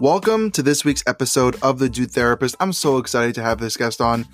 Welcome 0.00 0.52
to 0.52 0.62
this 0.62 0.84
week's 0.84 1.02
episode 1.08 1.60
of 1.60 1.80
The 1.80 1.88
Dude 1.88 2.12
Therapist. 2.12 2.54
I'm 2.60 2.72
so 2.72 2.98
excited 2.98 3.34
to 3.34 3.42
have 3.42 3.58
this 3.58 3.76
guest 3.76 4.00
on. 4.00 4.28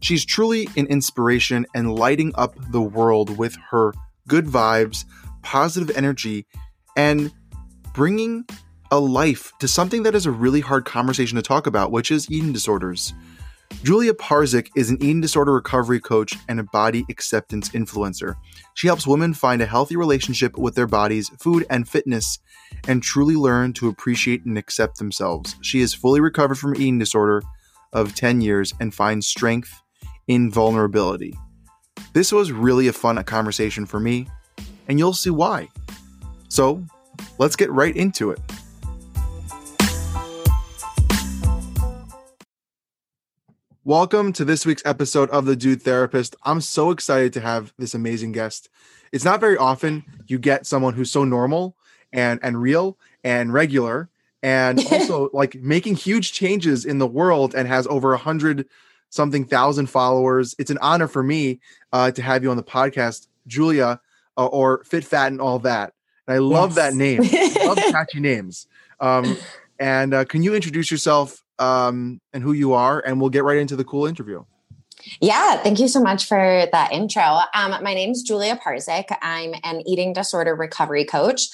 She's 0.00 0.24
truly 0.24 0.66
an 0.78 0.86
inspiration 0.86 1.66
and 1.74 1.94
lighting 1.94 2.32
up 2.36 2.54
the 2.70 2.80
world 2.80 3.36
with 3.36 3.54
her 3.68 3.92
good 4.28 4.46
vibes, 4.46 5.04
positive 5.42 5.94
energy, 5.94 6.46
and 6.96 7.30
bringing 7.92 8.46
a 8.90 8.98
life 8.98 9.52
to 9.58 9.68
something 9.68 10.04
that 10.04 10.14
is 10.14 10.24
a 10.24 10.30
really 10.30 10.60
hard 10.60 10.86
conversation 10.86 11.36
to 11.36 11.42
talk 11.42 11.66
about, 11.66 11.92
which 11.92 12.10
is 12.10 12.30
eating 12.30 12.54
disorders. 12.54 13.12
Julia 13.82 14.12
Parzyck 14.12 14.68
is 14.76 14.90
an 14.90 14.98
eating 15.00 15.22
disorder 15.22 15.54
recovery 15.54 16.00
coach 16.00 16.34
and 16.48 16.60
a 16.60 16.64
body 16.64 17.06
acceptance 17.08 17.70
influencer. 17.70 18.34
She 18.74 18.86
helps 18.86 19.06
women 19.06 19.32
find 19.32 19.62
a 19.62 19.66
healthy 19.66 19.96
relationship 19.96 20.58
with 20.58 20.74
their 20.74 20.86
bodies, 20.86 21.30
food, 21.40 21.64
and 21.70 21.88
fitness, 21.88 22.38
and 22.86 23.02
truly 23.02 23.36
learn 23.36 23.72
to 23.74 23.88
appreciate 23.88 24.44
and 24.44 24.58
accept 24.58 24.98
themselves. 24.98 25.56
She 25.62 25.80
is 25.80 25.94
fully 25.94 26.20
recovered 26.20 26.56
from 26.56 26.74
eating 26.76 26.98
disorder 26.98 27.42
of 27.94 28.14
10 28.14 28.42
years 28.42 28.74
and 28.80 28.94
finds 28.94 29.26
strength 29.26 29.80
in 30.28 30.50
vulnerability. 30.50 31.34
This 32.12 32.32
was 32.32 32.52
really 32.52 32.86
a 32.88 32.92
fun 32.92 33.22
conversation 33.24 33.86
for 33.86 33.98
me, 33.98 34.28
and 34.88 34.98
you'll 34.98 35.14
see 35.14 35.30
why. 35.30 35.68
So, 36.50 36.84
let's 37.38 37.56
get 37.56 37.72
right 37.72 37.96
into 37.96 38.30
it. 38.30 38.40
Welcome 43.86 44.34
to 44.34 44.44
this 44.44 44.66
week's 44.66 44.82
episode 44.84 45.30
of 45.30 45.46
The 45.46 45.56
Dude 45.56 45.80
Therapist. 45.80 46.36
I'm 46.42 46.60
so 46.60 46.90
excited 46.90 47.32
to 47.32 47.40
have 47.40 47.72
this 47.78 47.94
amazing 47.94 48.32
guest. 48.32 48.68
It's 49.10 49.24
not 49.24 49.40
very 49.40 49.56
often 49.56 50.04
you 50.26 50.38
get 50.38 50.66
someone 50.66 50.92
who's 50.92 51.10
so 51.10 51.24
normal 51.24 51.78
and 52.12 52.38
and 52.42 52.60
real 52.60 52.98
and 53.24 53.54
regular 53.54 54.10
and 54.42 54.78
also 54.92 55.30
like 55.32 55.54
making 55.54 55.94
huge 55.94 56.34
changes 56.34 56.84
in 56.84 56.98
the 56.98 57.06
world 57.06 57.54
and 57.54 57.66
has 57.66 57.86
over 57.86 58.12
a 58.12 58.18
hundred 58.18 58.68
something 59.08 59.46
thousand 59.46 59.86
followers. 59.86 60.54
It's 60.58 60.70
an 60.70 60.78
honor 60.82 61.08
for 61.08 61.22
me 61.22 61.60
uh, 61.90 62.10
to 62.10 62.20
have 62.20 62.42
you 62.42 62.50
on 62.50 62.58
the 62.58 62.62
podcast, 62.62 63.28
Julia, 63.46 63.98
uh, 64.36 64.46
or 64.46 64.84
Fit 64.84 65.04
Fat 65.06 65.28
and 65.28 65.40
all 65.40 65.58
that. 65.60 65.94
And 66.28 66.34
I 66.34 66.38
love 66.38 66.76
yes. 66.76 66.90
that 66.90 66.94
name. 66.94 67.22
I 67.22 67.64
love 67.66 67.78
catchy 67.90 68.20
names. 68.20 68.66
Um, 69.00 69.38
and 69.78 70.12
uh, 70.12 70.26
can 70.26 70.42
you 70.42 70.54
introduce 70.54 70.90
yourself 70.90 71.42
um, 71.60 72.20
and 72.32 72.42
who 72.42 72.52
you 72.52 72.72
are, 72.72 73.00
and 73.06 73.20
we'll 73.20 73.30
get 73.30 73.44
right 73.44 73.58
into 73.58 73.76
the 73.76 73.84
cool 73.84 74.06
interview. 74.06 74.44
Yeah, 75.20 75.56
thank 75.62 75.78
you 75.78 75.88
so 75.88 76.00
much 76.00 76.26
for 76.26 76.66
that 76.72 76.92
intro. 76.92 77.22
Um, 77.54 77.70
my 77.82 77.94
name 77.94 78.10
is 78.10 78.22
Julia 78.22 78.56
Parzyck. 78.56 79.16
I'm 79.22 79.54
an 79.64 79.86
eating 79.86 80.12
disorder 80.12 80.54
recovery 80.54 81.04
coach. 81.04 81.48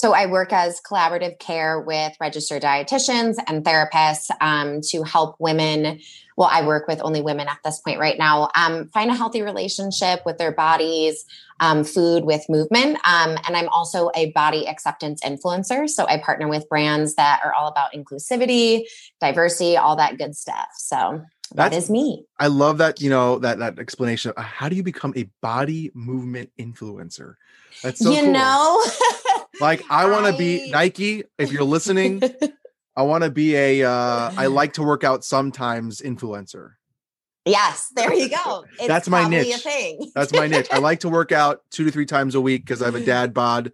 So 0.00 0.14
I 0.14 0.24
work 0.24 0.50
as 0.50 0.80
collaborative 0.80 1.38
care 1.38 1.78
with 1.78 2.14
registered 2.18 2.62
dietitians 2.62 3.36
and 3.46 3.62
therapists 3.62 4.30
um, 4.40 4.80
to 4.84 5.02
help 5.02 5.36
women. 5.38 6.00
Well, 6.38 6.48
I 6.50 6.66
work 6.66 6.88
with 6.88 7.02
only 7.02 7.20
women 7.20 7.48
at 7.48 7.58
this 7.66 7.80
point 7.80 8.00
right 8.00 8.18
now. 8.18 8.48
Um, 8.54 8.88
find 8.88 9.10
a 9.10 9.14
healthy 9.14 9.42
relationship 9.42 10.22
with 10.24 10.38
their 10.38 10.52
bodies, 10.52 11.26
um, 11.60 11.84
food, 11.84 12.24
with 12.24 12.48
movement, 12.48 12.96
um, 13.04 13.36
and 13.46 13.54
I'm 13.54 13.68
also 13.68 14.10
a 14.14 14.30
body 14.30 14.66
acceptance 14.66 15.20
influencer. 15.22 15.86
So 15.86 16.06
I 16.06 16.16
partner 16.16 16.48
with 16.48 16.66
brands 16.70 17.16
that 17.16 17.40
are 17.44 17.52
all 17.52 17.68
about 17.68 17.92
inclusivity, 17.92 18.84
diversity, 19.20 19.76
all 19.76 19.96
that 19.96 20.16
good 20.16 20.34
stuff. 20.34 20.68
So 20.78 21.26
That's, 21.54 21.74
that 21.74 21.76
is 21.76 21.90
me. 21.90 22.24
I 22.38 22.46
love 22.46 22.78
that. 22.78 23.02
You 23.02 23.10
know 23.10 23.38
that 23.40 23.58
that 23.58 23.78
explanation. 23.78 24.32
Of 24.34 24.42
how 24.42 24.70
do 24.70 24.76
you 24.76 24.82
become 24.82 25.12
a 25.14 25.28
body 25.42 25.90
movement 25.92 26.52
influencer? 26.58 27.34
That's 27.82 28.00
so 28.02 28.12
you 28.12 28.22
cool. 28.22 28.32
know. 28.32 28.82
Like 29.60 29.82
I 29.90 30.10
want 30.10 30.26
to 30.26 30.36
be 30.36 30.70
Nike. 30.70 31.24
If 31.38 31.52
you're 31.52 31.64
listening, 31.64 32.22
I 32.96 33.02
want 33.02 33.24
to 33.24 33.30
be 33.30 33.56
a. 33.56 33.84
Uh, 33.84 34.32
I 34.36 34.46
like 34.48 34.74
to 34.74 34.82
work 34.82 35.04
out 35.04 35.24
sometimes 35.24 36.00
influencer. 36.00 36.72
Yes, 37.46 37.90
there 37.94 38.12
you 38.12 38.28
go. 38.28 38.64
It's 38.72 38.86
That's 38.86 39.08
my 39.08 39.26
niche. 39.26 39.66
That's 40.14 40.32
my 40.32 40.46
niche. 40.46 40.68
I 40.70 40.78
like 40.78 41.00
to 41.00 41.08
work 41.08 41.32
out 41.32 41.62
two 41.70 41.84
to 41.84 41.90
three 41.90 42.06
times 42.06 42.34
a 42.34 42.40
week 42.40 42.64
because 42.64 42.82
I 42.82 42.86
have 42.86 42.94
a 42.94 43.04
dad 43.04 43.32
bod 43.32 43.72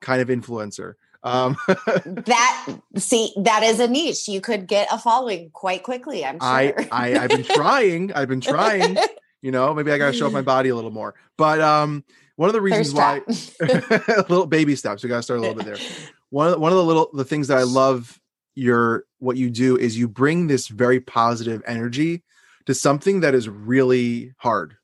kind 0.00 0.20
of 0.20 0.28
influencer. 0.28 0.94
Um, 1.22 1.56
that 1.66 2.78
see 2.96 3.32
that 3.36 3.62
is 3.62 3.80
a 3.80 3.88
niche. 3.88 4.28
You 4.28 4.40
could 4.40 4.68
get 4.68 4.88
a 4.92 4.98
following 4.98 5.50
quite 5.50 5.82
quickly. 5.82 6.24
I'm 6.24 6.38
sure. 6.38 6.48
I, 6.48 6.88
I 6.92 7.18
I've 7.18 7.30
been 7.30 7.42
trying. 7.42 8.12
I've 8.12 8.28
been 8.28 8.40
trying. 8.40 8.96
You 9.42 9.50
know, 9.50 9.72
maybe 9.74 9.92
I 9.92 9.98
got 9.98 10.08
to 10.08 10.12
show 10.12 10.26
off 10.26 10.32
my 10.32 10.42
body 10.42 10.70
a 10.70 10.74
little 10.74 10.90
more. 10.90 11.14
But 11.36 11.60
um, 11.60 12.04
one 12.36 12.48
of 12.48 12.52
the 12.52 12.60
reasons 12.60 12.92
why 12.92 13.22
little 14.28 14.46
baby 14.46 14.76
steps, 14.76 15.02
we 15.02 15.08
got 15.08 15.16
to 15.16 15.22
start 15.22 15.38
a 15.38 15.40
little 15.40 15.56
bit 15.56 15.66
there. 15.66 15.76
One 16.30 16.46
of 16.46 16.52
the, 16.52 16.58
one 16.58 16.72
of 16.72 16.76
the 16.76 16.84
little 16.84 17.10
the 17.12 17.24
things 17.24 17.48
that 17.48 17.58
I 17.58 17.62
love 17.62 18.20
your 18.54 19.04
what 19.18 19.36
you 19.36 19.50
do 19.50 19.76
is 19.76 19.98
you 19.98 20.08
bring 20.08 20.46
this 20.46 20.68
very 20.68 21.00
positive 21.00 21.62
energy 21.66 22.22
to 22.66 22.74
something 22.74 23.20
that 23.20 23.34
is 23.34 23.48
really 23.48 24.34
hard. 24.38 24.76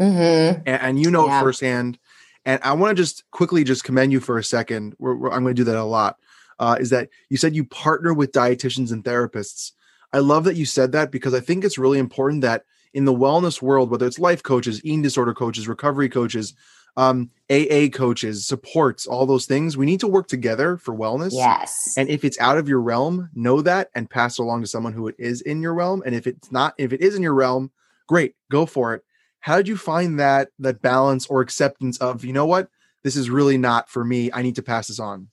Mm-hmm. 0.00 0.62
And, 0.66 0.82
and, 0.82 1.00
you 1.00 1.10
know 1.10 1.26
yeah. 1.26 1.40
firsthand. 1.40 1.98
And 2.44 2.60
I 2.64 2.72
want 2.72 2.96
to 2.96 3.00
just 3.00 3.30
quickly 3.30 3.62
just 3.62 3.84
commend 3.84 4.10
you 4.10 4.18
for 4.18 4.36
a 4.36 4.40
2nd 4.40 4.94
we're, 4.98 5.14
we're, 5.14 5.30
I'm 5.30 5.44
going 5.44 5.54
to 5.54 5.60
do 5.60 5.64
that 5.64 5.76
a 5.76 5.84
lot. 5.84 6.16
Uh, 6.58 6.76
is 6.80 6.90
that 6.90 7.08
you 7.28 7.36
said 7.36 7.54
you 7.54 7.64
partner 7.64 8.12
with 8.12 8.32
dietitians 8.32 8.92
and 8.92 9.04
therapists. 9.04 9.72
I 10.12 10.18
love 10.18 10.44
that 10.44 10.56
you 10.56 10.66
said 10.66 10.92
that 10.92 11.10
because 11.10 11.34
I 11.34 11.40
think 11.40 11.64
it's 11.64 11.78
really 11.78 11.98
important 11.98 12.42
that 12.42 12.64
in 12.92 13.04
the 13.04 13.14
wellness 13.14 13.62
world, 13.62 13.90
whether 13.90 14.06
it's 14.06 14.18
life 14.18 14.42
coaches, 14.42 14.84
eating 14.84 15.02
disorder 15.02 15.34
coaches, 15.34 15.68
recovery 15.68 16.08
coaches, 16.08 16.54
um, 16.96 17.30
AA 17.50 17.88
coaches, 17.92 18.46
supports, 18.46 19.06
all 19.06 19.26
those 19.26 19.46
things. 19.46 19.76
We 19.76 19.86
need 19.86 20.00
to 20.00 20.08
work 20.08 20.28
together 20.28 20.76
for 20.76 20.94
wellness. 20.94 21.32
Yes. 21.32 21.94
And 21.96 22.08
if 22.08 22.24
it's 22.24 22.38
out 22.38 22.58
of 22.58 22.68
your 22.68 22.80
realm, 22.80 23.30
know 23.34 23.62
that 23.62 23.90
and 23.94 24.08
pass 24.08 24.38
it 24.38 24.42
along 24.42 24.62
to 24.62 24.66
someone 24.66 24.92
who 24.92 25.08
it 25.08 25.16
is 25.18 25.40
in 25.40 25.62
your 25.62 25.74
realm. 25.74 26.02
And 26.04 26.14
if 26.14 26.26
it's 26.26 26.52
not, 26.52 26.74
if 26.78 26.92
it 26.92 27.00
is 27.00 27.14
in 27.14 27.22
your 27.22 27.34
realm, 27.34 27.70
great, 28.06 28.34
go 28.50 28.66
for 28.66 28.94
it. 28.94 29.04
How 29.40 29.56
did 29.56 29.68
you 29.68 29.76
find 29.76 30.20
that 30.20 30.50
that 30.58 30.82
balance 30.82 31.26
or 31.26 31.40
acceptance 31.40 31.98
of, 31.98 32.24
you 32.24 32.32
know 32.32 32.46
what, 32.46 32.68
this 33.02 33.16
is 33.16 33.28
really 33.28 33.58
not 33.58 33.88
for 33.88 34.04
me. 34.04 34.30
I 34.32 34.42
need 34.42 34.54
to 34.56 34.62
pass 34.62 34.88
this 34.88 35.00
on. 35.00 35.28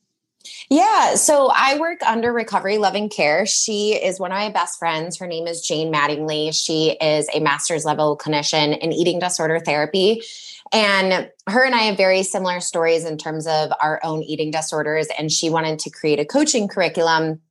Yeah, 0.69 1.15
so 1.15 1.51
I 1.53 1.77
work 1.77 2.01
under 2.03 2.31
Recovery 2.31 2.77
Loving 2.77 3.09
Care. 3.09 3.45
She 3.45 3.93
is 3.93 4.19
one 4.19 4.31
of 4.31 4.37
my 4.37 4.49
best 4.49 4.79
friends. 4.79 5.17
Her 5.17 5.27
name 5.27 5.47
is 5.47 5.61
Jane 5.61 5.91
Mattingly. 5.93 6.53
She 6.53 6.91
is 7.01 7.27
a 7.33 7.39
master's 7.39 7.85
level 7.85 8.17
clinician 8.17 8.77
in 8.79 8.93
eating 8.93 9.19
disorder 9.19 9.59
therapy. 9.59 10.23
And 10.71 11.29
her 11.47 11.65
and 11.65 11.73
I 11.73 11.79
have 11.79 11.97
very 11.97 12.23
similar 12.23 12.59
stories 12.59 13.05
in 13.05 13.17
terms 13.17 13.47
of 13.47 13.71
our 13.81 13.99
own 14.03 14.21
eating 14.23 14.51
disorders. 14.51 15.07
And 15.17 15.31
she 15.31 15.49
wanted 15.49 15.79
to 15.79 15.89
create 15.89 16.19
a 16.19 16.25
coaching 16.25 16.67
curriculum. 16.67 17.41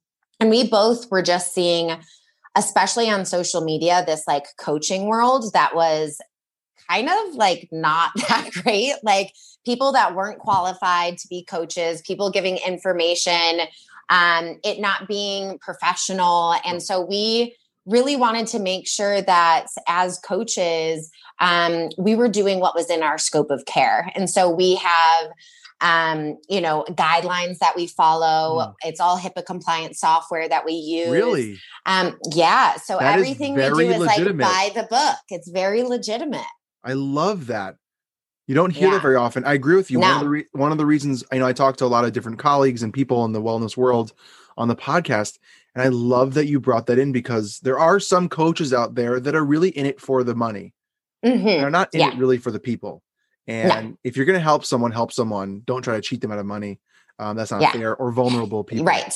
And 0.41 0.51
we 0.51 0.69
both 0.69 1.11
were 1.11 1.23
just 1.23 1.53
seeing, 1.53 1.97
especially 2.57 3.11
on 3.11 3.25
social 3.25 3.61
media, 3.61 4.05
this 4.07 4.25
like 4.29 4.45
coaching 4.59 5.07
world 5.07 5.53
that 5.53 5.75
was 5.75 6.21
kind 6.89 7.09
of 7.09 7.35
like 7.35 7.69
not 7.73 8.11
that 8.29 8.51
great. 8.63 8.95
Like 9.03 9.33
people 9.65 9.93
that 9.93 10.15
weren't 10.15 10.39
qualified 10.39 11.19
to 11.19 11.29
be 11.29 11.45
coaches, 11.45 12.03
people 12.03 12.31
giving 12.31 12.59
information, 12.59 13.61
um, 14.11 14.59
it 14.65 14.81
not 14.81 15.09
being 15.09 15.59
professional. 15.59 16.55
And 16.65 16.83
so 16.83 17.05
we 17.05 17.57
really 17.85 18.17
wanted 18.17 18.47
to 18.47 18.59
make 18.59 18.87
sure 18.87 19.21
that 19.23 19.67
as 19.87 20.19
coaches, 20.19 21.11
um, 21.41 21.91
we 21.99 22.15
were 22.15 22.29
doing 22.29 22.61
what 22.61 22.75
was 22.75 22.91
in 22.91 23.03
our 23.03 23.19
scope 23.19 23.51
of 23.51 23.65
care. 23.65 24.11
And 24.15 24.29
so 24.29 24.51
we 24.51 24.77
have 24.77 25.31
um, 25.81 26.39
you 26.49 26.61
know, 26.61 26.85
guidelines 26.91 27.59
that 27.59 27.75
we 27.77 27.87
follow. 27.87 28.59
Mm. 28.59 28.75
It's 28.83 29.01
all 29.01 29.19
HIPAA 29.19 29.47
compliant 29.47 29.97
software 29.97 30.49
that 30.49 30.65
we 30.65 30.73
use. 30.73 31.11
Really? 31.11 31.59
Um, 31.87 32.19
yeah. 32.35 32.77
So 32.77 32.99
that 32.99 33.17
everything 33.17 33.55
we 33.55 33.63
do 33.63 33.79
is 33.79 33.99
legitimate. 33.99 34.45
like 34.45 34.75
by 34.75 34.81
the 34.81 34.87
book. 34.89 35.19
It's 35.29 35.49
very 35.49 35.83
legitimate. 35.83 36.47
I 36.83 36.95
love 36.95 37.47
that. 37.47 37.77
You 38.47 38.55
don't 38.55 38.71
hear 38.71 38.89
yeah. 38.89 38.95
that 38.95 39.03
very 39.03 39.17
often. 39.17 39.45
I 39.45 39.53
agree 39.53 39.77
with 39.77 39.91
you. 39.91 39.99
No. 39.99 40.07
One 40.07 40.17
of 40.17 40.21
the 40.23 40.29
re- 40.29 40.47
one 40.53 40.73
of 40.73 40.79
the 40.79 40.87
reasons 40.87 41.23
I 41.31 41.39
know 41.39 41.47
I 41.47 41.53
talk 41.53 41.77
to 41.77 41.85
a 41.85 41.87
lot 41.87 42.05
of 42.05 42.13
different 42.13 42.39
colleagues 42.39 42.83
and 42.83 42.93
people 42.93 43.25
in 43.27 43.33
the 43.33 43.43
wellness 43.43 43.77
world 43.77 44.15
on 44.57 44.69
the 44.69 44.77
podcast, 44.77 45.39
and 45.75 45.83
I 45.83 45.89
love 45.89 46.33
that 46.35 46.47
you 46.47 46.59
brought 46.59 46.87
that 46.87 46.99
in 46.99 47.13
because 47.13 47.61
there 47.61 47.79
are 47.79 48.01
some 48.01 48.29
coaches 48.29 48.73
out 48.73 48.95
there 48.95 49.21
that 49.21 49.35
are 49.35 49.45
really 49.45 49.69
in 49.69 49.85
it 49.85 50.01
for 50.01 50.25
the 50.25 50.35
money. 50.35 50.73
Mm-hmm. 51.25 51.47
They're 51.47 51.71
not 51.71 51.93
in 51.95 52.01
yeah. 52.01 52.09
it 52.09 52.17
really 52.17 52.39
for 52.39 52.51
the 52.51 52.61
people. 52.61 53.03
And 53.47 53.91
no. 53.91 53.99
if 54.05 54.17
you're 54.17 54.27
going 54.27 54.39
to 54.39 54.43
help 54.43 54.65
someone, 54.65 54.93
help 54.93 55.13
someone. 55.13 55.63
Don't 55.65 55.83
try 55.83 55.97
to 55.97 56.03
cheat 56.03 56.21
them 56.21 56.31
out 56.31 56.39
of 56.39 56.47
money. 56.47 56.81
Um, 57.19 57.37
that's 57.37 57.51
not 57.51 57.61
yeah. 57.61 57.73
fair 57.73 57.97
or 57.97 58.13
vulnerable 58.13 58.63
people. 58.63 58.85
Right. 58.85 59.15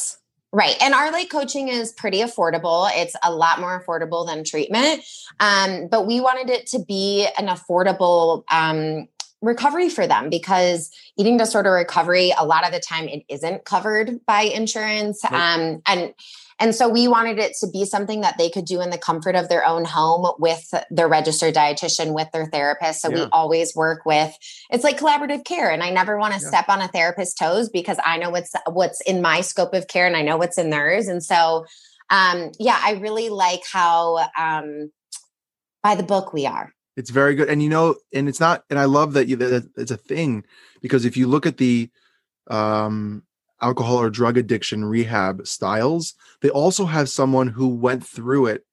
Right. 0.55 0.77
And 0.83 0.93
our 0.93 1.11
like 1.13 1.31
coaching 1.31 1.69
is 1.69 1.93
pretty 1.93 2.21
affordable. 2.21 2.91
It's 2.95 3.17
a 3.25 3.33
lot 3.33 3.61
more 3.61 3.83
affordable 3.83 4.27
than 4.27 4.45
treatment. 4.45 5.03
Um, 5.41 5.89
but 5.89 6.07
we 6.07 6.21
wanted 6.21 6.51
it 6.51 6.67
to 6.69 6.79
be 6.79 7.27
an 7.39 7.47
affordable 7.47 8.45
um, 8.51 9.09
recovery 9.43 9.89
for 9.89 10.07
them 10.07 10.31
because 10.31 10.91
eating 11.19 11.37
disorder 11.37 11.73
recovery 11.73 12.33
a 12.39 12.45
lot 12.45 12.67
of 12.67 12.73
the 12.73 12.81
time 12.81 13.09
it 13.09 13.25
isn't 13.29 13.65
covered 13.65 14.25
by 14.25 14.43
insurance 14.43 15.25
nope. 15.25 15.33
um, 15.33 15.83
and 15.87 16.15
and 16.63 16.75
so 16.75 16.89
we 16.89 17.09
wanted 17.09 17.41
it 17.41 17.57
to 17.59 17.67
be 17.67 17.85
something 17.85 18.21
that 18.21 18.39
they 18.39 18.49
could 18.49 18.65
do 18.65 18.81
in 18.81 18.91
the 18.91 18.99
comfort 18.99 19.35
of 19.35 19.49
their 19.49 19.67
own 19.67 19.85
home 19.85 20.33
with 20.39 20.73
their 20.91 21.09
registered 21.09 21.55
dietitian 21.55 22.15
with 22.15 22.31
their 22.33 22.47
therapist 22.47 23.03
so 23.03 23.11
yeah. 23.11 23.25
we 23.25 23.31
always 23.33 23.75
work 23.75 24.07
with 24.07 24.33
it's 24.71 24.85
like 24.85 24.99
collaborative 24.99 25.45
care 25.45 25.71
and 25.71 25.83
i 25.83 25.91
never 25.91 26.17
want 26.17 26.33
to 26.33 26.41
yeah. 26.41 26.49
step 26.49 26.69
on 26.69 26.81
a 26.81 26.89
therapist's 26.89 27.35
toes 27.35 27.69
because 27.69 27.99
i 28.05 28.17
know 28.17 28.31
what's 28.31 28.53
what's 28.69 29.01
in 29.03 29.21
my 29.21 29.41
scope 29.41 29.75
of 29.75 29.89
care 29.89 30.07
and 30.07 30.17
i 30.17 30.23
know 30.23 30.37
what's 30.37 30.57
in 30.57 30.71
theirs 30.71 31.09
and 31.09 31.23
so 31.23 31.67
um, 32.11 32.53
yeah 32.61 32.79
i 32.83 32.93
really 32.93 33.29
like 33.29 33.63
how 33.71 34.19
um, 34.39 34.93
by 35.83 35.95
the 35.95 36.03
book 36.03 36.33
we 36.33 36.47
are 36.47 36.73
it's 36.95 37.09
very 37.09 37.35
good, 37.35 37.49
and 37.49 37.63
you 37.63 37.71
know, 37.71 37.97
and 38.13 38.29
it's 38.29 38.39
not, 38.39 38.65
and 38.69 38.79
I 38.79 38.85
love 38.85 39.15
that 39.15 39.27
you 39.27 39.37
that 39.37 39.67
it's 39.79 39.91
a 39.91 39.97
thing 39.97 40.45
because 40.83 41.07
if 41.07 41.17
you 41.17 41.27
look 41.27 41.47
at 41.47 41.57
the 41.57 41.89
um, 42.49 43.23
alcohol 43.63 43.97
or 43.97 44.11
drug 44.11 44.37
addiction 44.37 44.85
rehab 44.85 45.47
styles, 45.47 46.15
they 46.41 46.51
also 46.51 46.85
have 46.85 47.09
someone 47.09 47.49
who 47.49 47.69
went 47.69 48.05
through 48.05 48.47
it 48.47 48.67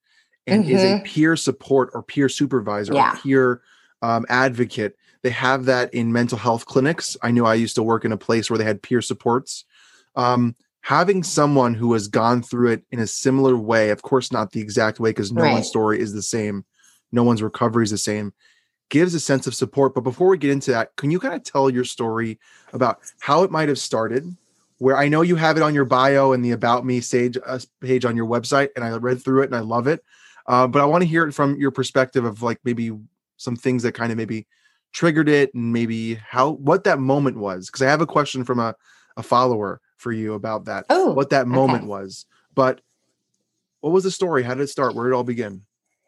and 0.46 0.64
mm-hmm. 0.64 0.74
is 0.74 0.82
a 0.82 0.86
mm-hmm. 0.86 1.04
peer 1.04 1.36
support 1.36 1.90
or 1.94 2.02
peer 2.02 2.28
supervisor 2.28 2.94
yeah. 2.94 3.12
or 3.12 3.16
peer 3.16 3.62
um, 4.02 4.26
advocate. 4.28 4.96
They 5.22 5.30
have 5.30 5.66
that 5.66 5.92
in 5.94 6.12
mental 6.12 6.38
health 6.38 6.66
clinics. 6.66 7.16
I 7.22 7.30
knew 7.30 7.46
I 7.46 7.54
used 7.54 7.76
to 7.76 7.82
work 7.82 8.04
in 8.04 8.12
a 8.12 8.16
place 8.16 8.50
where 8.50 8.58
they 8.58 8.64
had 8.64 8.82
peer 8.82 9.02
supports. 9.02 9.64
Um, 10.16 10.56
having 10.80 11.22
someone 11.22 11.74
who 11.74 11.92
has 11.92 12.08
gone 12.08 12.42
through 12.42 12.72
it 12.72 12.84
in 12.90 12.98
a 12.98 13.06
similar 13.06 13.56
way, 13.56 13.90
of 13.90 14.02
course, 14.02 14.32
not 14.32 14.52
the 14.52 14.60
exact 14.60 14.98
way, 14.98 15.10
because 15.10 15.30
no 15.30 15.42
right. 15.42 15.52
one's 15.52 15.68
story 15.68 16.00
is 16.00 16.12
the 16.12 16.22
same, 16.22 16.64
no 17.12 17.22
one's 17.22 17.42
recovery 17.42 17.84
is 17.84 17.90
the 17.90 17.98
same 17.98 18.32
gives 18.90 19.14
a 19.14 19.20
sense 19.20 19.46
of 19.46 19.54
support 19.54 19.94
but 19.94 20.02
before 20.02 20.28
we 20.28 20.36
get 20.36 20.50
into 20.50 20.72
that 20.72 20.94
can 20.96 21.10
you 21.10 21.18
kind 21.18 21.34
of 21.34 21.42
tell 21.42 21.70
your 21.70 21.84
story 21.84 22.38
about 22.72 22.98
how 23.20 23.42
it 23.42 23.50
might 23.50 23.68
have 23.68 23.78
started 23.78 24.36
where 24.80 24.96
i 24.96 25.08
know 25.08 25.22
you 25.22 25.36
have 25.36 25.56
it 25.56 25.62
on 25.62 25.74
your 25.74 25.84
bio 25.84 26.32
and 26.32 26.44
the 26.44 26.50
about 26.50 26.84
me 26.84 27.00
sage 27.00 27.38
uh, 27.46 27.58
page 27.80 28.04
on 28.04 28.16
your 28.16 28.26
website 28.26 28.70
and 28.74 28.84
i 28.84 28.90
read 28.96 29.22
through 29.22 29.42
it 29.42 29.46
and 29.46 29.54
i 29.54 29.60
love 29.60 29.86
it. 29.86 30.02
Uh, 30.46 30.66
but 30.66 30.82
i 30.82 30.84
want 30.84 31.02
to 31.02 31.08
hear 31.08 31.26
it 31.26 31.32
from 31.32 31.56
your 31.56 31.70
perspective 31.70 32.24
of 32.24 32.42
like 32.42 32.58
maybe 32.64 32.90
some 33.36 33.54
things 33.54 33.82
that 33.82 33.92
kind 33.92 34.10
of 34.10 34.18
maybe 34.18 34.46
triggered 34.92 35.28
it 35.28 35.54
and 35.54 35.72
maybe 35.72 36.14
how 36.14 36.50
what 36.50 36.84
that 36.84 36.98
moment 36.98 37.36
was. 37.36 37.66
Because 37.66 37.82
i 37.82 37.90
have 37.90 38.00
a 38.00 38.06
question 38.06 38.42
from 38.42 38.58
a, 38.58 38.74
a 39.16 39.22
follower 39.22 39.80
for 39.98 40.12
you 40.12 40.32
about 40.32 40.64
that 40.64 40.86
oh 40.88 41.12
what 41.12 41.30
that 41.30 41.46
moment 41.46 41.84
okay. 41.84 41.88
was. 41.88 42.26
But 42.54 42.80
what 43.80 43.92
was 43.92 44.04
the 44.04 44.10
story? 44.10 44.42
How 44.42 44.54
did 44.54 44.64
it 44.64 44.68
start? 44.68 44.94
Where 44.94 45.06
did 45.06 45.12
it 45.12 45.16
all 45.16 45.24
begin 45.24 45.62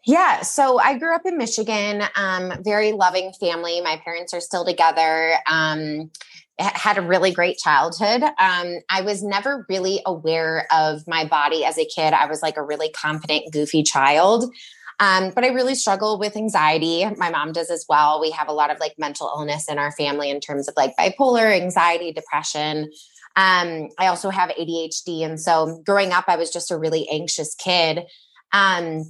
yeah, 0.04 0.42
so 0.42 0.78
I 0.80 0.98
grew 0.98 1.14
up 1.14 1.22
in 1.24 1.38
Michigan, 1.38 2.02
um, 2.16 2.52
very 2.62 2.92
loving 2.92 3.32
family. 3.38 3.80
My 3.80 4.00
parents 4.04 4.34
are 4.34 4.40
still 4.40 4.64
together. 4.64 5.34
Um, 5.50 6.10
had 6.58 6.98
a 6.98 7.02
really 7.02 7.32
great 7.32 7.56
childhood. 7.58 8.22
Um, 8.22 8.78
I 8.90 9.02
was 9.02 9.22
never 9.22 9.64
really 9.68 10.00
aware 10.04 10.66
of 10.72 11.06
my 11.06 11.24
body 11.24 11.64
as 11.64 11.78
a 11.78 11.84
kid. 11.84 12.12
I 12.12 12.26
was 12.26 12.42
like 12.42 12.56
a 12.56 12.62
really 12.62 12.90
confident, 12.90 13.52
goofy 13.52 13.82
child. 13.82 14.52
Um, 15.00 15.32
but 15.34 15.44
I 15.44 15.48
really 15.48 15.74
struggle 15.74 16.18
with 16.18 16.36
anxiety. 16.36 17.04
My 17.16 17.30
mom 17.30 17.52
does 17.52 17.70
as 17.70 17.86
well. 17.88 18.20
We 18.20 18.30
have 18.30 18.48
a 18.48 18.52
lot 18.52 18.70
of 18.70 18.78
like 18.78 18.94
mental 18.98 19.32
illness 19.34 19.68
in 19.68 19.78
our 19.78 19.90
family 19.92 20.30
in 20.30 20.40
terms 20.40 20.68
of 20.68 20.74
like 20.76 20.94
bipolar, 20.96 21.52
anxiety, 21.54 22.12
depression. 22.12 22.90
Um, 23.34 23.88
I 23.98 24.06
also 24.08 24.30
have 24.30 24.50
ADHD. 24.50 25.24
And 25.24 25.40
so 25.40 25.82
growing 25.84 26.12
up, 26.12 26.26
I 26.28 26.36
was 26.36 26.50
just 26.50 26.70
a 26.70 26.78
really 26.78 27.08
anxious 27.08 27.54
kid. 27.54 28.04
Um, 28.52 29.04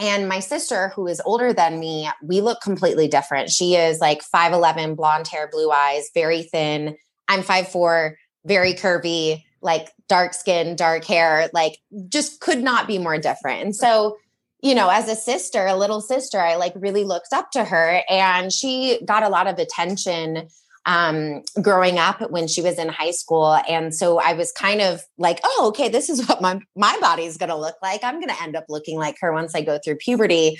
and 0.00 0.28
my 0.28 0.40
sister, 0.40 0.88
who 0.88 1.06
is 1.06 1.20
older 1.26 1.52
than 1.52 1.78
me, 1.78 2.08
we 2.22 2.40
look 2.40 2.60
completely 2.62 3.06
different. 3.06 3.50
She 3.50 3.76
is 3.76 4.00
like 4.00 4.22
5'11, 4.22 4.96
blonde 4.96 5.28
hair, 5.28 5.48
blue 5.52 5.70
eyes, 5.70 6.08
very 6.14 6.42
thin. 6.42 6.96
I'm 7.28 7.42
5'4, 7.42 8.14
very 8.46 8.72
curvy, 8.72 9.44
like 9.60 9.92
dark 10.08 10.32
skin, 10.32 10.74
dark 10.74 11.04
hair, 11.04 11.50
like 11.52 11.78
just 12.08 12.40
could 12.40 12.62
not 12.62 12.86
be 12.86 12.98
more 12.98 13.18
different. 13.18 13.62
And 13.62 13.76
so, 13.76 14.16
you 14.62 14.74
know, 14.74 14.88
as 14.88 15.08
a 15.08 15.14
sister, 15.14 15.66
a 15.66 15.76
little 15.76 16.00
sister, 16.00 16.40
I 16.40 16.56
like 16.56 16.72
really 16.76 17.04
looked 17.04 17.32
up 17.32 17.50
to 17.52 17.64
her 17.64 18.02
and 18.08 18.52
she 18.52 19.00
got 19.04 19.22
a 19.22 19.28
lot 19.28 19.46
of 19.46 19.58
attention 19.58 20.48
um, 20.86 21.42
growing 21.60 21.98
up 21.98 22.30
when 22.30 22.48
she 22.48 22.62
was 22.62 22.78
in 22.78 22.88
high 22.88 23.10
school. 23.10 23.58
And 23.68 23.94
so 23.94 24.18
I 24.18 24.32
was 24.32 24.52
kind 24.52 24.80
of 24.80 25.02
like, 25.18 25.40
oh, 25.44 25.66
okay, 25.68 25.88
this 25.88 26.08
is 26.08 26.26
what 26.28 26.40
my, 26.40 26.60
my 26.76 26.96
body 27.00 27.24
is 27.24 27.36
going 27.36 27.50
to 27.50 27.56
look 27.56 27.76
like. 27.82 28.02
I'm 28.02 28.20
going 28.20 28.34
to 28.34 28.42
end 28.42 28.56
up 28.56 28.64
looking 28.68 28.98
like 28.98 29.16
her 29.20 29.32
once 29.32 29.54
I 29.54 29.62
go 29.62 29.78
through 29.82 29.96
puberty. 29.96 30.58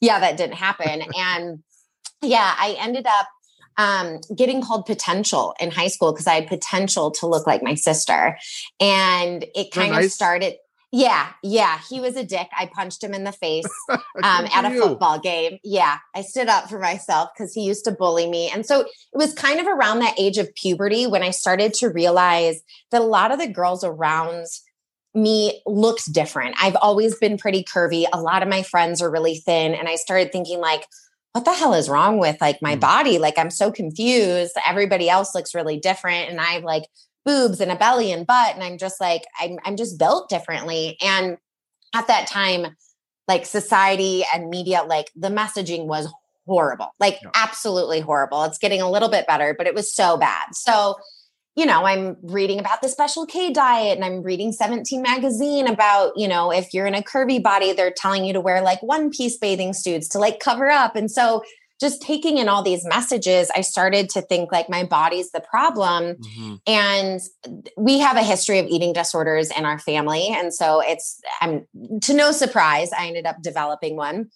Yeah, 0.00 0.20
that 0.20 0.36
didn't 0.36 0.56
happen. 0.56 1.02
and 1.16 1.62
yeah, 2.22 2.54
I 2.58 2.76
ended 2.78 3.06
up 3.06 3.28
um, 3.76 4.20
getting 4.36 4.62
called 4.62 4.86
potential 4.86 5.54
in 5.60 5.70
high 5.70 5.88
school 5.88 6.12
because 6.12 6.26
I 6.26 6.34
had 6.34 6.48
potential 6.48 7.10
to 7.12 7.26
look 7.26 7.46
like 7.46 7.62
my 7.62 7.74
sister. 7.74 8.36
And 8.80 9.44
it 9.54 9.70
kind 9.72 9.92
nice. 9.92 10.06
of 10.06 10.12
started. 10.12 10.54
Yeah, 10.92 11.28
yeah, 11.44 11.78
he 11.88 12.00
was 12.00 12.16
a 12.16 12.24
dick. 12.24 12.48
I 12.58 12.66
punched 12.66 13.02
him 13.02 13.14
in 13.14 13.22
the 13.22 13.30
face 13.30 13.64
um, 13.88 14.00
at 14.52 14.64
a 14.64 14.70
football 14.70 15.20
game. 15.20 15.58
Yeah, 15.62 15.98
I 16.16 16.22
stood 16.22 16.48
up 16.48 16.68
for 16.68 16.80
myself 16.80 17.30
because 17.32 17.54
he 17.54 17.62
used 17.62 17.84
to 17.84 17.92
bully 17.92 18.28
me. 18.28 18.50
And 18.52 18.66
so 18.66 18.80
it 18.80 18.88
was 19.14 19.32
kind 19.32 19.60
of 19.60 19.68
around 19.68 20.00
that 20.00 20.18
age 20.18 20.36
of 20.36 20.52
puberty 20.56 21.06
when 21.06 21.22
I 21.22 21.30
started 21.30 21.74
to 21.74 21.90
realize 21.90 22.60
that 22.90 23.02
a 23.02 23.04
lot 23.04 23.30
of 23.30 23.38
the 23.38 23.46
girls 23.46 23.84
around 23.84 24.46
me 25.14 25.62
looked 25.64 26.12
different. 26.12 26.56
I've 26.60 26.76
always 26.76 27.16
been 27.16 27.38
pretty 27.38 27.62
curvy. 27.62 28.06
A 28.12 28.20
lot 28.20 28.42
of 28.42 28.48
my 28.48 28.62
friends 28.62 29.00
are 29.00 29.10
really 29.10 29.36
thin. 29.36 29.74
And 29.74 29.88
I 29.88 29.94
started 29.94 30.32
thinking, 30.32 30.58
like, 30.58 30.86
what 31.32 31.44
the 31.44 31.54
hell 31.54 31.74
is 31.74 31.88
wrong 31.88 32.18
with 32.18 32.40
like 32.40 32.60
my 32.60 32.74
mm. 32.74 32.80
body? 32.80 33.18
Like, 33.18 33.38
I'm 33.38 33.50
so 33.50 33.70
confused. 33.70 34.52
Everybody 34.66 35.08
else 35.08 35.36
looks 35.36 35.54
really 35.54 35.78
different. 35.78 36.30
And 36.30 36.40
I've 36.40 36.64
like 36.64 36.84
boobs 37.24 37.60
and 37.60 37.70
a 37.70 37.76
belly 37.76 38.12
and 38.12 38.26
butt 38.26 38.54
and 38.54 38.64
i'm 38.64 38.78
just 38.78 39.00
like 39.00 39.22
i'm 39.40 39.58
i'm 39.64 39.76
just 39.76 39.98
built 39.98 40.28
differently. 40.28 40.96
And 41.02 41.36
at 41.94 42.06
that 42.06 42.26
time 42.26 42.76
like 43.28 43.46
society 43.46 44.24
and 44.34 44.48
media 44.48 44.82
like 44.86 45.10
the 45.14 45.28
messaging 45.28 45.86
was 45.86 46.12
horrible 46.46 46.88
like 46.98 47.18
absolutely 47.34 48.00
horrible. 48.00 48.44
It's 48.44 48.58
getting 48.58 48.80
a 48.80 48.90
little 48.90 49.08
bit 49.08 49.26
better 49.26 49.54
but 49.56 49.66
it 49.66 49.74
was 49.74 49.92
so 49.94 50.16
bad. 50.16 50.54
So 50.54 50.96
you 51.56 51.66
know 51.66 51.84
i'm 51.84 52.16
reading 52.22 52.60
about 52.60 52.80
the 52.80 52.88
special 52.88 53.26
k 53.26 53.52
diet 53.52 53.96
and 53.96 54.04
i'm 54.04 54.22
reading 54.22 54.52
17 54.52 55.02
magazine 55.02 55.66
about 55.66 56.12
you 56.16 56.28
know 56.28 56.52
if 56.52 56.72
you're 56.72 56.86
in 56.86 56.94
a 56.94 57.02
curvy 57.02 57.42
body 57.42 57.72
they're 57.72 57.90
telling 57.90 58.24
you 58.24 58.32
to 58.32 58.40
wear 58.40 58.62
like 58.62 58.80
one 58.82 59.10
piece 59.10 59.36
bathing 59.36 59.72
suits 59.72 60.08
to 60.08 60.18
like 60.18 60.38
cover 60.38 60.70
up. 60.70 60.94
And 60.94 61.10
so 61.10 61.42
just 61.80 62.02
taking 62.02 62.38
in 62.38 62.48
all 62.48 62.62
these 62.62 62.84
messages, 62.84 63.50
I 63.56 63.62
started 63.62 64.10
to 64.10 64.20
think 64.20 64.52
like 64.52 64.68
my 64.68 64.84
body's 64.84 65.30
the 65.32 65.40
problem. 65.40 66.16
Mm-hmm. 66.16 66.54
And 66.66 67.20
we 67.76 67.98
have 68.00 68.16
a 68.16 68.22
history 68.22 68.58
of 68.58 68.66
eating 68.66 68.92
disorders 68.92 69.50
in 69.56 69.64
our 69.64 69.78
family. 69.78 70.28
And 70.30 70.52
so 70.52 70.80
it's, 70.80 71.20
I'm 71.40 71.66
to 72.02 72.12
no 72.12 72.32
surprise, 72.32 72.90
I 72.92 73.06
ended 73.06 73.26
up 73.26 73.42
developing 73.42 73.96
one. 73.96 74.30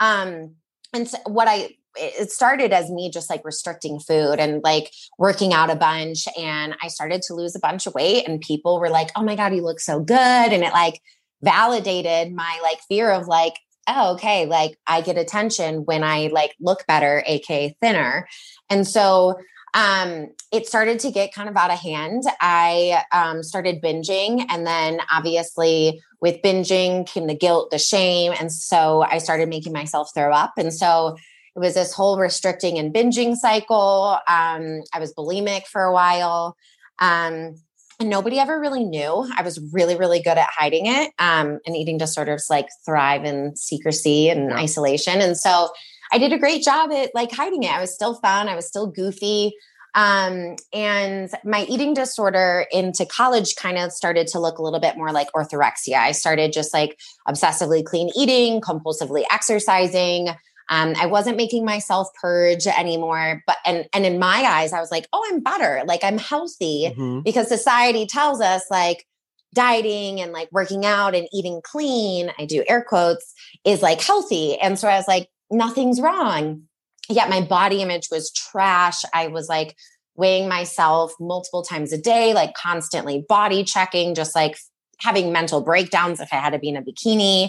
Um, 0.00 0.56
and 0.92 1.08
so 1.08 1.18
what 1.26 1.46
I, 1.46 1.76
it 1.96 2.30
started 2.30 2.72
as 2.72 2.90
me 2.90 3.10
just 3.10 3.30
like 3.30 3.44
restricting 3.44 3.98
food 3.98 4.38
and 4.38 4.62
like 4.62 4.92
working 5.18 5.52
out 5.52 5.70
a 5.70 5.76
bunch. 5.76 6.28
And 6.38 6.76
I 6.82 6.88
started 6.88 7.22
to 7.22 7.34
lose 7.34 7.56
a 7.56 7.60
bunch 7.60 7.86
of 7.86 7.94
weight, 7.94 8.28
and 8.28 8.40
people 8.40 8.78
were 8.78 8.90
like, 8.90 9.10
oh 9.16 9.22
my 9.22 9.34
God, 9.34 9.54
you 9.54 9.62
look 9.62 9.80
so 9.80 9.98
good. 9.98 10.16
And 10.16 10.62
it 10.62 10.72
like 10.72 11.00
validated 11.42 12.32
my 12.32 12.60
like 12.62 12.78
fear 12.88 13.10
of 13.10 13.26
like, 13.26 13.54
oh, 13.88 14.14
okay, 14.14 14.46
like 14.46 14.78
I 14.86 15.00
get 15.00 15.18
attention 15.18 15.84
when 15.84 16.04
I 16.04 16.28
like 16.32 16.54
look 16.60 16.86
better, 16.86 17.22
aka 17.26 17.74
thinner. 17.80 18.28
And 18.70 18.86
so 18.86 19.38
um, 19.74 20.28
it 20.52 20.66
started 20.66 20.98
to 21.00 21.10
get 21.10 21.32
kind 21.32 21.48
of 21.48 21.56
out 21.56 21.70
of 21.70 21.78
hand. 21.78 22.24
I 22.40 23.02
um, 23.12 23.42
started 23.42 23.82
binging, 23.82 24.44
and 24.48 24.66
then 24.66 25.00
obviously 25.10 26.02
with 26.20 26.42
binging 26.42 27.06
came 27.06 27.26
the 27.26 27.34
guilt, 27.34 27.70
the 27.70 27.78
shame, 27.78 28.32
and 28.38 28.52
so 28.52 29.02
I 29.02 29.18
started 29.18 29.48
making 29.48 29.72
myself 29.72 30.10
throw 30.14 30.32
up. 30.32 30.54
And 30.56 30.72
so 30.72 31.16
it 31.54 31.58
was 31.58 31.74
this 31.74 31.92
whole 31.92 32.18
restricting 32.18 32.78
and 32.78 32.94
binging 32.94 33.34
cycle. 33.34 34.18
Um, 34.28 34.82
I 34.92 35.00
was 35.00 35.12
bulimic 35.14 35.66
for 35.66 35.82
a 35.82 35.92
while. 35.92 36.56
Um, 36.98 37.56
and 38.00 38.08
nobody 38.08 38.38
ever 38.38 38.60
really 38.60 38.84
knew. 38.84 39.28
I 39.36 39.42
was 39.42 39.60
really, 39.72 39.96
really 39.96 40.20
good 40.20 40.38
at 40.38 40.48
hiding 40.50 40.86
it. 40.86 41.12
Um, 41.18 41.58
and 41.66 41.76
eating 41.76 41.98
disorders 41.98 42.46
like 42.48 42.68
thrive 42.84 43.24
in 43.24 43.56
secrecy 43.56 44.28
and 44.28 44.50
yeah. 44.50 44.56
isolation. 44.56 45.20
And 45.20 45.36
so 45.36 45.70
I 46.12 46.18
did 46.18 46.32
a 46.32 46.38
great 46.38 46.62
job 46.62 46.92
at 46.92 47.10
like 47.14 47.32
hiding 47.32 47.64
it. 47.64 47.72
I 47.72 47.80
was 47.80 47.92
still 47.92 48.14
fun. 48.14 48.48
I 48.48 48.54
was 48.54 48.66
still 48.66 48.86
goofy. 48.86 49.54
Um, 49.94 50.56
and 50.72 51.30
my 51.44 51.64
eating 51.64 51.92
disorder 51.92 52.66
into 52.70 53.04
college 53.04 53.56
kind 53.56 53.78
of 53.78 53.90
started 53.90 54.28
to 54.28 54.38
look 54.38 54.58
a 54.58 54.62
little 54.62 54.80
bit 54.80 54.96
more 54.96 55.10
like 55.10 55.32
orthorexia. 55.32 55.96
I 55.96 56.12
started 56.12 56.52
just 56.52 56.72
like 56.72 57.00
obsessively 57.26 57.84
clean 57.84 58.10
eating, 58.16 58.60
compulsively 58.60 59.24
exercising, 59.32 60.28
um, 60.68 60.94
I 61.00 61.06
wasn't 61.06 61.36
making 61.36 61.64
myself 61.64 62.08
purge 62.20 62.66
anymore. 62.66 63.42
But 63.46 63.56
and 63.64 63.88
and 63.92 64.04
in 64.04 64.18
my 64.18 64.42
eyes, 64.42 64.72
I 64.72 64.80
was 64.80 64.90
like, 64.90 65.06
oh, 65.12 65.24
I'm 65.30 65.40
better. 65.40 65.82
Like 65.86 66.04
I'm 66.04 66.18
healthy 66.18 66.90
mm-hmm. 66.90 67.20
because 67.20 67.48
society 67.48 68.06
tells 68.06 68.40
us 68.40 68.64
like 68.70 69.06
dieting 69.54 70.20
and 70.20 70.32
like 70.32 70.48
working 70.52 70.84
out 70.84 71.14
and 71.14 71.26
eating 71.32 71.60
clean. 71.64 72.30
I 72.38 72.44
do 72.44 72.64
air 72.68 72.84
quotes 72.86 73.32
is 73.64 73.82
like 73.82 74.00
healthy. 74.00 74.58
And 74.58 74.78
so 74.78 74.88
I 74.88 74.96
was 74.96 75.08
like, 75.08 75.28
nothing's 75.50 76.00
wrong. 76.00 76.62
yeah, 77.08 77.26
my 77.26 77.40
body 77.40 77.80
image 77.80 78.08
was 78.10 78.30
trash. 78.30 79.02
I 79.14 79.28
was 79.28 79.48
like 79.48 79.74
weighing 80.14 80.48
myself 80.48 81.14
multiple 81.18 81.62
times 81.62 81.92
a 81.92 81.98
day, 81.98 82.34
like 82.34 82.52
constantly 82.54 83.24
body 83.28 83.64
checking, 83.64 84.14
just 84.14 84.34
like 84.34 84.58
having 84.98 85.32
mental 85.32 85.62
breakdowns 85.62 86.20
if 86.20 86.28
I 86.32 86.36
had 86.36 86.50
to 86.50 86.58
be 86.58 86.68
in 86.68 86.76
a 86.76 86.82
bikini. 86.82 87.48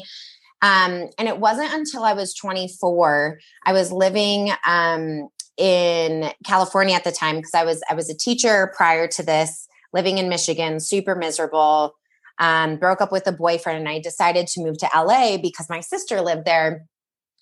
Um, 0.62 1.10
and 1.18 1.28
it 1.28 1.40
wasn't 1.40 1.74
until 1.74 2.04
I 2.04 2.14
was 2.14 2.34
24, 2.34 3.40
I 3.66 3.74
was 3.74 3.92
living 3.92 4.52
um, 4.68 5.30
in 5.58 6.32
California 6.46 6.96
at 6.96 7.04
the 7.04 7.12
time 7.12 7.38
because 7.38 7.54
I 7.54 7.64
was 7.64 7.82
I 7.90 7.94
was 7.94 8.10
a 8.10 8.18
teacher 8.18 8.74
prior 8.76 9.08
to 9.08 9.24
this, 9.24 9.68
living 9.94 10.18
in 10.18 10.30
Michigan, 10.30 10.80
super 10.80 11.16
miserable. 11.16 11.96
Um, 12.42 12.78
broke 12.78 13.02
up 13.02 13.12
with 13.12 13.28
a 13.28 13.34
boyfriend, 13.34 13.80
and 13.80 13.90
I 13.90 14.00
decided 14.00 14.48
to 14.48 14.62
move 14.62 14.78
to 14.78 14.90
LA 14.96 15.38
because 15.38 15.70
my 15.70 15.82
sister 15.82 16.22
lived 16.22 16.46
there, 16.46 16.86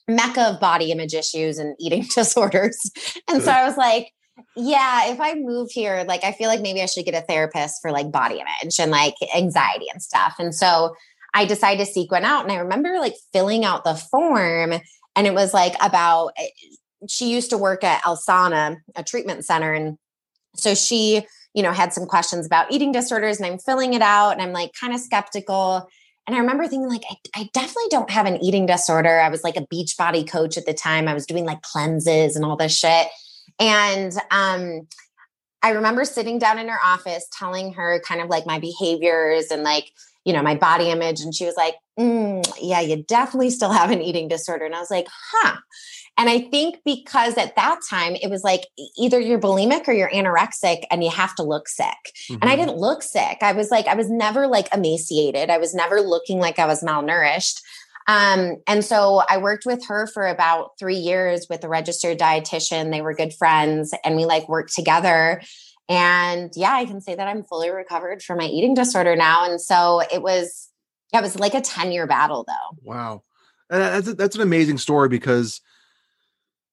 mecca 0.07 0.41
of 0.41 0.59
body 0.59 0.91
image 0.91 1.13
issues 1.13 1.59
and 1.59 1.75
eating 1.79 2.07
disorders. 2.15 2.79
And 3.27 3.43
so 3.43 3.51
I 3.51 3.63
was 3.63 3.77
like, 3.77 4.11
yeah, 4.55 5.11
if 5.11 5.19
I 5.19 5.35
move 5.35 5.69
here, 5.71 6.03
like 6.07 6.23
I 6.23 6.31
feel 6.31 6.47
like 6.47 6.61
maybe 6.61 6.81
I 6.81 6.87
should 6.87 7.05
get 7.05 7.13
a 7.13 7.25
therapist 7.25 7.81
for 7.81 7.91
like 7.91 8.11
body 8.11 8.39
image 8.39 8.79
and 8.79 8.91
like 8.91 9.15
anxiety 9.35 9.85
and 9.91 10.01
stuff. 10.01 10.35
And 10.39 10.53
so 10.53 10.95
I 11.33 11.45
decided 11.45 11.85
to 11.85 11.91
seek 11.91 12.11
one 12.11 12.25
out. 12.25 12.43
And 12.43 12.51
I 12.51 12.57
remember 12.57 12.99
like 12.99 13.15
filling 13.33 13.65
out 13.65 13.83
the 13.83 13.95
form, 13.95 14.73
and 15.15 15.27
it 15.27 15.33
was 15.33 15.53
like 15.53 15.75
about 15.81 16.31
eh, 16.37 16.47
she 17.07 17.31
used 17.31 17.51
to 17.51 17.57
work 17.57 17.83
at 17.83 18.01
Alsana, 18.03 18.77
a 18.95 19.03
treatment 19.03 19.45
center. 19.45 19.71
And 19.73 19.97
so 20.55 20.73
she, 20.73 21.25
you 21.53 21.61
know, 21.61 21.71
had 21.71 21.93
some 21.93 22.05
questions 22.05 22.45
about 22.45 22.71
eating 22.71 22.91
disorders, 22.91 23.37
and 23.37 23.45
I'm 23.45 23.59
filling 23.59 23.93
it 23.93 24.01
out, 24.01 24.31
and 24.31 24.41
I'm 24.41 24.51
like 24.51 24.71
kind 24.73 24.93
of 24.93 24.99
skeptical. 24.99 25.87
And 26.25 26.35
I 26.35 26.39
remember 26.39 26.67
thinking, 26.67 26.89
like, 26.89 27.03
I, 27.09 27.41
I, 27.41 27.49
definitely 27.53 27.87
don't 27.89 28.09
have 28.09 28.25
an 28.25 28.43
eating 28.43 28.65
disorder. 28.65 29.17
I 29.21 29.29
was 29.29 29.45
like 29.45 29.55
a 29.55 29.65
Beachbody 29.67 30.29
coach 30.29 30.57
at 30.57 30.65
the 30.65 30.73
time. 30.73 31.07
I 31.07 31.13
was 31.13 31.25
doing 31.25 31.45
like 31.45 31.61
cleanses 31.61 32.35
and 32.35 32.43
all 32.43 32.57
this 32.57 32.77
shit. 32.77 33.07
And 33.59 34.11
um, 34.29 34.87
I 35.63 35.69
remember 35.69 36.03
sitting 36.03 36.37
down 36.37 36.59
in 36.59 36.67
her 36.67 36.79
office 36.83 37.27
telling 37.31 37.73
her 37.73 38.01
kind 38.05 38.19
of 38.19 38.27
like 38.27 38.45
my 38.45 38.59
behaviors 38.59 39.51
and 39.51 39.63
like, 39.63 39.91
you 40.27 40.33
know, 40.33 40.41
my 40.41 40.55
body 40.55 40.89
image. 40.89 41.21
And 41.21 41.33
she 41.33 41.45
was 41.45 41.55
like, 41.55 41.75
mm, 41.97 42.45
yeah, 42.61 42.81
you 42.81 43.01
definitely 43.01 43.49
still 43.49 43.71
have 43.71 43.91
an 43.91 44.01
eating 44.01 44.27
disorder. 44.27 44.65
And 44.65 44.75
I 44.75 44.79
was 44.79 44.91
like, 44.91 45.07
huh. 45.31 45.55
And 46.17 46.29
I 46.29 46.39
think 46.39 46.79
because 46.83 47.37
at 47.37 47.55
that 47.55 47.79
time 47.89 48.17
it 48.21 48.29
was 48.29 48.43
like 48.43 48.63
either 48.97 49.21
you're 49.21 49.39
bulimic 49.39 49.87
or 49.87 49.93
you're 49.93 50.09
anorexic 50.09 50.83
and 50.91 51.01
you 51.01 51.09
have 51.11 51.33
to 51.35 51.43
look 51.43 51.69
sick. 51.69 51.85
Mm-hmm. 52.29 52.33
And 52.41 52.43
I 52.43 52.55
mm-hmm. 52.55 52.65
didn't 52.65 52.77
look 52.79 53.03
sick. 53.03 53.37
I 53.41 53.53
was 53.53 53.71
like, 53.71 53.87
I 53.87 53.95
was 53.95 54.09
never 54.09 54.47
like 54.47 54.67
emaciated. 54.73 55.49
I 55.49 55.59
was 55.59 55.73
never 55.73 56.01
looking 56.01 56.39
like 56.39 56.59
I 56.59 56.65
was 56.65 56.83
malnourished. 56.83 57.61
Um, 58.09 58.57
and 58.67 58.83
so 58.83 59.21
I 59.29 59.37
worked 59.37 59.65
with 59.65 59.85
her 59.87 60.07
for 60.07 60.27
about 60.27 60.71
three 60.77 60.95
years 60.95 61.47
with 61.49 61.63
a 61.63 61.69
registered 61.69 62.19
dietitian. 62.19 62.91
They 62.91 63.01
were 63.01 63.13
good 63.13 63.33
friends 63.33 63.93
and 64.03 64.17
we 64.17 64.25
like 64.25 64.49
worked 64.49 64.73
together. 64.73 65.41
And 65.89 66.51
yeah, 66.55 66.73
I 66.73 66.85
can 66.85 66.99
say 67.01 67.15
that 67.15 67.27
I'm 67.27 67.43
fully 67.43 67.69
recovered 67.69 68.21
from 68.21 68.39
my 68.39 68.45
eating 68.45 68.73
disorder 68.73 69.15
now. 69.15 69.49
And 69.49 69.59
so 69.61 70.01
it 70.11 70.21
was, 70.21 70.69
yeah, 71.13 71.19
it 71.19 71.23
was 71.23 71.39
like 71.39 71.53
a 71.53 71.61
10 71.61 71.91
year 71.91 72.07
battle 72.07 72.45
though. 72.45 72.77
Wow. 72.83 73.23
And 73.69 73.81
that's, 73.81 74.13
that's 74.13 74.35
an 74.35 74.41
amazing 74.41 74.77
story 74.77 75.09
because 75.09 75.61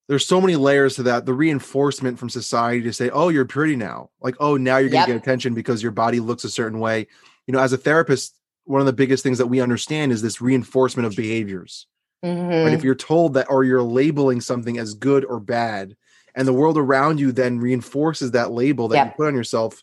there's 0.08 0.26
so 0.26 0.40
many 0.40 0.56
layers 0.56 0.96
to 0.96 1.04
that. 1.04 1.26
The 1.26 1.32
reinforcement 1.32 2.18
from 2.18 2.28
society 2.28 2.82
to 2.82 2.92
say, 2.92 3.10
oh, 3.10 3.28
you're 3.28 3.44
pretty 3.44 3.76
now. 3.76 4.10
Like, 4.20 4.36
oh, 4.38 4.56
now 4.56 4.76
you're 4.76 4.90
going 4.90 5.04
to 5.04 5.12
yep. 5.12 5.18
get 5.18 5.22
attention 5.22 5.54
because 5.54 5.82
your 5.82 5.92
body 5.92 6.20
looks 6.20 6.44
a 6.44 6.50
certain 6.50 6.78
way. 6.78 7.06
You 7.46 7.52
know, 7.52 7.60
as 7.60 7.72
a 7.72 7.78
therapist, 7.78 8.36
one 8.64 8.80
of 8.80 8.86
the 8.86 8.92
biggest 8.92 9.22
things 9.22 9.38
that 9.38 9.46
we 9.46 9.60
understand 9.60 10.12
is 10.12 10.22
this 10.22 10.40
reinforcement 10.40 11.06
of 11.06 11.16
behaviors. 11.16 11.86
Mm-hmm. 12.24 12.64
Right? 12.64 12.74
If 12.74 12.84
you're 12.84 12.94
told 12.94 13.34
that, 13.34 13.50
or 13.50 13.64
you're 13.64 13.82
labeling 13.82 14.40
something 14.40 14.78
as 14.78 14.94
good 14.94 15.24
or 15.24 15.40
bad, 15.40 15.96
and 16.34 16.48
the 16.48 16.52
world 16.52 16.78
around 16.78 17.20
you 17.20 17.32
then 17.32 17.58
reinforces 17.58 18.32
that 18.32 18.50
label 18.50 18.88
that 18.88 18.96
yep. 18.96 19.06
you 19.06 19.12
put 19.16 19.26
on 19.26 19.34
yourself, 19.34 19.82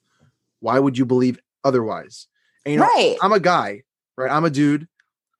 why 0.60 0.80
would 0.80 0.98
you 0.98 1.06
believe 1.06 1.40
otherwise? 1.64 2.28
And, 2.66 2.74
you 2.74 2.80
know, 2.80 2.86
right. 2.86 3.18
I'm 3.22 3.34
a 3.34 3.40
guy, 3.40 3.84
right? 4.18 4.32
I'm 4.32 4.46
a 4.46 4.50
dude. 4.50 4.88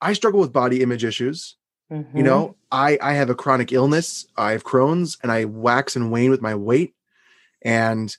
I 0.02 0.14
struggle 0.14 0.40
with 0.40 0.54
body 0.54 0.82
image 0.82 1.04
issues. 1.04 1.56
Mm-hmm. 1.92 2.18
You 2.18 2.24
know, 2.24 2.56
I 2.72 2.98
I 3.02 3.14
have 3.14 3.30
a 3.30 3.36
chronic 3.36 3.72
illness. 3.74 4.26
I 4.38 4.54
have 4.54 4.64
Crohn's, 4.64 5.18
and 5.22 5.32
I 5.32 5.46
wax 5.46 5.96
and 5.96 6.12
wane 6.12 6.32
with 6.32 6.42
my 6.42 6.56
weight. 6.56 6.96
And 7.62 8.16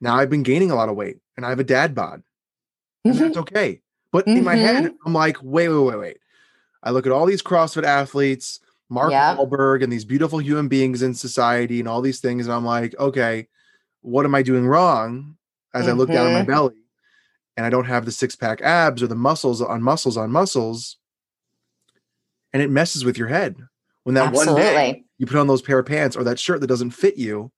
now 0.00 0.16
I've 0.16 0.28
been 0.28 0.42
gaining 0.42 0.70
a 0.70 0.74
lot 0.74 0.88
of 0.88 0.96
weight, 0.96 1.18
and 1.36 1.46
I 1.46 1.50
have 1.50 1.60
a 1.60 1.64
dad 1.64 1.94
bod. 1.94 2.22
And 3.04 3.14
mm-hmm. 3.14 3.22
that's 3.22 3.36
okay. 3.38 3.80
But 4.10 4.26
mm-hmm. 4.26 4.38
in 4.38 4.44
my 4.44 4.56
head, 4.56 4.84
mm-hmm. 4.84 5.06
I'm 5.06 5.12
like, 5.12 5.36
wait, 5.40 5.68
wait, 5.68 5.78
wait, 5.78 5.98
wait. 5.98 6.18
I 6.82 6.90
look 6.90 7.06
at 7.06 7.12
all 7.12 7.26
these 7.26 7.42
CrossFit 7.42 7.84
athletes, 7.84 8.60
Mark 8.88 9.10
yep. 9.10 9.38
Wahlberg, 9.38 9.82
and 9.82 9.92
these 9.92 10.04
beautiful 10.04 10.38
human 10.38 10.68
beings 10.68 11.02
in 11.02 11.14
society, 11.14 11.80
and 11.80 11.88
all 11.88 12.00
these 12.00 12.20
things, 12.20 12.46
and 12.46 12.54
I'm 12.54 12.64
like, 12.64 12.94
okay, 12.98 13.48
what 14.02 14.24
am 14.24 14.34
I 14.34 14.42
doing 14.42 14.66
wrong? 14.66 15.36
As 15.74 15.82
mm-hmm. 15.82 15.90
I 15.90 15.94
look 15.94 16.08
down 16.08 16.28
at 16.28 16.32
my 16.32 16.40
mm-hmm. 16.40 16.50
belly, 16.50 16.84
and 17.56 17.66
I 17.66 17.70
don't 17.70 17.86
have 17.86 18.04
the 18.04 18.12
six 18.12 18.36
pack 18.36 18.60
abs 18.62 19.02
or 19.02 19.06
the 19.06 19.16
muscles 19.16 19.60
on 19.60 19.82
muscles 19.82 20.16
on 20.16 20.30
muscles, 20.30 20.98
and 22.52 22.62
it 22.62 22.70
messes 22.70 23.04
with 23.04 23.18
your 23.18 23.28
head. 23.28 23.56
When 24.04 24.14
that 24.14 24.28
Absolutely. 24.28 24.62
one 24.62 24.62
day 24.62 25.04
you 25.18 25.26
put 25.26 25.36
on 25.36 25.48
those 25.48 25.62
pair 25.62 25.80
of 25.80 25.86
pants 25.86 26.16
or 26.16 26.22
that 26.24 26.38
shirt 26.38 26.60
that 26.60 26.68
doesn't 26.68 26.92
fit 26.92 27.16
you, 27.16 27.50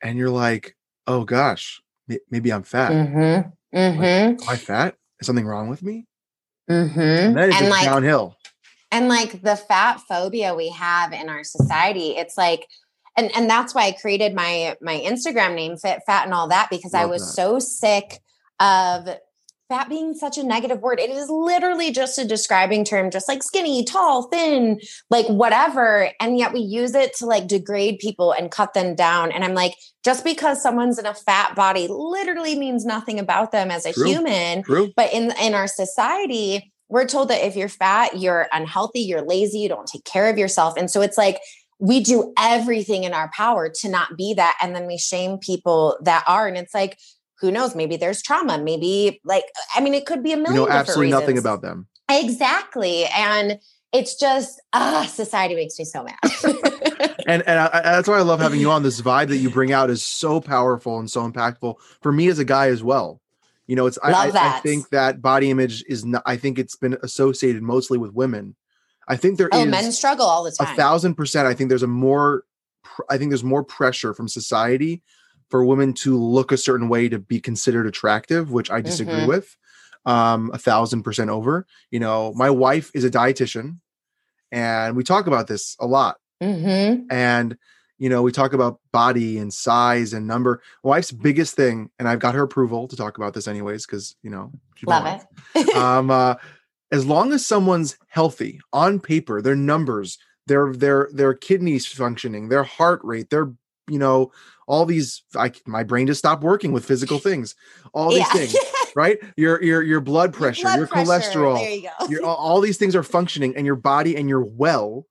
and 0.00 0.16
you're 0.16 0.30
like, 0.30 0.76
oh 1.08 1.24
gosh, 1.24 1.82
maybe 2.30 2.52
I'm 2.52 2.62
fat. 2.62 2.92
Mm-hmm. 2.92 3.76
Mm-hmm. 3.76 4.38
Like, 4.38 4.42
am 4.42 4.48
I 4.48 4.56
fat? 4.56 4.94
Is 5.18 5.26
something 5.26 5.46
wrong 5.46 5.68
with 5.68 5.82
me? 5.82 6.06
Mm-hmm. 6.70 7.00
And 7.00 7.36
then 7.36 7.52
and 7.52 7.68
like, 7.68 7.84
downhill. 7.84 8.36
And 8.96 9.08
like 9.08 9.42
the 9.42 9.56
fat 9.56 10.00
phobia 10.08 10.54
we 10.54 10.70
have 10.70 11.12
in 11.12 11.28
our 11.28 11.44
society, 11.44 12.16
it's 12.16 12.38
like, 12.38 12.66
and 13.16 13.30
and 13.36 13.48
that's 13.48 13.74
why 13.74 13.86
I 13.88 13.92
created 13.92 14.34
my 14.34 14.74
my 14.80 14.98
Instagram 15.00 15.54
name, 15.54 15.76
Fit 15.76 16.00
Fat, 16.06 16.24
and 16.24 16.32
all 16.32 16.48
that 16.48 16.68
because 16.70 16.94
Love 16.94 17.02
I 17.02 17.06
was 17.06 17.22
that. 17.22 17.32
so 17.32 17.58
sick 17.58 18.20
of 18.58 19.08
fat 19.68 19.88
being 19.88 20.14
such 20.14 20.38
a 20.38 20.44
negative 20.44 20.80
word. 20.80 20.98
It 21.00 21.10
is 21.10 21.28
literally 21.28 21.90
just 21.90 22.18
a 22.18 22.24
describing 22.24 22.84
term, 22.84 23.10
just 23.10 23.28
like 23.28 23.42
skinny, 23.42 23.84
tall, 23.84 24.28
thin, 24.28 24.80
like 25.10 25.26
whatever. 25.26 26.10
And 26.20 26.38
yet 26.38 26.52
we 26.52 26.60
use 26.60 26.94
it 26.94 27.14
to 27.16 27.26
like 27.26 27.48
degrade 27.48 27.98
people 27.98 28.32
and 28.32 28.50
cut 28.50 28.74
them 28.74 28.94
down. 28.94 29.32
And 29.32 29.44
I'm 29.44 29.54
like, 29.54 29.74
just 30.04 30.24
because 30.24 30.62
someone's 30.62 30.98
in 30.98 31.06
a 31.06 31.14
fat 31.14 31.54
body 31.54 31.86
literally 31.90 32.56
means 32.58 32.84
nothing 32.86 33.18
about 33.18 33.52
them 33.52 33.70
as 33.70 33.84
a 33.84 33.92
True. 33.92 34.06
human. 34.06 34.62
True. 34.62 34.92
But 34.96 35.12
in 35.12 35.32
in 35.42 35.52
our 35.54 35.66
society, 35.66 36.72
we're 36.88 37.06
told 37.06 37.28
that 37.28 37.44
if 37.44 37.56
you're 37.56 37.68
fat, 37.68 38.18
you're 38.18 38.46
unhealthy, 38.52 39.00
you're 39.00 39.22
lazy, 39.22 39.58
you 39.58 39.68
don't 39.68 39.86
take 39.86 40.04
care 40.04 40.30
of 40.30 40.38
yourself. 40.38 40.74
And 40.76 40.90
so 40.90 41.00
it's 41.00 41.18
like 41.18 41.40
we 41.78 42.00
do 42.00 42.32
everything 42.38 43.04
in 43.04 43.12
our 43.12 43.30
power 43.34 43.68
to 43.68 43.88
not 43.88 44.16
be 44.16 44.34
that. 44.34 44.56
And 44.62 44.74
then 44.74 44.86
we 44.86 44.96
shame 44.96 45.38
people 45.38 45.98
that 46.02 46.24
are. 46.26 46.46
And 46.46 46.56
it's 46.56 46.72
like, 46.72 46.98
who 47.40 47.50
knows? 47.50 47.74
Maybe 47.74 47.96
there's 47.96 48.22
trauma. 48.22 48.58
Maybe 48.58 49.20
like 49.24 49.44
I 49.74 49.80
mean, 49.80 49.94
it 49.94 50.06
could 50.06 50.22
be 50.22 50.32
a 50.32 50.36
million. 50.36 50.62
We 50.62 50.66
know 50.66 50.68
absolutely 50.68 51.06
reasons. 51.06 51.20
nothing 51.20 51.38
about 51.38 51.62
them. 51.62 51.86
Exactly, 52.08 53.04
and 53.06 53.58
it's 53.92 54.16
just 54.16 54.60
ah, 54.72 55.06
society 55.10 55.54
makes 55.54 55.78
me 55.78 55.84
so 55.84 56.04
mad. 56.04 56.16
and 57.26 57.42
and 57.46 57.60
I, 57.60 57.80
that's 57.82 58.08
why 58.08 58.18
I 58.18 58.22
love 58.22 58.40
having 58.40 58.60
you 58.60 58.70
on. 58.70 58.82
This 58.82 59.00
vibe 59.00 59.28
that 59.28 59.38
you 59.38 59.50
bring 59.50 59.72
out 59.72 59.90
is 59.90 60.02
so 60.04 60.40
powerful 60.40 60.98
and 60.98 61.10
so 61.10 61.30
impactful 61.30 61.74
for 62.00 62.12
me 62.12 62.28
as 62.28 62.38
a 62.38 62.44
guy 62.44 62.68
as 62.68 62.82
well. 62.82 63.20
You 63.66 63.76
know, 63.76 63.86
it's 63.86 63.98
I, 64.02 64.12
I, 64.12 64.56
I, 64.56 64.60
think 64.60 64.90
that 64.90 65.20
body 65.20 65.50
image 65.50 65.84
is 65.88 66.04
not. 66.04 66.22
I 66.24 66.36
think 66.36 66.58
it's 66.58 66.76
been 66.76 66.96
associated 67.02 67.62
mostly 67.62 67.98
with 67.98 68.12
women. 68.12 68.54
I 69.08 69.16
think 69.16 69.38
there 69.38 69.48
oh, 69.52 69.62
is 69.62 69.66
men 69.66 69.92
struggle 69.92 70.26
all 70.26 70.44
the 70.44 70.52
time. 70.52 70.72
A 70.72 70.76
thousand 70.76 71.14
percent. 71.14 71.48
I 71.48 71.54
think 71.54 71.68
there's 71.68 71.82
a 71.82 71.88
more. 71.88 72.44
I 73.10 73.18
think 73.18 73.30
there's 73.30 73.44
more 73.44 73.64
pressure 73.64 74.14
from 74.14 74.28
society 74.28 75.02
for 75.50 75.64
women 75.64 75.92
to 75.94 76.16
look 76.16 76.52
a 76.52 76.56
certain 76.56 76.88
way 76.88 77.08
to 77.08 77.18
be 77.18 77.40
considered 77.40 77.86
attractive, 77.86 78.50
which 78.52 78.70
I 78.70 78.80
disagree 78.80 79.14
mm-hmm. 79.14 79.28
with 79.28 79.56
um, 80.04 80.50
a 80.54 80.58
thousand 80.58 81.02
percent 81.02 81.30
over. 81.30 81.66
You 81.90 82.00
know, 82.00 82.32
my 82.34 82.50
wife 82.50 82.90
is 82.94 83.04
a 83.04 83.10
dietitian 83.10 83.78
and 84.52 84.96
we 84.96 85.02
talk 85.02 85.26
about 85.26 85.48
this 85.48 85.76
a 85.80 85.86
lot. 85.86 86.16
Mm-hmm. 86.42 87.06
And, 87.10 87.58
you 87.98 88.08
know, 88.08 88.22
we 88.22 88.32
talk 88.32 88.52
about 88.52 88.80
body 88.92 89.38
and 89.38 89.52
size 89.52 90.12
and 90.12 90.26
number. 90.26 90.62
My 90.84 90.90
wife's 90.90 91.12
biggest 91.12 91.54
thing, 91.54 91.90
and 91.98 92.08
I've 92.08 92.18
got 92.18 92.34
her 92.34 92.42
approval 92.42 92.88
to 92.88 92.96
talk 92.96 93.16
about 93.16 93.34
this 93.34 93.48
anyways, 93.48 93.86
because, 93.86 94.16
you 94.22 94.30
know, 94.30 94.52
love 94.86 95.24
it. 95.54 95.74
um, 95.76 96.10
uh, 96.10 96.34
as 96.92 97.06
long 97.06 97.32
as 97.32 97.44
someone's 97.44 97.96
healthy 98.08 98.60
on 98.72 99.00
paper, 99.00 99.40
their 99.40 99.56
numbers, 99.56 100.18
their 100.46 100.72
their 100.72 101.08
their 101.12 101.34
kidneys 101.34 101.86
functioning, 101.86 102.48
their 102.48 102.62
heart 102.62 103.00
rate, 103.02 103.30
their 103.30 103.52
you 103.88 103.98
know 103.98 104.32
all 104.66 104.84
these 104.84 105.22
I, 105.34 105.52
my 105.66 105.82
brain 105.82 106.06
just 106.06 106.18
stopped 106.18 106.42
working 106.42 106.72
with 106.72 106.84
physical 106.84 107.18
things 107.20 107.54
all 107.92 108.10
these 108.10 108.18
yeah. 108.18 108.32
things 108.32 108.56
right 108.96 109.18
your 109.36 109.62
your 109.62 109.82
your 109.82 110.00
blood 110.00 110.32
pressure 110.32 110.62
blood 110.62 110.78
your 110.78 110.86
pressure. 110.86 111.10
cholesterol 111.10 111.82
you 111.82 111.88
your, 112.08 112.24
all 112.24 112.60
these 112.60 112.76
things 112.76 112.96
are 112.96 113.02
functioning 113.02 113.54
and 113.56 113.66
your 113.66 113.76
body 113.76 114.16
and 114.16 114.28
your 114.28 114.44
well 114.44 115.06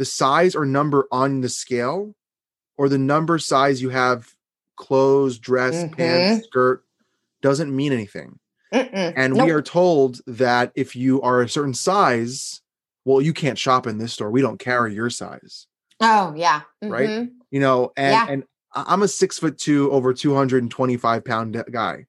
the 0.00 0.04
size 0.04 0.56
or 0.56 0.64
number 0.64 1.06
on 1.12 1.42
the 1.42 1.48
scale 1.48 2.14
or 2.78 2.88
the 2.88 2.98
number 2.98 3.38
size 3.38 3.82
you 3.82 3.90
have 3.90 4.32
clothes 4.76 5.38
dress 5.38 5.74
mm-hmm. 5.74 5.94
pants 5.94 6.46
skirt 6.46 6.82
doesn't 7.42 7.74
mean 7.74 7.92
anything 7.92 8.38
Mm-mm. 8.72 9.12
and 9.14 9.34
nope. 9.34 9.46
we 9.46 9.52
are 9.52 9.60
told 9.62 10.20
that 10.26 10.72
if 10.74 10.96
you 10.96 11.20
are 11.20 11.42
a 11.42 11.48
certain 11.48 11.74
size 11.74 12.62
well 13.04 13.20
you 13.20 13.34
can't 13.34 13.58
shop 13.58 13.86
in 13.86 13.98
this 13.98 14.14
store 14.14 14.30
we 14.30 14.40
don't 14.40 14.58
carry 14.58 14.94
your 14.94 15.10
size 15.10 15.66
Oh 16.00 16.32
yeah. 16.36 16.62
Right? 16.82 17.08
Mhm. 17.08 17.30
You 17.50 17.60
know, 17.60 17.92
and 17.96 18.12
Yeah. 18.12 18.26
and 18.28 18.44
I'm 18.74 19.02
a 19.02 19.08
six 19.08 19.38
foot 19.38 19.58
two, 19.58 19.90
over 19.90 20.14
225 20.14 21.24
pound 21.24 21.62
guy. 21.70 22.06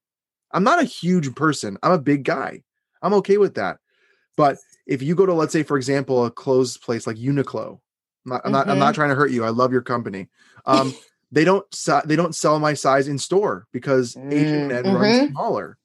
I'm 0.52 0.64
not 0.64 0.82
a 0.82 0.86
huge 0.86 1.34
person. 1.36 1.78
I'm 1.84 1.92
a 1.92 2.00
big 2.00 2.24
guy. 2.24 2.64
I'm 3.02 3.14
okay 3.16 3.38
with 3.38 3.56
that. 3.56 3.78
But 4.38 4.58
if 4.92 5.02
you 5.02 5.16
go 5.16 5.26
to, 5.26 5.34
let's 5.34 5.54
say, 5.54 5.64
for 5.64 5.78
example, 5.78 6.26
a 6.26 6.32
closed 6.32 6.82
place 6.82 7.08
like 7.08 7.16
Uniqlo, 7.18 7.80
I'm 8.26 8.30
not, 8.32 8.42
I'm 8.46 8.52
not, 8.52 8.62
I'm 8.62 8.72
Mm-hmm. 8.72 8.80
not 8.80 8.96
trying 8.96 9.10
to 9.10 9.16
hurt 9.16 9.32
you. 9.32 9.44
I 9.44 9.50
love 9.50 9.72
your 9.72 9.82
company. 9.82 10.28
Um, 10.66 10.94
they 11.32 11.46
don't 11.46 11.66
they 12.06 12.16
don't 12.18 12.36
sell 12.36 12.60
my 12.60 12.74
size 12.74 13.08
in 13.08 13.18
store 13.18 13.66
because 13.72 14.18
Asian 14.32 14.64
Mm, 14.64 14.68
men 14.68 14.94
run 14.94 15.10
mhm. 15.12 15.30
smaller. 15.32 15.78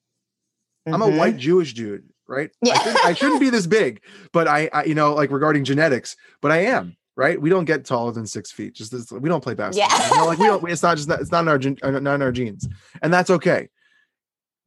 I'm 0.87 1.03
a 1.03 1.09
white 1.19 1.37
Jewish 1.37 1.73
dude, 1.75 2.05
right? 2.27 2.51
I, 2.65 2.67
Yeah. 2.67 2.79
shouldn't, 2.79 3.05
I 3.05 3.15
shouldn't 3.15 3.41
be 3.41 3.51
this 3.57 3.67
big, 3.67 4.03
but 4.33 4.49
I, 4.49 4.69
I, 4.73 4.85
you 4.85 4.95
know, 4.95 5.15
like 5.15 5.31
regarding 5.31 5.65
genetics, 5.65 6.17
but 6.41 6.51
I 6.53 6.59
am, 6.59 6.97
right? 7.17 7.41
We 7.41 7.49
don't 7.51 7.65
get 7.65 7.85
taller 7.85 8.13
than 8.13 8.27
six 8.27 8.51
feet. 8.53 8.75
Just 8.75 8.91
this, 8.93 9.11
we 9.13 9.29
don't 9.29 9.43
play 9.43 9.55
basketball. 9.55 9.99
Yeah. 9.99 10.11
You 10.11 10.17
know, 10.17 10.27
like 10.27 10.39
we 10.39 10.47
don't. 10.47 10.69
It's 10.69 10.83
not 10.83 10.97
just 10.97 11.09
it's 11.11 11.31
not 11.33 11.43
in 11.43 11.49
our 11.49 11.57
uh, 11.97 12.01
not 12.01 12.15
in 12.17 12.23
our 12.23 12.33
genes, 12.33 12.69
and 13.03 13.13
that's 13.15 13.31
okay. 13.31 13.69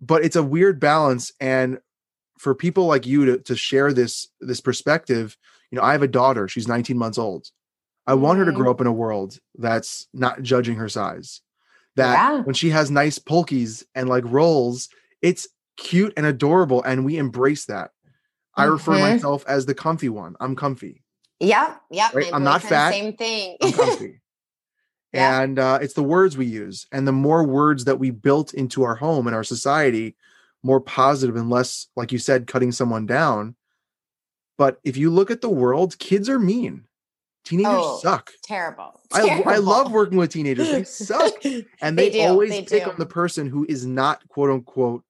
But 0.02 0.24
it's 0.24 0.38
a 0.38 0.44
weird 0.44 0.80
balance, 0.80 1.34
and 1.42 1.80
for 2.40 2.56
people 2.56 2.86
like 2.88 3.06
you 3.06 3.26
to 3.26 3.38
to 3.40 3.56
share 3.56 3.94
this 3.94 4.28
this 4.40 4.62
perspective, 4.62 5.38
you 5.70 5.76
know, 5.78 5.84
I 5.84 5.92
have 5.92 6.02
a 6.02 6.08
daughter. 6.08 6.48
She's 6.48 6.68
19 6.68 6.98
months 6.98 7.18
old. 7.20 7.48
I 8.08 8.14
want 8.16 8.40
her 8.40 8.46
to 8.46 8.52
Mhm. 8.52 8.56
grow 8.56 8.72
up 8.72 8.82
in 8.82 8.88
a 8.88 8.94
world 8.94 9.38
that's 9.58 10.08
not 10.14 10.42
judging 10.42 10.76
her 10.78 10.90
size. 10.90 11.42
That 11.96 12.14
Yeah. 12.14 12.42
when 12.44 12.56
she 12.56 12.70
has 12.70 12.90
nice 12.90 13.20
polkies 13.20 13.84
and 13.94 14.08
like 14.10 14.24
rolls, 14.26 14.88
it's 15.22 15.48
cute 15.78 16.14
and 16.18 16.26
adorable, 16.26 16.82
and 16.84 17.06
we 17.06 17.18
embrace 17.18 17.66
that. 17.66 17.92
I 18.56 18.64
refer 18.66 18.94
Mhm. 18.94 19.02
myself 19.02 19.44
as 19.48 19.66
the 19.66 19.76
comfy 19.76 20.10
one. 20.10 20.36
I'm 20.40 20.56
comfy. 20.56 21.04
Yep. 21.42 21.82
Yep. 21.92 22.14
Right, 22.16 22.34
I'm 22.34 22.44
not 22.44 22.62
fat. 22.62 22.92
Same 22.92 23.14
thing. 23.16 23.58
I'm 23.62 23.72
comfy. 23.74 24.22
Yeah. 25.12 25.42
And 25.42 25.58
uh, 25.58 25.80
it's 25.82 25.96
the 25.96 26.04
words 26.04 26.38
we 26.38 26.46
use, 26.46 26.86
and 26.92 27.08
the 27.08 27.12
more 27.12 27.44
words 27.44 27.86
that 27.86 27.98
we 27.98 28.12
built 28.12 28.54
into 28.54 28.84
our 28.84 28.94
home 28.96 29.26
and 29.26 29.36
our 29.36 29.44
society, 29.44 30.16
more 30.64 30.82
positive 30.82 31.36
and 31.36 31.50
less, 31.50 31.88
like 31.96 32.12
you 32.12 32.18
said, 32.20 32.48
cutting 32.48 32.72
someone 32.72 33.06
down. 33.06 33.56
But 34.58 34.80
if 34.84 34.98
you 34.98 35.10
look 35.10 35.32
at 35.32 35.42
the 35.42 35.50
world, 35.50 35.98
kids 36.00 36.28
are 36.30 36.40
mean. 36.40 36.86
Teenagers 37.46 37.74
Oh, 37.78 38.00
suck. 38.04 38.32
Terrible. 38.44 39.00
I, 39.14 39.42
I 39.46 39.58
love 39.58 39.92
working 39.92 40.18
with 40.18 40.32
teenagers. 40.32 40.70
They 40.70 40.84
suck. 40.84 41.34
And 41.82 41.98
they, 41.98 42.10
They 42.10 42.24
do, 42.24 42.28
always 42.28 42.50
they 42.52 42.64
pick 42.64 42.84
do. 42.84 42.92
on 42.92 42.98
the 43.00 43.06
person 43.06 43.48
who 43.48 43.66
is 43.70 43.86
not 43.86 44.28
quote 44.28 44.50
unquote 44.52 45.04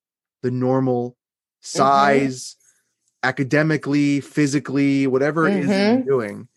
the 0.44 0.52
normal 0.52 1.18
Mm-hmm. 1.62 1.78
size, 1.78 2.56
academically, 3.24 4.22
physically, 4.22 5.08
whatever 5.08 5.46
it 5.48 5.58
is 5.58 5.68
you're 5.68 5.76
Mhm. 5.76 6.06
doing. 6.06 6.48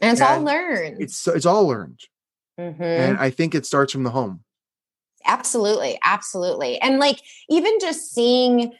and 0.00 0.12
it's 0.12 0.20
all 0.20 0.42
learned. 0.42 1.00
It's 1.00 1.28
it's 1.28 1.46
all 1.46 1.66
learned. 1.68 2.00
Mhm. 2.58 2.80
And 2.80 3.18
I 3.18 3.30
think 3.30 3.54
it 3.54 3.66
starts 3.66 3.92
from 3.92 4.02
the 4.02 4.10
home. 4.10 4.42
Absolutely. 5.24 5.98
Absolutely. 6.04 6.78
And 6.80 6.98
like, 6.98 7.20
even 7.48 7.78
just 7.80 8.12
seeing, 8.12 8.72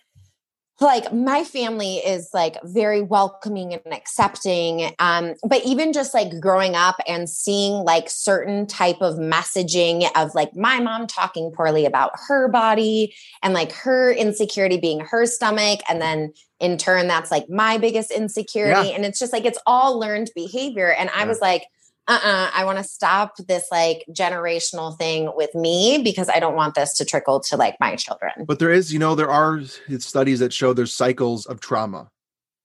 like, 0.81 1.13
my 1.13 1.43
family 1.43 1.97
is 1.97 2.31
like 2.33 2.57
very 2.63 3.03
welcoming 3.03 3.75
and 3.75 3.93
accepting. 3.93 4.93
Um, 5.01 5.35
but 5.43 5.65
even 5.65 5.93
just 5.93 6.15
like 6.15 6.39
growing 6.41 6.77
up 6.77 6.95
and 7.09 7.29
seeing 7.29 7.83
like 7.83 8.09
certain 8.09 8.65
type 8.65 8.99
of 9.01 9.17
messaging 9.17 10.09
of 10.15 10.37
like 10.37 10.55
my 10.55 10.79
mom 10.79 11.09
talking 11.09 11.51
poorly 11.51 11.85
about 11.85 12.13
her 12.29 12.47
body 12.47 13.13
and 13.43 13.55
like 13.55 13.73
her 13.73 14.13
insecurity 14.13 14.79
being 14.79 15.01
her 15.01 15.27
stomach. 15.27 15.81
And 15.89 16.01
then 16.01 16.33
in 16.61 16.77
turn, 16.77 17.09
that's 17.09 17.33
like 17.33 17.51
my 17.51 17.77
biggest 17.79 18.13
insecurity. 18.13 18.93
And 18.93 19.05
it's 19.05 19.19
just 19.19 19.33
like, 19.33 19.45
it's 19.45 19.59
all 19.67 19.99
learned 19.99 20.31
behavior. 20.37 20.93
And 20.93 21.11
I 21.11 21.25
was 21.27 21.41
like, 21.41 21.65
uh-uh, 22.09 22.51
I 22.55 22.65
want 22.65 22.79
to 22.79 22.85
stop 22.85 23.37
this 23.37 23.67
like 23.71 24.05
generational 24.11 24.97
thing 24.99 25.31
with 25.37 25.55
me 25.55 26.01
because 26.03 26.29
I 26.29 26.41
don't 26.41 26.57
want 26.57 26.75
this 26.75 26.95
to 26.97 27.05
trickle 27.05 27.41
to 27.41 27.57
like 27.57 27.77
my 27.81 27.95
children. 27.97 28.33
But 28.47 28.59
there 28.59 28.73
is, 28.73 28.93
you 28.93 28.99
know, 28.99 29.15
there 29.15 29.31
are 29.31 29.61
studies 29.99 30.39
that 30.41 30.53
show 30.53 30.73
there's 30.73 30.95
cycles 30.95 31.47
of 31.47 31.61
trauma. 31.61 32.11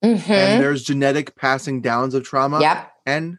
Mhm. 0.03 0.29
And 0.29 0.61
there's 0.63 0.83
genetic 0.83 1.35
passing 1.35 1.81
downs 1.81 2.13
of 2.13 2.23
trauma 2.23 2.59
Yep. 2.61 2.91
and 3.05 3.37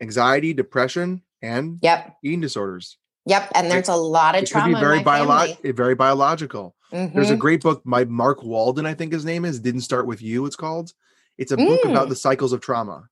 anxiety, 0.00 0.52
depression, 0.54 1.22
and 1.42 1.78
Yep. 1.82 2.16
eating 2.24 2.40
disorders. 2.40 2.98
Yep. 3.26 3.52
And 3.54 3.70
there's 3.70 3.88
a 3.88 3.94
lot 3.96 4.34
of 4.34 4.42
It 4.42 4.50
could 4.52 4.64
be 4.64 4.74
very 4.74 5.00
biolo- 5.00 5.54
family. 5.56 5.72
very 5.72 5.94
biological. 5.94 6.74
There's 6.90 7.30
a 7.30 7.36
Mhm. 7.36 7.38
great 7.38 7.62
book 7.62 7.82
by 7.86 8.04
Mark 8.04 8.42
Walden, 8.42 8.84
I 8.84 8.94
think 8.94 9.12
his 9.12 9.24
name 9.24 9.44
is. 9.46 9.60
Didn't 9.60 9.80
start 9.82 10.06
with 10.06 10.20
you. 10.20 10.44
It's 10.44 10.56
called. 10.56 10.92
It's 11.38 11.52
a 11.52 11.56
book 11.56 11.84
about 11.84 12.06
Mm. 12.06 12.10
the 12.10 12.16
cycles 12.16 12.52
of 12.52 12.60
trauma. 12.60 13.08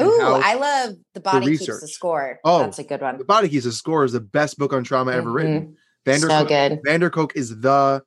Ooh, 0.00 0.20
I 0.20 0.54
love 0.54 0.96
the 1.14 1.20
body 1.20 1.56
keeps 1.56 1.66
the 1.80 1.88
score. 1.88 2.38
Oh, 2.44 2.58
that's 2.60 2.78
a 2.78 2.84
good 2.84 3.00
one. 3.00 3.16
the 3.18 3.24
Body 3.24 3.48
Keeps 3.48 3.64
the 3.64 3.72
Score 3.72 4.04
is 4.04 4.12
the 4.12 4.20
best 4.20 4.58
book 4.58 4.72
on 4.74 4.84
trauma 4.84 5.12
ever 5.12 5.30
written. 5.30 5.76
Vander 6.04 6.28
Mm-hmm. 6.28 6.42
So 6.42 6.44
good. 6.46 6.80
van 6.84 7.00
der 7.00 7.10
Kolk 7.10 7.34
is 7.34 7.58
the 7.60 8.02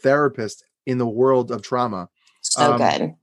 therapist 0.00 0.64
in 0.86 0.98
the 0.98 1.06
world 1.06 1.50
of 1.50 1.62
trauma. 1.62 2.08
So 2.40 2.72
um, 2.72 2.78
good. 2.78 3.14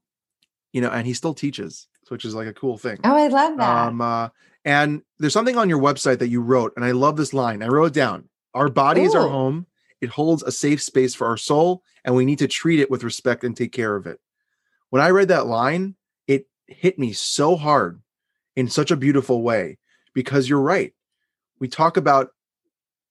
You 0.72 0.82
know, 0.82 0.90
and 0.90 1.06
he 1.08 1.14
still 1.14 1.34
teaches, 1.34 1.88
which 2.10 2.24
is 2.26 2.36
like 2.36 2.48
a 2.48 2.54
cool 2.54 2.78
thing. 2.78 3.00
Oh, 3.04 3.16
I 3.16 3.28
love 3.28 3.58
that. 3.58 3.88
Um, 3.88 4.02
uh, 4.02 4.30
and 4.66 5.02
there's 5.18 5.34
something 5.34 5.58
on 5.58 5.68
your 5.70 5.82
website 5.82 6.20
that 6.20 6.30
you 6.30 6.42
wrote, 6.42 6.74
and 6.76 6.86
I 6.86 6.92
love 6.92 7.18
this 7.18 7.34
line. 7.34 7.64
I 7.64 7.68
wrote 7.68 7.86
it 7.88 7.94
down. 7.94 8.30
Our 8.54 8.70
body 8.70 9.02
is 9.02 9.16
our 9.16 9.28
home. 9.28 9.66
It 10.02 10.10
holds 10.10 10.44
a 10.44 10.52
safe 10.52 10.82
space 10.82 11.16
for 11.16 11.26
our 11.28 11.38
soul, 11.38 11.84
and 12.06 12.16
we 12.16 12.26
need 12.26 12.40
to 12.40 12.48
treat 12.48 12.80
it 12.80 12.92
with 12.92 13.04
respect 13.04 13.44
and 13.44 13.56
take 13.58 13.72
care 13.72 13.96
of 13.96 14.06
it. 14.08 14.20
When 14.92 15.02
I 15.02 15.10
read 15.10 15.30
that 15.30 15.48
line, 15.48 15.96
it 16.28 16.48
hit 16.68 17.00
me 17.00 17.14
so 17.14 17.56
hard 17.56 18.02
in 18.56 18.68
such 18.68 18.92
a 18.92 18.98
beautiful 18.98 19.42
way 19.42 19.78
because 20.14 20.50
you're 20.50 20.62
right. 20.62 20.94
We 21.60 21.68
talk 21.68 21.98
about 21.98 22.30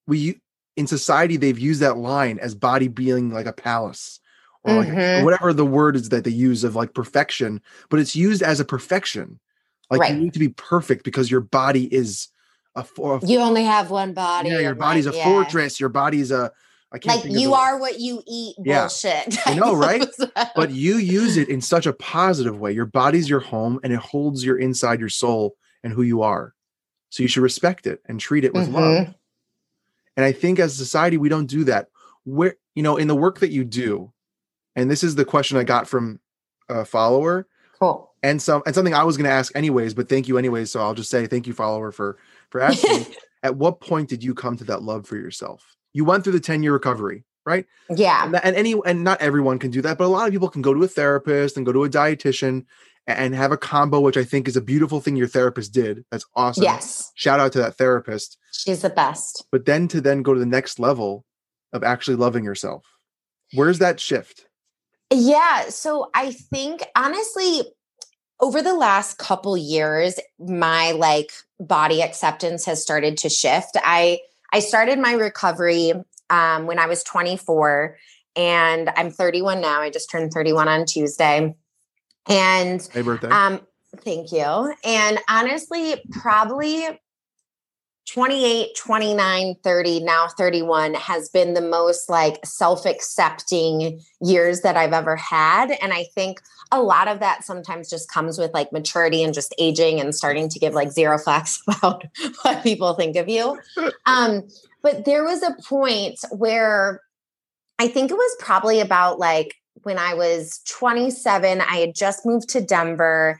we 0.06 0.40
in 0.76 0.86
society 0.86 1.36
they've 1.36 1.58
used 1.58 1.80
that 1.80 1.96
line 1.96 2.38
as 2.38 2.54
body 2.54 2.88
being 2.88 3.30
like 3.30 3.46
a 3.46 3.52
palace 3.52 4.20
or 4.62 4.74
like 4.74 4.88
Mhm. 4.88 5.24
whatever 5.24 5.52
the 5.52 5.64
word 5.64 5.96
is 5.96 6.08
that 6.10 6.24
they 6.24 6.30
use 6.30 6.64
of 6.64 6.76
like 6.76 6.94
perfection, 6.94 7.60
but 7.88 8.00
it's 8.00 8.14
used 8.16 8.42
as 8.42 8.60
a 8.60 8.64
perfection. 8.64 9.40
Like 9.90 10.00
Right. 10.00 10.14
you 10.14 10.20
need 10.20 10.32
to 10.34 10.38
be 10.38 10.50
perfect 10.50 11.04
because 11.04 11.30
your 11.30 11.40
body 11.40 11.92
is 11.92 12.28
a, 12.76 12.84
for, 12.84 13.20
you 13.22 13.40
only 13.40 13.64
have 13.64 13.90
one 13.90 14.12
body. 14.12 14.50
yeah, 14.50 14.60
your 14.60 14.70
and, 14.70 14.78
body's 14.78 15.06
a 15.06 15.12
yeah. 15.12 15.24
fortress. 15.24 15.80
Your 15.80 15.88
body's 15.88 16.30
a 16.30 16.52
I 16.92 16.98
can't 16.98 17.24
Like 17.24 17.32
you 17.32 17.54
are 17.54 17.78
what 17.78 18.00
you 18.00 18.22
eat 18.26 18.56
Yeah. 18.64 18.82
bullshit. 18.82 19.38
I 19.46 19.54
know, 19.54 19.74
right? 19.76 20.04
but 20.56 20.70
you 20.70 20.96
use 20.96 21.36
it 21.36 21.48
in 21.48 21.60
such 21.60 21.86
a 21.86 21.92
positive 21.92 22.58
way. 22.58 22.72
Your 22.72 22.86
body's 22.86 23.28
your 23.30 23.40
home 23.40 23.78
and 23.84 23.92
it 23.92 23.98
holds 24.00 24.44
your 24.44 24.58
inside 24.58 24.98
your 25.00 25.08
soul 25.08 25.56
and 25.84 25.92
who 25.92 26.02
you 26.02 26.22
are. 26.22 26.54
So 27.10 27.22
you 27.22 27.28
should 27.28 27.42
respect 27.42 27.86
it 27.86 28.00
and 28.06 28.18
treat 28.18 28.44
it 28.44 28.52
with 28.54 28.68
love. 28.68 29.06
Mhm. 29.06 29.14
And 30.16 30.24
I 30.24 30.32
think 30.32 30.58
as 30.58 30.74
a 30.74 30.76
society, 30.76 31.16
we 31.16 31.28
don't 31.28 31.46
do 31.46 31.64
that. 31.64 31.88
Where, 32.24 32.56
you 32.74 32.82
know, 32.82 32.96
in 32.96 33.08
the 33.08 33.14
work 33.14 33.38
that 33.40 33.50
you 33.50 33.64
do, 33.64 34.12
and 34.76 34.90
this 34.90 35.02
is 35.02 35.14
the 35.14 35.24
question 35.24 35.56
I 35.56 35.64
got 35.64 35.88
from 35.88 36.20
a 36.68 36.84
follower 36.84 37.46
Cool. 37.78 38.12
and 38.22 38.40
some 38.42 38.62
and 38.66 38.74
something 38.74 38.94
I 38.94 39.04
was 39.04 39.16
going 39.16 39.24
to 39.24 39.30
ask 39.30 39.54
anyways, 39.56 39.94
but 39.94 40.08
thank 40.08 40.28
you 40.28 40.38
anyways. 40.38 40.70
So 40.70 40.80
I'll 40.80 40.94
just 40.94 41.10
say 41.10 41.26
thank 41.26 41.46
you, 41.46 41.52
follower, 41.54 41.90
for 41.92 42.18
for 42.50 42.60
asking. 42.60 43.06
At 43.42 43.56
what 43.56 43.80
point 43.80 44.08
did 44.10 44.22
you 44.22 44.34
come 44.34 44.56
to 44.58 44.64
that 44.64 44.82
love 44.82 45.06
for 45.06 45.16
yourself? 45.16 45.76
You 45.92 46.04
went 46.04 46.24
through 46.24 46.34
the 46.34 46.40
10 46.40 46.62
year 46.62 46.72
recovery, 46.72 47.24
right? 47.46 47.66
Yeah. 47.88 48.24
and, 48.26 48.36
and 48.36 48.56
any 48.56 48.74
and 48.84 49.02
not 49.04 49.20
everyone 49.20 49.58
can 49.58 49.70
do 49.70 49.82
that 49.82 49.98
but 49.98 50.04
a 50.04 50.08
lot 50.08 50.26
of 50.28 50.32
people 50.32 50.48
can 50.48 50.62
go 50.62 50.72
to 50.74 50.82
a 50.84 50.88
therapist 50.88 51.56
and 51.56 51.66
go 51.66 51.72
to 51.72 51.84
a 51.84 51.88
dietitian 51.90 52.64
and 53.08 53.34
have 53.34 53.50
a 53.50 53.56
combo 53.56 53.98
which 53.98 54.16
i 54.16 54.22
think 54.22 54.46
is 54.46 54.56
a 54.56 54.60
beautiful 54.60 55.00
thing 55.00 55.16
your 55.16 55.26
therapist 55.26 55.72
did 55.72 56.04
that's 56.12 56.24
awesome 56.36 56.62
Yes. 56.62 57.10
shout 57.16 57.40
out 57.40 57.50
to 57.52 57.58
that 57.58 57.76
therapist 57.76 58.38
She's 58.52 58.82
the 58.82 58.90
best. 58.90 59.44
but 59.50 59.64
then 59.66 59.88
to 59.88 60.00
then 60.00 60.22
go 60.22 60.32
to 60.34 60.38
the 60.38 60.46
next 60.46 60.78
level 60.78 61.24
of 61.72 61.82
actually 61.82 62.16
loving 62.16 62.44
yourself 62.44 62.84
where's 63.54 63.80
that 63.80 63.98
shift 63.98 64.46
Yeah. 65.10 65.70
So 65.70 66.10
I 66.14 66.30
think 66.30 66.82
honestly, 66.94 67.62
over 68.38 68.62
the 68.62 68.74
last 68.74 69.18
couple 69.18 69.56
years, 69.56 70.20
my 70.38 70.92
like 70.92 71.32
body 71.58 72.00
acceptance 72.02 72.64
has 72.66 72.80
started 72.80 73.16
to 73.18 73.28
shift. 73.28 73.76
I 73.82 74.20
I 74.52 74.60
started 74.60 74.98
my 74.98 75.12
recovery 75.12 75.92
um, 76.28 76.66
when 76.66 76.78
I 76.78 76.86
was 76.86 77.02
24, 77.04 77.96
and 78.36 78.90
I'm 78.96 79.10
31 79.10 79.60
now. 79.60 79.80
I 79.80 79.90
just 79.90 80.10
turned 80.10 80.32
31 80.32 80.68
on 80.68 80.84
Tuesday, 80.86 81.54
and 82.28 82.88
hey 82.92 83.02
birthday 83.02 83.28
um, 83.28 83.60
thank 83.98 84.32
you. 84.32 84.74
And 84.84 85.18
honestly, 85.28 86.02
probably 86.10 86.86
28, 88.12 88.70
29, 88.76 89.54
30, 89.62 90.00
now 90.00 90.26
31 90.36 90.94
has 90.94 91.28
been 91.28 91.54
the 91.54 91.60
most 91.60 92.08
like 92.08 92.44
self 92.44 92.84
accepting 92.84 94.00
years 94.20 94.62
that 94.62 94.76
I've 94.76 94.92
ever 94.92 95.14
had. 95.14 95.70
And 95.80 95.92
I 95.92 96.04
think 96.14 96.40
a 96.72 96.82
lot 96.82 97.06
of 97.06 97.20
that 97.20 97.44
sometimes 97.44 97.88
just 97.88 98.10
comes 98.10 98.36
with 98.36 98.52
like 98.52 98.72
maturity 98.72 99.22
and 99.22 99.32
just 99.32 99.54
aging 99.58 100.00
and 100.00 100.14
starting 100.14 100.48
to 100.48 100.58
give 100.58 100.74
like 100.74 100.90
zero 100.90 101.18
fucks 101.18 101.60
about 101.68 102.04
what 102.42 102.62
people 102.64 102.94
think 102.94 103.14
of 103.14 103.28
you. 103.28 103.58
Um, 104.06 104.48
but 104.82 105.04
there 105.04 105.22
was 105.22 105.42
a 105.44 105.54
point 105.62 106.18
where 106.32 107.02
I 107.78 107.86
think 107.86 108.10
it 108.10 108.14
was 108.14 108.36
probably 108.40 108.80
about 108.80 109.20
like 109.20 109.54
when 109.82 109.98
I 109.98 110.14
was 110.14 110.60
27, 110.68 111.60
I 111.60 111.76
had 111.76 111.94
just 111.94 112.26
moved 112.26 112.48
to 112.50 112.60
Denver 112.60 113.38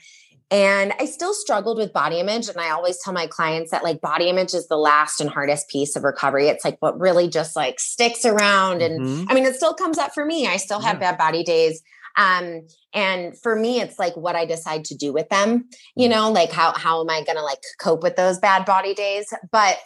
And 0.51 0.93
I 0.99 1.05
still 1.05 1.33
struggled 1.33 1.79
with 1.79 1.93
body 1.93 2.19
image. 2.19 2.49
And 2.49 2.59
I 2.59 2.71
always 2.71 2.99
tell 3.03 3.13
my 3.13 3.27
clients 3.27 3.71
that 3.71 3.85
like 3.85 4.01
body 4.01 4.29
image 4.29 4.53
is 4.53 4.67
the 4.67 4.77
last 4.77 5.21
and 5.21 5.31
hardest 5.31 5.69
piece 5.69 5.95
of 5.95 6.03
recovery. 6.03 6.49
It's 6.49 6.65
like 6.65 6.77
what 6.81 6.99
really 6.99 7.29
just 7.29 7.55
like 7.55 7.79
sticks 7.79 8.25
around. 8.25 8.83
And 8.83 9.01
mm-hmm. 9.01 9.31
I 9.31 9.35
mean, 9.35 9.45
it 9.45 9.55
still 9.55 9.75
comes 9.75 9.99
up 9.99 10.13
for 10.13 10.25
me. 10.25 10.47
I 10.47 10.57
still 10.57 10.81
have 10.81 10.97
yeah. 10.97 11.13
bad 11.13 11.19
body 11.19 11.45
days. 11.45 11.83
Um, 12.17 12.67
and 12.93 13.39
for 13.41 13.55
me, 13.55 13.81
it's 13.81 13.99
like 13.99 14.17
what 14.17 14.35
I 14.35 14.45
decide 14.45 14.85
to 14.87 14.97
do 14.97 15.13
with 15.13 15.29
them, 15.29 15.69
you 15.95 16.09
mm. 16.09 16.11
know, 16.11 16.33
like 16.33 16.51
how 16.51 16.73
how 16.73 17.01
am 17.01 17.09
I 17.09 17.23
gonna 17.23 17.45
like 17.45 17.61
cope 17.81 18.03
with 18.03 18.17
those 18.17 18.41
bad 18.41 18.65
body 18.65 18.95
days? 18.95 19.33
But 19.53 19.79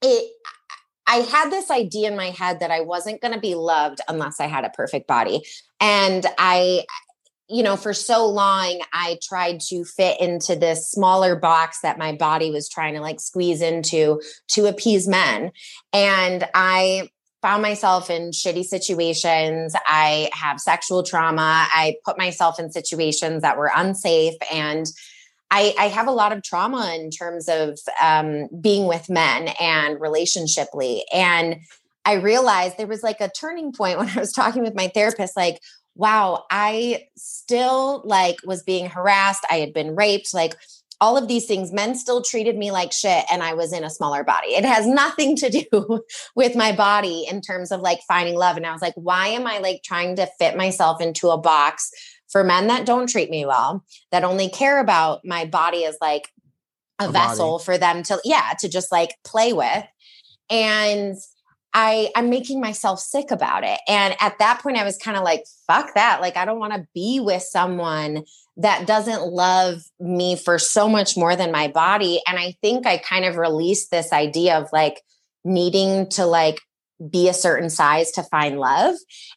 it 0.00 0.30
I 1.10 1.16
had 1.16 1.50
this 1.50 1.72
idea 1.72 2.08
in 2.08 2.16
my 2.16 2.30
head 2.30 2.60
that 2.60 2.70
I 2.70 2.82
wasn't 2.82 3.20
going 3.20 3.34
to 3.34 3.40
be 3.40 3.56
loved 3.56 4.00
unless 4.06 4.38
I 4.38 4.46
had 4.46 4.64
a 4.64 4.70
perfect 4.70 5.08
body. 5.08 5.42
And 5.80 6.24
I, 6.38 6.84
you 7.50 7.62
know, 7.62 7.76
for 7.76 7.92
so 7.92 8.26
long, 8.26 8.80
I 8.92 9.18
tried 9.22 9.60
to 9.68 9.84
fit 9.84 10.20
into 10.20 10.54
this 10.54 10.90
smaller 10.90 11.34
box 11.34 11.80
that 11.80 11.98
my 11.98 12.12
body 12.12 12.50
was 12.50 12.68
trying 12.68 12.94
to 12.94 13.00
like 13.00 13.20
squeeze 13.20 13.60
into 13.60 14.20
to 14.48 14.66
appease 14.66 15.08
men. 15.08 15.50
And 15.92 16.46
I 16.54 17.08
found 17.42 17.62
myself 17.62 18.10
in 18.10 18.30
shitty 18.30 18.64
situations. 18.64 19.74
I 19.86 20.30
have 20.32 20.60
sexual 20.60 21.02
trauma. 21.02 21.66
I 21.70 21.96
put 22.04 22.18
myself 22.18 22.60
in 22.60 22.70
situations 22.70 23.42
that 23.42 23.56
were 23.56 23.70
unsafe. 23.74 24.34
And 24.52 24.86
I, 25.50 25.74
I, 25.78 25.88
have 25.88 26.06
a 26.06 26.12
lot 26.12 26.32
of 26.32 26.44
trauma 26.44 26.94
in 26.94 27.10
terms 27.10 27.48
of 27.48 27.78
um, 28.00 28.48
being 28.60 28.86
with 28.86 29.08
men 29.08 29.48
and 29.60 29.98
relationshiply. 29.98 31.00
And 31.12 31.56
I 32.04 32.14
realized 32.14 32.76
there 32.76 32.86
was 32.86 33.02
like 33.02 33.20
a 33.20 33.30
turning 33.30 33.72
point 33.72 33.98
when 33.98 34.08
I 34.08 34.20
was 34.20 34.32
talking 34.32 34.62
with 34.62 34.74
my 34.74 34.88
therapist, 34.88 35.36
like, 35.36 35.60
wow, 36.00 36.46
I 36.50 37.08
still 37.14 38.00
like 38.06 38.36
was 38.42 38.62
being 38.62 38.88
harassed. 38.88 39.44
I 39.50 39.56
had 39.56 39.74
been 39.74 39.94
raped, 39.94 40.32
like 40.32 40.54
all 40.98 41.18
of 41.18 41.28
these 41.28 41.44
things. 41.44 41.72
Men 41.72 41.94
still 41.94 42.22
treated 42.22 42.56
me 42.56 42.70
like 42.70 42.90
shit, 42.90 43.26
and 43.30 43.42
I 43.42 43.52
was 43.52 43.74
in 43.74 43.84
a 43.84 43.90
smaller 43.90 44.24
body. 44.24 44.48
It 44.48 44.64
has 44.64 44.86
nothing 45.02 45.36
to 45.36 45.50
do 45.50 46.00
with 46.34 46.56
my 46.56 46.72
body 46.72 47.26
in 47.30 47.42
terms 47.42 47.70
of 47.70 47.82
like 47.82 48.00
finding 48.08 48.34
love. 48.34 48.56
And 48.56 48.66
I 48.66 48.72
was 48.72 48.80
like, 48.80 48.94
why 48.94 49.28
am 49.28 49.46
I 49.46 49.58
like 49.58 49.82
trying 49.84 50.16
to 50.16 50.26
fit 50.38 50.56
myself 50.56 51.02
into 51.02 51.28
a 51.28 51.38
box 51.38 51.90
for 52.30 52.42
men 52.42 52.68
that 52.68 52.86
don't 52.86 53.08
treat 53.08 53.28
me 53.28 53.44
well, 53.44 53.84
that 54.10 54.24
only 54.24 54.48
care 54.48 54.80
about 54.80 55.20
my 55.22 55.44
body 55.44 55.84
as 55.84 55.98
like 56.00 56.30
a, 56.98 57.08
a 57.08 57.12
vessel 57.12 57.58
body. 57.58 57.64
for 57.64 57.76
them 57.76 58.02
to, 58.04 58.18
yeah, 58.24 58.54
to 58.60 58.70
just 58.70 58.90
like 58.90 59.10
play 59.22 59.52
with. 59.52 59.84
And 60.48 61.16
I 61.72 62.10
I'm 62.16 62.30
making 62.30 62.60
myself 62.60 63.00
sick 63.00 63.30
about 63.30 63.64
it. 63.64 63.78
And 63.88 64.16
at 64.20 64.38
that 64.38 64.60
point 64.62 64.76
I 64.76 64.84
was 64.84 64.96
kind 64.96 65.16
of 65.16 65.22
like 65.22 65.44
fuck 65.66 65.94
that. 65.94 66.20
Like 66.20 66.36
I 66.36 66.44
don't 66.44 66.58
want 66.58 66.72
to 66.74 66.86
be 66.94 67.20
with 67.20 67.42
someone 67.42 68.24
that 68.56 68.86
doesn't 68.86 69.22
love 69.22 69.82
me 69.98 70.36
for 70.36 70.58
so 70.58 70.88
much 70.88 71.16
more 71.16 71.36
than 71.36 71.52
my 71.52 71.68
body 71.68 72.20
and 72.26 72.38
I 72.38 72.56
think 72.60 72.86
I 72.86 72.98
kind 72.98 73.24
of 73.24 73.36
released 73.36 73.90
this 73.90 74.12
idea 74.12 74.58
of 74.58 74.68
like 74.72 75.00
needing 75.44 76.08
to 76.10 76.26
like 76.26 76.60
be 77.08 77.28
a 77.28 77.34
certain 77.34 77.70
size 77.70 78.10
to 78.12 78.22
find 78.24 78.58
love. 78.58 78.94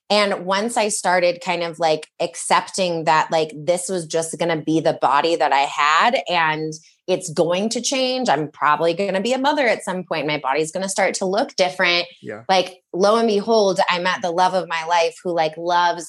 And 0.09 0.45
once 0.45 0.75
I 0.77 0.89
started 0.89 1.41
kind 1.43 1.63
of 1.63 1.79
like 1.79 2.07
accepting 2.19 3.05
that, 3.05 3.31
like, 3.31 3.51
this 3.55 3.87
was 3.87 4.05
just 4.05 4.37
going 4.37 4.55
to 4.55 4.63
be 4.63 4.79
the 4.79 4.97
body 5.01 5.35
that 5.35 5.53
I 5.53 5.61
had 5.61 6.21
and 6.29 6.73
it's 7.07 7.31
going 7.31 7.69
to 7.69 7.81
change. 7.81 8.29
I'm 8.29 8.49
probably 8.49 8.93
going 8.93 9.13
to 9.13 9.21
be 9.21 9.33
a 9.33 9.37
mother 9.37 9.67
at 9.67 9.83
some 9.83 10.03
point. 10.03 10.27
My 10.27 10.39
body's 10.39 10.71
going 10.71 10.83
to 10.83 10.89
start 10.89 11.15
to 11.15 11.25
look 11.25 11.55
different. 11.55 12.05
Yeah. 12.21 12.43
Like, 12.47 12.81
lo 12.93 13.17
and 13.17 13.27
behold, 13.27 13.79
I 13.89 13.99
met 13.99 14.21
the 14.21 14.31
love 14.31 14.53
of 14.53 14.69
my 14.69 14.85
life 14.85 15.15
who 15.23 15.33
like 15.33 15.55
loves 15.57 16.07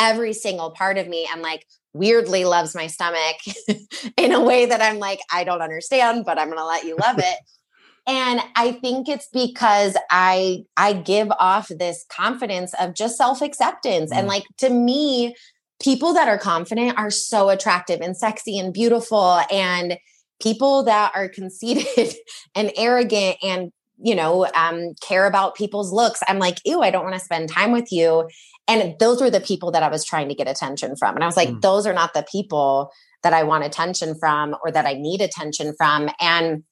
every 0.00 0.32
single 0.32 0.72
part 0.72 0.98
of 0.98 1.06
me 1.06 1.28
and 1.32 1.42
like 1.42 1.66
weirdly 1.92 2.44
loves 2.44 2.74
my 2.74 2.86
stomach 2.86 3.36
in 4.16 4.32
a 4.32 4.40
way 4.40 4.66
that 4.66 4.80
I'm 4.80 4.98
like, 4.98 5.20
I 5.32 5.44
don't 5.44 5.62
understand, 5.62 6.24
but 6.24 6.38
I'm 6.38 6.48
going 6.48 6.58
to 6.58 6.66
let 6.66 6.84
you 6.84 6.96
love 6.96 7.18
it 7.18 7.36
and 8.06 8.40
i 8.56 8.72
think 8.72 9.08
it's 9.08 9.28
because 9.32 9.96
i 10.10 10.62
i 10.76 10.92
give 10.92 11.30
off 11.38 11.68
this 11.68 12.04
confidence 12.10 12.74
of 12.80 12.94
just 12.94 13.16
self-acceptance 13.16 14.12
mm. 14.12 14.16
and 14.16 14.26
like 14.26 14.44
to 14.58 14.70
me 14.70 15.34
people 15.82 16.14
that 16.14 16.28
are 16.28 16.38
confident 16.38 16.96
are 16.96 17.10
so 17.10 17.48
attractive 17.48 18.00
and 18.00 18.16
sexy 18.16 18.58
and 18.58 18.72
beautiful 18.72 19.40
and 19.50 19.98
people 20.40 20.82
that 20.84 21.12
are 21.14 21.28
conceited 21.28 22.14
and 22.54 22.72
arrogant 22.76 23.36
and 23.42 23.70
you 24.02 24.14
know 24.14 24.46
um, 24.54 24.94
care 25.00 25.26
about 25.26 25.54
people's 25.54 25.92
looks 25.92 26.20
i'm 26.28 26.38
like 26.38 26.58
ew 26.64 26.80
i 26.80 26.90
don't 26.90 27.04
want 27.04 27.14
to 27.14 27.20
spend 27.20 27.48
time 27.48 27.72
with 27.72 27.92
you 27.92 28.28
and 28.68 28.94
those 28.98 29.20
were 29.20 29.30
the 29.30 29.40
people 29.40 29.70
that 29.70 29.82
i 29.82 29.88
was 29.88 30.04
trying 30.04 30.28
to 30.28 30.34
get 30.34 30.48
attention 30.48 30.96
from 30.96 31.14
and 31.14 31.22
i 31.22 31.26
was 31.26 31.36
like 31.36 31.48
mm. 31.48 31.60
those 31.60 31.86
are 31.86 31.92
not 31.92 32.14
the 32.14 32.24
people 32.30 32.90
that 33.22 33.32
i 33.32 33.42
want 33.42 33.64
attention 33.64 34.14
from 34.18 34.56
or 34.64 34.70
that 34.70 34.86
i 34.86 34.94
need 34.94 35.20
attention 35.20 35.72
from 35.76 36.08
and 36.20 36.64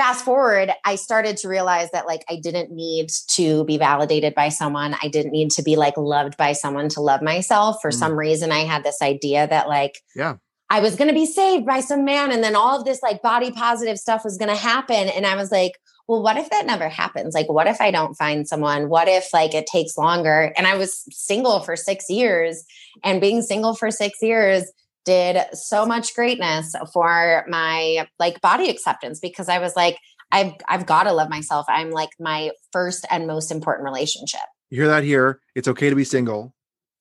fast 0.00 0.24
forward 0.24 0.72
i 0.86 0.94
started 0.94 1.36
to 1.36 1.46
realize 1.46 1.90
that 1.90 2.06
like 2.06 2.24
i 2.30 2.36
didn't 2.36 2.70
need 2.70 3.10
to 3.28 3.64
be 3.64 3.76
validated 3.76 4.34
by 4.34 4.48
someone. 4.48 4.96
I 5.02 5.08
didn't 5.08 5.32
need 5.32 5.50
to 5.52 5.62
be 5.62 5.76
like 5.76 5.96
loved 5.98 6.38
by 6.38 6.52
someone 6.52 6.88
to 6.90 7.02
love 7.02 7.20
myself. 7.20 7.82
For 7.82 7.90
mm. 7.90 7.94
some 7.94 8.18
reason 8.18 8.50
i 8.50 8.60
had 8.60 8.82
this 8.82 9.02
idea 9.02 9.46
that 9.48 9.68
like 9.68 9.98
yeah. 10.16 10.36
I 10.72 10.78
was 10.80 10.94
going 10.94 11.08
to 11.08 11.14
be 11.14 11.26
saved 11.26 11.66
by 11.66 11.80
some 11.80 12.04
man 12.04 12.30
and 12.30 12.44
then 12.44 12.54
all 12.54 12.78
of 12.78 12.84
this 12.84 13.02
like 13.02 13.22
body 13.22 13.50
positive 13.50 13.98
stuff 13.98 14.24
was 14.24 14.38
going 14.38 14.48
to 14.48 14.56
happen. 14.56 15.08
And 15.08 15.26
i 15.26 15.36
was 15.36 15.52
like 15.52 15.72
well 16.08 16.22
what 16.22 16.38
if 16.38 16.48
that 16.50 16.66
never 16.66 16.88
happens? 16.88 17.34
Like 17.34 17.50
what 17.50 17.66
if 17.66 17.80
i 17.80 17.90
don't 17.90 18.14
find 18.14 18.48
someone? 18.48 18.88
What 18.88 19.06
if 19.06 19.32
like 19.34 19.54
it 19.54 19.66
takes 19.66 19.98
longer? 19.98 20.52
And 20.56 20.66
i 20.66 20.76
was 20.76 21.04
single 21.10 21.60
for 21.60 21.76
6 21.76 22.08
years 22.08 22.64
and 23.04 23.20
being 23.20 23.42
single 23.42 23.74
for 23.74 23.90
6 23.90 24.22
years 24.22 24.72
did 25.04 25.38
so 25.52 25.86
much 25.86 26.14
greatness 26.14 26.74
for 26.92 27.44
my 27.48 28.06
like 28.18 28.40
body 28.40 28.68
acceptance 28.68 29.20
because 29.20 29.48
I 29.48 29.58
was 29.58 29.76
like, 29.76 29.98
I've 30.32 30.52
I've 30.68 30.86
got 30.86 31.04
to 31.04 31.12
love 31.12 31.28
myself. 31.28 31.66
I'm 31.68 31.90
like 31.90 32.10
my 32.18 32.50
first 32.72 33.06
and 33.10 33.26
most 33.26 33.50
important 33.50 33.84
relationship. 33.84 34.40
You 34.70 34.82
hear 34.82 34.88
that 34.88 35.04
here? 35.04 35.40
It's 35.54 35.68
okay 35.68 35.90
to 35.90 35.96
be 35.96 36.04
single. 36.04 36.54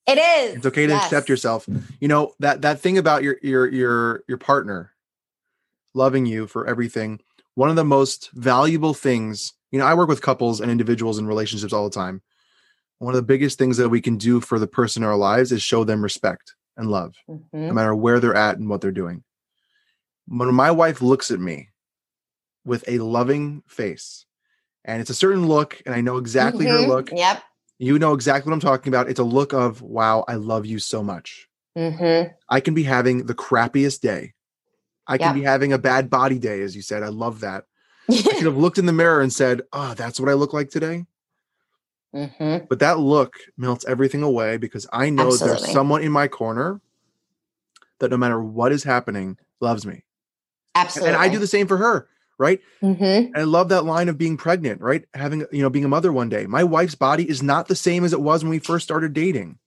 It 0.07 0.17
is. 0.17 0.57
It's 0.57 0.65
okay 0.65 0.87
to 0.87 0.93
yes. 0.93 1.03
accept 1.03 1.29
yourself. 1.29 1.67
You 1.99 2.07
know 2.07 2.33
that 2.39 2.61
that 2.63 2.79
thing 2.79 2.97
about 2.97 3.23
your 3.23 3.37
your 3.43 3.67
your 3.67 4.23
your 4.27 4.37
partner 4.37 4.93
loving 5.93 6.25
you 6.25 6.47
for 6.47 6.67
everything. 6.67 7.19
One 7.55 7.69
of 7.69 7.75
the 7.75 7.83
most 7.83 8.31
valuable 8.33 8.93
things, 8.93 9.53
you 9.71 9.79
know, 9.79 9.85
I 9.85 9.93
work 9.93 10.07
with 10.07 10.21
couples 10.21 10.61
and 10.61 10.71
individuals 10.71 11.17
in 11.17 11.27
relationships 11.27 11.73
all 11.73 11.83
the 11.83 11.95
time. 11.95 12.21
One 12.99 13.13
of 13.13 13.17
the 13.17 13.25
biggest 13.25 13.57
things 13.57 13.77
that 13.77 13.89
we 13.89 14.01
can 14.01 14.17
do 14.17 14.39
for 14.39 14.59
the 14.59 14.67
person 14.67 15.03
in 15.03 15.09
our 15.09 15.15
lives 15.15 15.51
is 15.51 15.61
show 15.61 15.83
them 15.83 16.01
respect 16.01 16.53
and 16.79 16.89
love, 16.89 17.15
mm-hmm. 17.29 17.67
no 17.67 17.73
matter 17.73 17.93
where 17.93 18.19
they're 18.19 18.35
at 18.35 18.57
and 18.57 18.69
what 18.69 18.81
they're 18.81 18.91
doing. 18.91 19.23
When 20.27 20.53
my 20.55 20.71
wife 20.71 21.01
looks 21.01 21.29
at 21.29 21.39
me 21.39 21.69
with 22.65 22.83
a 22.87 22.99
loving 22.99 23.63
face, 23.67 24.25
and 24.85 25.01
it's 25.01 25.09
a 25.09 25.15
certain 25.15 25.47
look, 25.47 25.81
and 25.85 25.93
I 25.93 26.01
know 26.01 26.17
exactly 26.17 26.65
mm-hmm. 26.65 26.83
her 26.83 26.87
look. 26.87 27.11
Yep. 27.11 27.43
You 27.77 27.99
know 27.99 28.13
exactly 28.13 28.49
what 28.49 28.55
I'm 28.55 28.59
talking 28.59 28.91
about. 28.91 29.09
It's 29.09 29.19
a 29.19 29.23
look 29.23 29.53
of, 29.53 29.81
wow, 29.81 30.25
I 30.27 30.35
love 30.35 30.65
you 30.65 30.79
so 30.79 31.03
much. 31.03 31.47
Mm-hmm. 31.77 32.31
I 32.49 32.59
can 32.59 32.73
be 32.73 32.83
having 32.83 33.25
the 33.25 33.35
crappiest 33.35 34.01
day. 34.01 34.33
I 35.07 35.17
can 35.17 35.27
yep. 35.27 35.35
be 35.35 35.43
having 35.43 35.73
a 35.73 35.77
bad 35.77 36.09
body 36.09 36.39
day, 36.39 36.61
as 36.61 36.75
you 36.75 36.81
said. 36.81 37.03
I 37.03 37.07
love 37.07 37.41
that. 37.41 37.65
I 38.09 38.21
could 38.21 38.43
have 38.43 38.57
looked 38.57 38.77
in 38.77 38.85
the 38.85 38.93
mirror 38.93 39.21
and 39.21 39.31
said, 39.31 39.61
oh, 39.73 39.93
that's 39.93 40.19
what 40.19 40.29
I 40.29 40.33
look 40.33 40.53
like 40.53 40.69
today. 40.69 41.05
Mm-hmm. 42.15 42.65
But 42.67 42.79
that 42.79 42.99
look 42.99 43.35
melts 43.57 43.85
everything 43.85 44.23
away 44.23 44.57
because 44.57 44.87
I 44.91 45.09
know 45.09 45.27
Absolutely. 45.27 45.59
there's 45.59 45.71
someone 45.71 46.01
in 46.01 46.11
my 46.11 46.27
corner 46.27 46.81
that 47.99 48.11
no 48.11 48.17
matter 48.17 48.41
what 48.41 48.71
is 48.71 48.83
happening, 48.83 49.37
loves 49.59 49.85
me. 49.85 50.03
Absolutely. 50.75 51.13
And 51.13 51.21
I 51.21 51.29
do 51.29 51.37
the 51.37 51.47
same 51.47 51.67
for 51.67 51.77
her, 51.77 52.07
right? 52.37 52.61
Mm-hmm. 52.81 53.37
I 53.37 53.43
love 53.43 53.69
that 53.69 53.85
line 53.85 54.09
of 54.09 54.17
being 54.17 54.37
pregnant, 54.37 54.81
right? 54.81 55.05
Having, 55.13 55.45
you 55.51 55.61
know, 55.61 55.69
being 55.69 55.85
a 55.85 55.89
mother 55.89 56.11
one 56.11 56.29
day. 56.29 56.45
My 56.45 56.63
wife's 56.63 56.95
body 56.95 57.29
is 57.29 57.43
not 57.43 57.67
the 57.67 57.75
same 57.75 58.03
as 58.03 58.13
it 58.13 58.21
was 58.21 58.43
when 58.43 58.49
we 58.49 58.59
first 58.59 58.85
started 58.85 59.13
dating. 59.13 59.59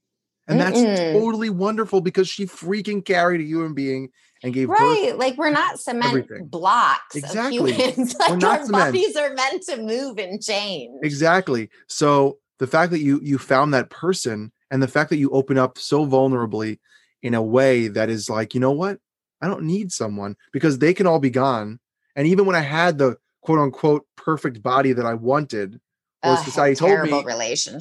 And 0.49 0.61
that's 0.61 0.79
Mm-mm. 0.79 1.13
totally 1.13 1.51
wonderful 1.51 2.01
because 2.01 2.29
she 2.29 2.47
freaking 2.47 3.05
carried 3.05 3.41
a 3.41 3.45
human 3.45 3.75
being 3.75 4.09
and 4.43 4.53
gave 4.53 4.69
right. 4.69 5.15
Like 5.17 5.37
we're 5.37 5.51
not 5.51 5.79
cement 5.79 6.07
everything. 6.07 6.47
blocks. 6.47 7.17
Exactly. 7.17 7.73
like 7.73 8.31
we're 8.31 8.37
not 8.37 8.61
our 8.61 8.67
cement. 8.67 8.95
bodies 8.95 9.17
are 9.17 9.35
meant 9.35 9.63
to 9.65 9.77
move 9.77 10.19
and 10.19 10.43
change. 10.43 10.99
Exactly. 11.03 11.71
So 11.89 12.39
the 12.59 12.67
fact 12.67 12.93
that 12.93 13.01
you 13.01 13.21
you 13.23 13.39
found 13.39 13.75
that 13.75 13.91
person 13.91 14.53
and 14.71 14.83
the 14.83 14.89
fact 14.89 15.11
that 15.11 15.19
you 15.19 15.31
open 15.31 15.59
up 15.59 15.79
so 15.79 16.07
vulnerably 16.07 16.79
in 17.23 17.35
a 17.35 17.43
way 17.43 17.89
that 17.89 18.09
is 18.09 18.29
like, 18.29 18.55
you 18.55 18.61
know 18.61 18.73
what? 18.73 18.99
I 19.41 19.49
don't 19.49 19.65
need 19.65 19.93
someone 19.93 20.37
because 20.53 20.79
they 20.79 20.95
can 20.95 21.07
all 21.07 21.19
be 21.19 21.31
gone. 21.31 21.79
And 22.17 22.27
even 22.27 22.47
when 22.47 22.57
I 22.57 22.61
had 22.61 22.99
the 22.99 23.17
quote 23.43 23.59
unquote 23.59 24.07
perfect 24.17 24.63
body 24.63 24.93
that 24.93 25.07
I 25.07 25.15
wanted, 25.15 25.81
or 26.23 26.37
society 26.37 26.77
told 26.77 27.03
me, 27.03 27.25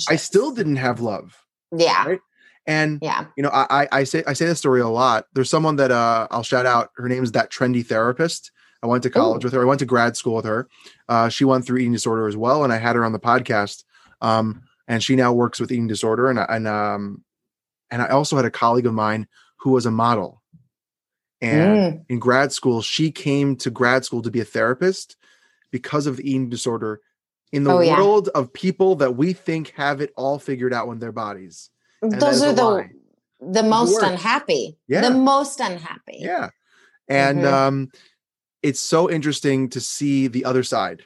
I 0.10 0.16
still 0.16 0.52
didn't 0.52 0.78
have 0.78 1.00
love. 1.00 1.38
Yeah. 1.76 2.08
Right? 2.08 2.20
And 2.68 3.00
yeah, 3.02 3.26
you 3.36 3.44
know, 3.44 3.50
I 3.52 3.88
I 3.92 4.04
say 4.04 4.24
I 4.28 4.34
say 4.34 4.46
this 4.46 4.60
story 4.60 4.82
a 4.82 4.88
lot. 4.88 5.26
There's 5.34 5.50
someone 5.50 5.78
that 5.78 5.92
uh, 5.92 6.28
I'll 6.30 6.44
shout 6.44 6.66
out. 6.66 6.92
Her 6.96 7.10
name 7.10 7.24
is 7.24 7.32
that 7.32 7.52
trendy 7.52 7.86
therapist. 7.86 8.52
I 8.84 8.88
went 8.88 9.04
to 9.04 9.10
college 9.10 9.44
Ooh. 9.44 9.48
with 9.48 9.54
her. 9.54 9.62
I 9.62 9.66
went 9.66 9.80
to 9.80 9.86
grad 9.86 10.16
school 10.18 10.36
with 10.36 10.46
her. 10.46 10.68
Uh, 11.10 11.30
she 11.30 11.44
went 11.46 11.66
through 11.66 11.80
eating 11.80 11.92
disorder 11.92 12.28
as 12.28 12.38
well, 12.38 12.64
and 12.64 12.72
I 12.74 12.78
had 12.78 12.96
her 12.96 13.04
on 13.06 13.12
the 13.14 13.20
podcast. 13.20 13.84
Um, 14.22 14.64
and 14.88 15.04
she 15.04 15.16
now 15.16 15.34
works 15.34 15.60
with 15.60 15.72
eating 15.72 15.88
disorder. 15.88 16.30
And 16.30 16.38
and 16.40 16.68
um, 16.68 17.24
and 17.90 18.02
I 18.02 18.08
also 18.10 18.36
had 18.36 18.46
a 18.46 18.52
colleague 18.52 18.86
of 18.86 18.94
mine 18.94 19.28
who 19.58 19.72
was 19.72 19.86
a 19.86 19.92
model, 19.92 20.42
And 21.42 21.78
Mm. 21.80 22.06
in 22.10 22.20
grad 22.20 22.52
school, 22.52 22.82
she 22.84 23.12
came 23.12 23.56
to 23.58 23.72
grad 23.72 24.06
school 24.06 24.22
to 24.22 24.30
be 24.32 24.40
a 24.40 24.46
therapist 24.46 25.16
because 25.72 26.06
of 26.06 26.18
the 26.18 26.30
eating 26.30 26.50
disorder 26.50 27.02
in 27.52 27.64
the 27.64 27.72
Oh, 27.72 27.80
yeah. 27.80 27.98
world 27.98 28.30
of 28.36 28.54
people 28.54 28.96
that 28.98 29.16
we 29.16 29.34
think 29.34 29.70
have 29.76 30.00
it 30.02 30.14
all 30.16 30.38
figured 30.40 30.74
out 30.74 30.88
with 30.88 31.00
their 31.00 31.12
bodies. 31.12 31.70
And 32.02 32.14
Those 32.14 32.42
are 32.42 32.54
the 32.54 32.64
lie. 32.64 32.90
the 33.40 33.64
most 33.64 34.02
unhappy. 34.02 34.78
Yeah. 34.88 35.02
The 35.02 35.12
most 35.12 35.60
unhappy. 35.60 36.18
Yeah. 36.20 36.50
And 37.08 37.40
Mhm. 37.40 37.54
um, 37.54 37.92
it's 38.64 38.80
so 38.80 39.10
interesting 39.10 39.70
to 39.70 39.80
see 39.80 40.28
the 40.28 40.46
other 40.46 40.64
side. 40.64 41.04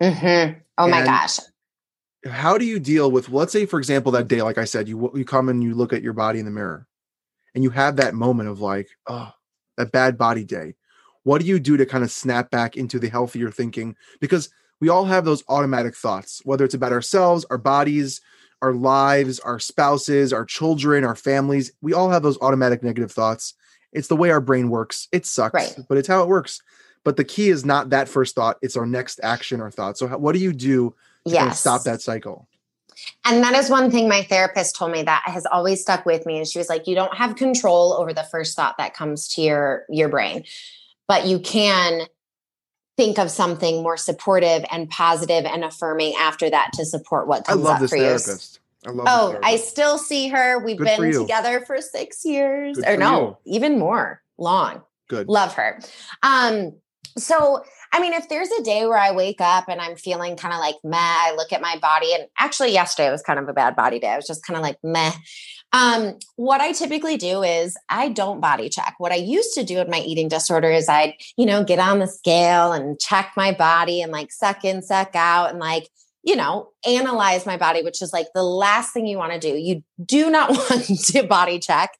hmm 0.00 0.52
Oh 0.78 0.88
my 0.88 1.04
gosh. 1.04 1.38
How 2.24 2.56
do 2.56 2.64
you 2.64 2.78
deal 2.78 3.10
with, 3.10 3.28
let's 3.28 3.52
say, 3.52 3.66
for 3.66 3.78
example, 3.78 4.12
that 4.12 4.28
day, 4.28 4.42
like 4.42 4.58
I 4.58 4.64
said, 4.64 4.88
you 4.88 5.10
you 5.14 5.24
come 5.24 5.48
and 5.48 5.62
you 5.62 5.74
look 5.74 5.92
at 5.92 6.02
your 6.02 6.12
body 6.12 6.38
in 6.38 6.44
the 6.44 6.50
mirror, 6.50 6.86
and 7.54 7.64
you 7.64 7.70
have 7.70 7.96
that 7.96 8.14
moment 8.14 8.48
of 8.48 8.60
like, 8.60 8.88
oh, 9.06 9.32
that 9.76 9.92
bad 9.92 10.16
body 10.18 10.44
day. 10.44 10.74
What 11.24 11.40
do 11.40 11.46
you 11.46 11.58
do 11.60 11.76
to 11.76 11.86
kind 11.86 12.02
of 12.04 12.10
snap 12.10 12.50
back 12.50 12.76
into 12.76 12.98
the 12.98 13.08
healthier 13.08 13.50
thinking? 13.50 13.96
Because 14.20 14.50
we 14.80 14.88
all 14.88 15.04
have 15.04 15.24
those 15.24 15.44
automatic 15.48 15.94
thoughts, 15.96 16.40
whether 16.44 16.64
it's 16.64 16.74
about 16.74 16.92
ourselves, 16.92 17.44
our 17.50 17.58
bodies, 17.58 18.20
our 18.62 18.72
lives, 18.72 19.40
our 19.40 19.58
spouses, 19.58 20.32
our 20.32 20.44
children, 20.44 21.04
our 21.04 21.16
families. 21.16 21.72
We 21.82 21.92
all 21.92 22.10
have 22.10 22.22
those 22.22 22.40
automatic 22.40 22.82
negative 22.82 23.10
thoughts. 23.12 23.54
It's 23.92 24.08
the 24.08 24.16
way 24.16 24.30
our 24.30 24.40
brain 24.40 24.70
works. 24.70 25.08
It 25.12 25.26
sucks, 25.26 25.52
Right. 25.52 25.76
but 25.88 25.98
it's 25.98 26.08
how 26.08 26.22
it 26.22 26.28
works. 26.28 26.62
But 27.04 27.16
the 27.16 27.24
key 27.24 27.50
is 27.50 27.64
not 27.64 27.90
that 27.90 28.08
first 28.08 28.34
thought; 28.36 28.58
it's 28.62 28.76
our 28.76 28.86
next 28.86 29.18
action 29.22 29.60
or 29.60 29.70
thought. 29.70 29.98
So, 29.98 30.06
how, 30.06 30.18
what 30.18 30.32
do 30.32 30.38
you 30.38 30.52
do 30.52 30.94
to 31.26 31.34
kind 31.34 31.50
of 31.50 31.56
stop 31.56 31.82
that 31.82 32.00
cycle? 32.00 32.48
And 33.24 33.42
that 33.42 33.54
is 33.54 33.68
one 33.68 33.90
thing 33.90 34.08
my 34.08 34.22
therapist 34.22 34.76
told 34.76 34.92
me 34.92 35.02
that 35.02 35.22
has 35.26 35.44
always 35.46 35.80
stuck 35.80 36.06
with 36.06 36.24
me. 36.26 36.38
And 36.38 36.46
she 36.46 36.58
was 36.58 36.68
like, 36.68 36.86
you 36.86 36.94
don't 36.94 37.14
have 37.14 37.34
control 37.34 37.94
over 37.94 38.12
the 38.12 38.22
first 38.22 38.54
thought 38.54 38.76
that 38.78 38.94
comes 38.94 39.26
to 39.34 39.42
your 39.42 39.84
your 39.88 40.08
brain, 40.08 40.44
but 41.08 41.26
you 41.26 41.40
can 41.40 42.02
think 42.96 43.18
of 43.18 43.30
something 43.30 43.82
more 43.82 43.96
supportive 43.96 44.64
and 44.70 44.88
positive 44.90 45.44
and 45.44 45.64
affirming 45.64 46.14
after 46.18 46.50
that 46.50 46.70
to 46.74 46.84
support 46.84 47.26
what 47.26 47.48
I 47.48 47.52
comes 47.52 47.64
love 47.64 47.74
up 47.76 47.80
this 47.80 47.90
for 47.90 47.96
you. 47.96 48.04
I 48.04 48.08
love. 48.08 48.26
this 48.26 48.58
Oh, 48.84 49.38
I 49.42 49.56
still 49.56 49.96
see 49.96 50.28
her. 50.28 50.58
We've 50.58 50.76
Good 50.76 50.84
been 50.84 51.12
you. 51.12 51.20
together 51.20 51.60
for 51.60 51.80
six 51.80 52.24
years, 52.24 52.76
Good 52.76 52.88
or 52.88 52.94
for 52.94 53.00
no, 53.00 53.38
even 53.44 53.78
more 53.78 54.22
long. 54.38 54.82
good. 55.08 55.28
Love 55.28 55.54
her. 55.54 55.80
Um, 56.22 56.74
so 57.16 57.62
I 57.92 58.00
mean, 58.00 58.14
if 58.14 58.28
there's 58.28 58.50
a 58.50 58.62
day 58.62 58.86
where 58.86 58.98
I 58.98 59.12
wake 59.12 59.40
up 59.40 59.68
and 59.68 59.80
I'm 59.80 59.96
feeling 59.96 60.36
kind 60.36 60.54
of 60.54 60.60
like 60.60 60.76
meh, 60.82 60.96
I 60.96 61.34
look 61.36 61.52
at 61.52 61.60
my 61.60 61.78
body, 61.78 62.14
and 62.14 62.26
actually 62.38 62.72
yesterday 62.72 63.10
was 63.10 63.22
kind 63.22 63.38
of 63.38 63.48
a 63.48 63.52
bad 63.52 63.76
body 63.76 63.98
day. 63.98 64.08
I 64.08 64.16
was 64.16 64.26
just 64.26 64.46
kind 64.46 64.56
of 64.56 64.62
like 64.62 64.78
meh. 64.82 65.12
Um, 65.74 66.18
what 66.36 66.60
I 66.60 66.72
typically 66.72 67.16
do 67.16 67.42
is 67.42 67.76
I 67.88 68.08
don't 68.08 68.40
body 68.40 68.68
check. 68.68 68.94
What 68.98 69.12
I 69.12 69.16
used 69.16 69.54
to 69.54 69.64
do 69.64 69.76
with 69.76 69.88
my 69.88 70.00
eating 70.00 70.28
disorder 70.28 70.70
is 70.70 70.88
I'd, 70.88 71.14
you 71.36 71.46
know, 71.46 71.64
get 71.64 71.78
on 71.78 71.98
the 71.98 72.06
scale 72.06 72.72
and 72.72 72.98
check 72.98 73.32
my 73.36 73.52
body 73.52 74.02
and 74.02 74.12
like 74.12 74.32
suck 74.32 74.64
in, 74.64 74.82
suck 74.82 75.14
out, 75.14 75.50
and 75.50 75.58
like, 75.58 75.88
you 76.22 76.36
know, 76.36 76.68
analyze 76.86 77.46
my 77.46 77.56
body, 77.56 77.82
which 77.82 78.00
is 78.00 78.12
like 78.12 78.26
the 78.34 78.42
last 78.42 78.92
thing 78.92 79.06
you 79.06 79.18
want 79.18 79.32
to 79.32 79.38
do. 79.38 79.56
You 79.56 79.82
do 80.04 80.30
not 80.30 80.50
want 80.70 80.86
to 80.86 81.22
body 81.24 81.58
check. 81.58 81.90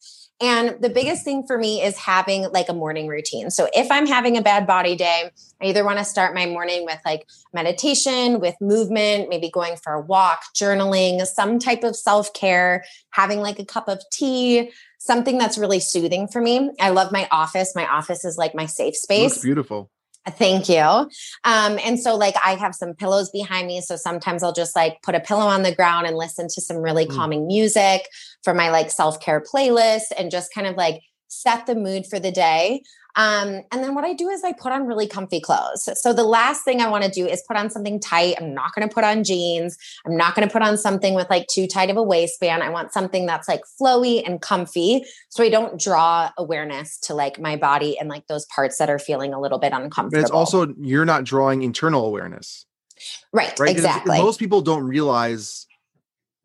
And 0.43 0.83
the 0.83 0.89
biggest 0.89 1.23
thing 1.23 1.47
for 1.47 1.57
me 1.57 1.81
is 1.83 1.97
having 1.97 2.51
like 2.51 2.69
a 2.69 2.73
morning 2.73 3.07
routine. 3.07 3.49
So 3.51 3.69
if 3.73 3.93
I'm 3.93 4.09
having 4.09 4.37
a 4.37 4.43
bad 4.43 4.67
body 4.67 4.97
day, 4.97 5.31
I 5.63 5.67
either 5.67 5.85
want 5.85 5.99
to 5.99 6.05
start 6.05 6.35
my 6.35 6.47
morning 6.47 6.85
with 6.85 6.99
like 7.05 7.29
meditation, 7.55 8.41
with 8.41 8.57
movement, 8.61 9.29
maybe 9.29 9.49
going 9.49 9.77
for 9.77 9.93
a 9.93 10.01
walk, 10.01 10.43
journaling, 10.57 11.25
some 11.27 11.61
type 11.61 11.85
of 11.85 11.95
self 11.95 12.35
care, 12.35 12.85
having 13.11 13.39
like 13.39 13.61
a 13.61 13.65
cup 13.65 13.89
of 13.89 14.03
tea, 14.11 14.73
something 14.99 15.39
that's 15.39 15.57
really 15.57 15.79
soothing 15.79 16.27
for 16.27 16.41
me. 16.41 16.73
I 16.81 16.91
love 16.91 17.13
my 17.13 17.29
office. 17.31 17.73
My 17.77 17.87
office 17.87 18.25
is 18.25 18.37
like 18.37 18.53
my 18.53 18.67
safe 18.67 18.95
Looks 18.95 19.03
space. 19.03 19.43
beautiful. 19.43 19.93
Thank 20.31 20.69
you. 20.69 20.79
Um, 20.79 21.79
and 21.85 21.99
so 21.99 22.15
like 22.15 22.37
I 22.45 22.55
have 22.55 22.75
some 22.75 22.95
pillows 22.95 23.31
behind 23.31 23.67
me. 23.67 23.81
So 23.81 23.97
sometimes 23.97 24.43
I'll 24.43 24.53
just 24.53 24.77
like 24.77 25.03
put 25.03 25.17
a 25.17 25.21
pillow 25.21 25.47
on 25.47 25.63
the 25.63 25.75
ground 25.75 26.07
and 26.07 26.17
listen 26.17 26.47
to 26.49 26.61
some 26.61 26.77
really 26.77 27.07
Mm. 27.07 27.17
calming 27.17 27.47
music 27.49 28.09
for 28.45 28.55
my 28.55 28.71
like 28.71 28.91
self-care 28.91 29.43
playlist 29.43 30.13
and 30.17 30.31
just 30.31 30.55
kind 30.55 30.67
of 30.67 30.77
like 30.77 31.01
set 31.33 31.67
the 31.67 31.75
mood 31.75 32.07
for 32.07 32.19
the 32.19 32.31
day. 32.31 32.83
Um, 33.15 33.63
and 33.71 33.85
then 33.85 33.95
what 33.95 34.05
I 34.05 34.15
do 34.15 34.29
is 34.31 34.43
I 34.43 34.53
put 34.53 34.73
on 34.73 34.87
really 34.87 35.07
comfy 35.07 35.39
clothes. 35.39 35.89
So 36.01 36.15
the 36.15 36.25
last 36.25 36.65
thing 36.65 36.81
I 36.81 36.89
want 36.89 37.05
to 37.05 37.11
do 37.11 37.27
is 37.27 37.43
put 37.47 37.59
on 37.59 37.69
something 37.69 38.01
tight. 38.01 38.37
I'm 38.41 38.55
not 38.55 38.75
going 38.75 38.89
to 38.89 38.95
put 38.95 39.05
on 39.05 39.23
jeans. 39.23 39.77
I'm 40.07 40.17
not 40.17 40.35
going 40.35 40.49
to 40.49 40.53
put 40.53 40.63
on 40.63 40.79
something 40.79 41.15
with 41.15 41.29
like 41.29 41.47
too 41.49 41.67
tight 41.67 41.91
of 41.91 41.99
a 41.99 42.03
waistband. 42.03 42.63
I 42.63 42.71
want 42.71 42.93
something 42.93 43.27
that's 43.27 43.49
like 43.49 43.63
flowy 43.81 44.27
and 44.27 44.41
comfy 44.41 45.05
so 45.29 45.45
I 45.45 45.51
don't 45.51 45.79
draw 45.79 46.31
awareness 46.39 46.99
to 47.01 47.15
like 47.15 47.39
my 47.39 47.57
body 47.57 47.99
and 47.99 48.09
like 48.09 48.29
those 48.29 48.47
parts 48.47 48.79
that 48.79 48.89
are 48.89 48.99
feeling 48.99 49.35
a 49.35 49.41
little 49.41 49.59
bit 49.59 49.73
uncomfortable. 49.73 50.11
But 50.13 50.21
it's 50.21 50.31
also 50.31 50.75
you're 50.81 51.05
not 51.05 51.25
drawing 51.25 51.63
internal 51.63 52.07
awareness, 52.07 52.65
right, 53.33 53.59
right? 53.59 53.71
exactly. 53.71 54.19
Most 54.19 54.39
people 54.39 54.63
don't 54.63 54.85
realize 54.85 55.67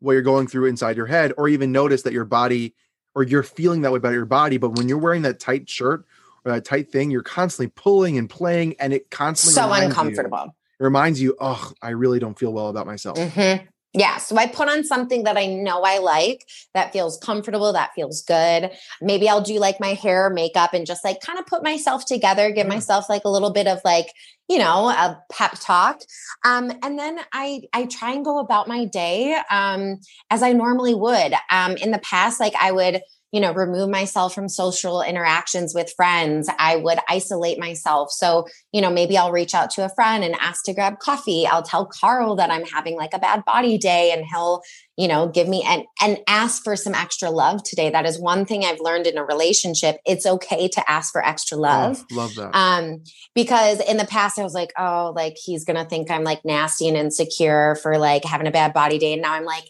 what 0.00 0.12
you're 0.12 0.22
going 0.22 0.46
through 0.46 0.66
inside 0.66 0.96
your 0.96 1.06
head, 1.06 1.32
or 1.38 1.48
even 1.48 1.72
notice 1.72 2.02
that 2.02 2.12
your 2.12 2.24
body 2.24 2.74
or 3.18 3.24
you're 3.24 3.42
feeling 3.42 3.80
that 3.80 3.90
way 3.90 3.96
about 3.96 4.12
your 4.12 4.24
body. 4.24 4.58
But 4.58 4.76
when 4.76 4.88
you're 4.88 4.96
wearing 4.96 5.22
that 5.22 5.40
tight 5.40 5.68
shirt 5.68 6.06
or 6.44 6.52
that 6.52 6.64
tight 6.64 6.92
thing, 6.92 7.10
you're 7.10 7.24
constantly 7.24 7.72
pulling 7.74 8.16
and 8.16 8.30
playing, 8.30 8.76
and 8.78 8.92
it 8.92 9.10
constantly 9.10 9.54
so 9.54 9.62
reminds 9.64 9.82
you- 9.82 9.88
uncomfortable. 10.02 10.54
it 10.78 10.84
reminds 10.84 11.20
you, 11.20 11.36
oh, 11.40 11.72
I 11.82 11.90
really 11.90 12.20
don't 12.20 12.38
feel 12.38 12.52
well 12.52 12.68
about 12.68 12.86
myself. 12.86 13.18
Mhm. 13.18 13.66
Yeah. 13.98 14.18
So 14.18 14.36
I 14.36 14.46
put 14.46 14.68
on 14.68 14.84
something 14.84 15.24
that 15.24 15.36
I 15.36 15.46
know 15.46 15.82
I 15.82 15.98
like 15.98 16.46
that 16.72 16.92
feels 16.92 17.18
comfortable, 17.18 17.72
that 17.72 17.90
feels 17.94 18.22
good. 18.22 18.70
Maybe 19.02 19.28
I'll 19.28 19.40
do 19.40 19.58
like 19.58 19.80
my 19.80 19.94
hair, 19.94 20.30
makeup, 20.30 20.72
and 20.72 20.86
just 20.86 21.04
like 21.04 21.20
kind 21.20 21.38
of 21.38 21.46
put 21.46 21.64
myself 21.64 22.04
together, 22.06 22.52
give 22.52 22.68
Yeah. 22.68 22.74
myself 22.74 23.08
like 23.08 23.24
a 23.24 23.28
little 23.28 23.50
bit 23.52 23.66
of 23.66 23.80
like, 23.84 24.12
you 24.48 24.58
know, 24.58 24.88
a 24.88 25.20
pep 25.32 25.54
talk. 25.60 26.00
Um, 26.44 26.70
and 26.82 26.96
then 26.98 27.18
I 27.32 27.62
I 27.72 27.86
try 27.86 28.12
and 28.12 28.24
go 28.24 28.38
about 28.38 28.68
my 28.68 28.84
day 28.84 29.36
um 29.50 29.98
as 30.30 30.42
I 30.44 30.52
normally 30.52 30.94
would. 30.94 31.34
Um, 31.50 31.76
in 31.76 31.90
the 31.90 31.98
past, 31.98 32.38
like 32.40 32.54
I 32.60 32.70
would 32.72 33.00
you 33.32 33.40
know 33.40 33.52
remove 33.52 33.90
myself 33.90 34.34
from 34.34 34.48
social 34.48 35.02
interactions 35.02 35.74
with 35.74 35.92
friends. 35.96 36.48
I 36.58 36.76
would 36.76 36.98
isolate 37.08 37.58
myself. 37.58 38.10
So 38.10 38.46
you 38.72 38.80
know 38.80 38.90
maybe 38.90 39.16
i'll 39.18 39.32
reach 39.32 39.54
out 39.54 39.70
to 39.70 39.84
a 39.84 39.88
friend 39.90 40.24
and 40.24 40.34
ask 40.40 40.64
to 40.64 40.74
grab 40.74 40.98
coffee. 40.98 41.46
I'll 41.46 41.62
tell 41.62 41.86
carl 41.86 42.36
that 42.36 42.50
i'm 42.50 42.64
having 42.64 42.96
like 42.96 43.12
a 43.14 43.18
bad 43.18 43.44
body 43.44 43.78
day 43.78 44.12
and 44.12 44.24
he'll 44.24 44.62
you 44.96 45.08
know 45.08 45.28
give 45.28 45.48
me 45.48 45.62
and 45.66 45.84
and 46.02 46.18
ask 46.26 46.62
for 46.64 46.74
some 46.76 46.94
extra 46.94 47.30
love 47.30 47.62
today. 47.62 47.90
That 47.90 48.06
is 48.06 48.18
one 48.18 48.44
thing 48.44 48.64
i've 48.64 48.80
learned 48.80 49.06
in 49.06 49.18
a 49.18 49.24
relationship. 49.24 49.96
It's 50.06 50.26
okay 50.26 50.68
to 50.68 50.90
ask 50.90 51.12
for 51.12 51.24
extra 51.24 51.56
love. 51.58 52.04
Oh, 52.12 52.14
love 52.16 52.34
that. 52.36 52.54
um 52.54 53.02
because 53.34 53.80
in 53.80 53.96
the 53.96 54.06
past 54.06 54.38
i 54.38 54.42
was 54.42 54.54
like 54.54 54.72
oh 54.78 55.12
like 55.14 55.36
he's 55.42 55.64
gonna 55.64 55.84
think 55.84 56.10
i'm 56.10 56.24
like 56.24 56.44
nasty 56.44 56.88
and 56.88 56.96
insecure 56.96 57.76
for 57.82 57.98
like 57.98 58.24
having 58.24 58.46
a 58.46 58.50
bad 58.50 58.72
body 58.72 58.98
day. 58.98 59.12
And 59.12 59.22
now 59.22 59.34
i'm 59.34 59.44
like 59.44 59.64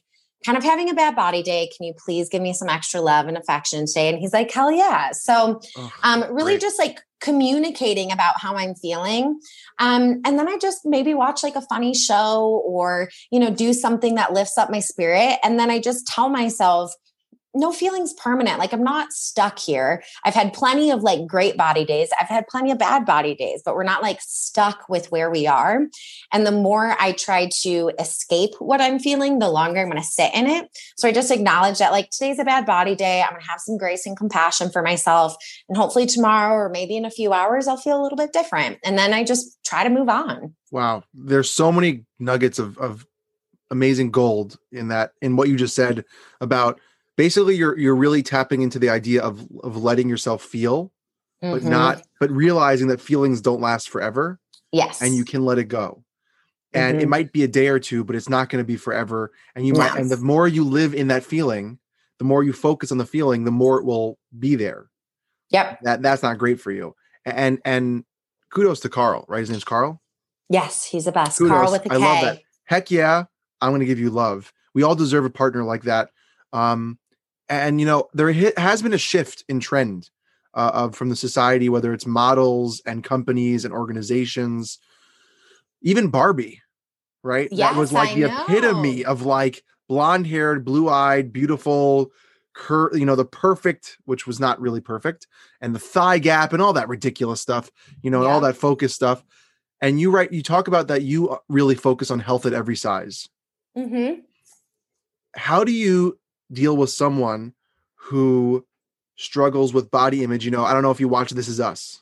kind 0.44 0.56
of 0.56 0.64
having 0.64 0.88
a 0.88 0.94
bad 0.94 1.16
body 1.16 1.42
day 1.42 1.68
can 1.76 1.86
you 1.86 1.94
please 2.04 2.28
give 2.28 2.42
me 2.42 2.52
some 2.52 2.68
extra 2.68 3.00
love 3.00 3.26
and 3.26 3.36
affection 3.36 3.86
today? 3.86 4.08
And 4.08 4.18
he's 4.18 4.32
like 4.32 4.50
hell 4.50 4.70
yeah. 4.70 5.12
So 5.12 5.60
Ugh, 5.76 5.90
um 6.02 6.20
really 6.30 6.52
great. 6.54 6.60
just 6.60 6.78
like 6.78 7.00
communicating 7.20 8.12
about 8.12 8.40
how 8.40 8.54
i'm 8.54 8.74
feeling. 8.76 9.40
Um 9.78 10.20
and 10.24 10.38
then 10.38 10.48
i 10.48 10.56
just 10.58 10.80
maybe 10.84 11.14
watch 11.14 11.42
like 11.42 11.56
a 11.56 11.62
funny 11.62 11.94
show 11.94 12.62
or 12.64 13.08
you 13.30 13.40
know 13.40 13.50
do 13.50 13.72
something 13.72 14.14
that 14.14 14.32
lifts 14.32 14.56
up 14.58 14.70
my 14.70 14.80
spirit. 14.80 15.38
And 15.42 15.58
then 15.58 15.70
i 15.70 15.78
just 15.80 16.06
tell 16.06 16.28
myself 16.28 16.92
no 17.54 17.72
feelings 17.72 18.12
permanent. 18.12 18.58
Like 18.58 18.72
I'm 18.72 18.84
not 18.84 19.12
stuck 19.12 19.58
here. 19.58 20.02
I've 20.24 20.34
had 20.34 20.52
plenty 20.52 20.90
of 20.90 21.02
like 21.02 21.26
great 21.26 21.56
body 21.56 21.84
days. 21.84 22.10
I've 22.20 22.28
had 22.28 22.46
plenty 22.46 22.70
of 22.70 22.78
bad 22.78 23.06
body 23.06 23.34
days, 23.34 23.62
but 23.64 23.74
we're 23.74 23.84
not 23.84 24.02
like 24.02 24.20
stuck 24.20 24.88
with 24.88 25.10
where 25.10 25.30
we 25.30 25.46
are. 25.46 25.86
And 26.32 26.46
the 26.46 26.52
more 26.52 26.94
I 27.00 27.12
try 27.12 27.48
to 27.62 27.90
escape 27.98 28.50
what 28.58 28.80
I'm 28.80 28.98
feeling, 28.98 29.38
the 29.38 29.48
longer 29.48 29.80
I'm 29.80 29.90
going 29.90 30.02
to 30.02 30.06
sit 30.06 30.32
in 30.34 30.46
it. 30.46 30.68
So 30.96 31.08
I 31.08 31.12
just 31.12 31.30
acknowledge 31.30 31.78
that 31.78 31.92
like 31.92 32.10
today's 32.10 32.38
a 32.38 32.44
bad 32.44 32.66
body 32.66 32.94
day. 32.94 33.22
I'm 33.22 33.30
going 33.30 33.42
to 33.42 33.50
have 33.50 33.60
some 33.60 33.78
grace 33.78 34.06
and 34.06 34.16
compassion 34.16 34.70
for 34.70 34.82
myself. 34.82 35.34
And 35.68 35.76
hopefully 35.76 36.06
tomorrow 36.06 36.54
or 36.54 36.68
maybe 36.68 36.96
in 36.96 37.04
a 37.04 37.10
few 37.10 37.32
hours, 37.32 37.66
I'll 37.66 37.76
feel 37.76 38.00
a 38.00 38.02
little 38.02 38.18
bit 38.18 38.32
different. 38.32 38.78
And 38.84 38.98
then 38.98 39.14
I 39.14 39.24
just 39.24 39.58
try 39.64 39.84
to 39.84 39.90
move 39.90 40.08
on. 40.08 40.54
Wow, 40.70 41.02
there's 41.14 41.50
so 41.50 41.72
many 41.72 42.04
nuggets 42.18 42.58
of 42.58 42.76
of 42.78 43.06
amazing 43.70 44.10
gold 44.10 44.58
in 44.72 44.88
that 44.88 45.12
in 45.20 45.36
what 45.36 45.48
you 45.48 45.56
just 45.56 45.74
said 45.74 46.04
about 46.40 46.80
basically 47.18 47.54
you're 47.56 47.76
you're 47.76 47.94
really 47.96 48.22
tapping 48.22 48.62
into 48.62 48.78
the 48.78 48.88
idea 48.88 49.20
of 49.22 49.46
of 49.62 49.76
letting 49.76 50.08
yourself 50.08 50.42
feel 50.42 50.90
but 51.42 51.60
Mhm. 51.62 51.64
not 51.68 52.02
but 52.20 52.30
realizing 52.30 52.88
that 52.88 53.00
feelings 53.00 53.40
don't 53.42 53.60
last 53.60 53.90
forever 53.90 54.40
yes. 54.72 55.02
and 55.02 55.14
you 55.14 55.24
can 55.24 55.44
let 55.44 55.58
it 55.58 55.64
go 55.64 56.02
and 56.72 57.00
it 57.02 57.06
Mhm. 57.06 57.10
might 57.10 57.32
be 57.32 57.42
a 57.44 57.48
day 57.48 57.68
or 57.68 57.78
two 57.78 58.04
but 58.04 58.16
it's 58.16 58.28
not 58.30 58.48
going 58.48 58.62
to 58.64 58.66
be 58.66 58.76
forever 58.76 59.32
and 59.54 59.66
you 59.66 59.74
might 59.74 59.94
and 59.98 60.10
the 60.10 60.16
more 60.16 60.48
you 60.48 60.64
live 60.64 60.94
in 60.94 61.08
that 61.08 61.22
feeling 61.24 61.78
the 62.18 62.24
more 62.24 62.42
you 62.42 62.52
focus 62.52 62.90
on 62.90 62.98
the 62.98 63.06
feeling 63.06 63.44
the 63.44 63.50
more 63.50 63.78
it 63.78 63.84
will 63.84 64.18
be 64.38 64.54
there 64.56 64.88
Yep. 65.50 65.80
that 65.82 66.02
that's 66.02 66.22
not 66.22 66.38
great 66.38 66.60
for 66.60 66.70
you 66.72 66.94
and 67.24 67.60
and 67.64 68.04
kudos 68.50 68.80
to 68.80 68.88
carl 68.88 69.24
right 69.28 69.40
his 69.40 69.50
name's 69.50 69.64
carl 69.64 70.00
Yes. 70.50 70.84
He's 70.84 71.04
the 71.04 71.12
best. 71.12 71.36
Kudos. 71.36 71.50
Carl 71.52 71.72
with 71.72 71.84
a 71.84 71.88
K. 71.90 71.94
I 71.94 71.98
love 71.98 72.20
that. 72.22 72.38
heck 72.64 72.90
yeah 72.90 73.24
i'm 73.60 73.70
going 73.70 73.80
to 73.80 73.86
give 73.86 73.98
you 73.98 74.08
love 74.10 74.50
we 74.74 74.82
all 74.82 74.94
deserve 74.94 75.24
a 75.26 75.30
partner 75.30 75.62
like 75.62 75.82
that 75.82 76.08
um 76.54 76.98
and 77.48 77.80
you 77.80 77.86
know 77.86 78.08
there 78.12 78.32
has 78.56 78.82
been 78.82 78.92
a 78.92 78.98
shift 78.98 79.44
in 79.48 79.60
trend 79.60 80.10
uh, 80.54 80.70
of 80.74 80.96
from 80.96 81.08
the 81.08 81.16
society, 81.16 81.68
whether 81.68 81.92
it's 81.92 82.06
models 82.06 82.82
and 82.86 83.04
companies 83.04 83.64
and 83.64 83.72
organizations, 83.72 84.78
even 85.82 86.08
Barbie, 86.08 86.62
right? 87.22 87.48
Yes, 87.50 87.70
that 87.72 87.78
was 87.78 87.92
like 87.92 88.10
I 88.10 88.14
the 88.14 88.24
epitome 88.24 89.04
of 89.04 89.22
like 89.22 89.62
blonde 89.88 90.26
haired, 90.26 90.64
blue 90.64 90.88
eyed, 90.88 91.32
beautiful, 91.32 92.12
cur- 92.54 92.94
you 92.94 93.06
know, 93.06 93.16
the 93.16 93.24
perfect, 93.24 93.98
which 94.04 94.26
was 94.26 94.40
not 94.40 94.60
really 94.60 94.80
perfect, 94.80 95.26
and 95.60 95.74
the 95.74 95.78
thigh 95.78 96.18
gap 96.18 96.52
and 96.52 96.60
all 96.60 96.72
that 96.74 96.88
ridiculous 96.88 97.40
stuff, 97.40 97.70
you 98.02 98.10
know, 98.10 98.22
and 98.22 98.30
all 98.30 98.40
that 98.40 98.56
focus 98.56 98.94
stuff. 98.94 99.24
And 99.80 100.00
you 100.00 100.10
write, 100.10 100.32
you 100.32 100.42
talk 100.42 100.66
about 100.66 100.88
that 100.88 101.02
you 101.02 101.28
uh, 101.28 101.38
really 101.48 101.76
focus 101.76 102.10
on 102.10 102.18
health 102.18 102.46
at 102.46 102.52
every 102.52 102.76
size. 102.76 103.28
mm-hmm. 103.76 104.20
How 105.36 105.62
do 105.62 105.70
you 105.70 106.18
deal 106.52 106.76
with 106.76 106.90
someone 106.90 107.54
who 107.94 108.64
struggles 109.16 109.72
with 109.74 109.90
body 109.90 110.22
image? 110.24 110.44
You 110.44 110.50
know, 110.50 110.64
I 110.64 110.72
don't 110.72 110.82
know 110.82 110.90
if 110.90 111.00
you 111.00 111.08
watch 111.08 111.30
This 111.30 111.48
Is 111.48 111.60
Us, 111.60 112.00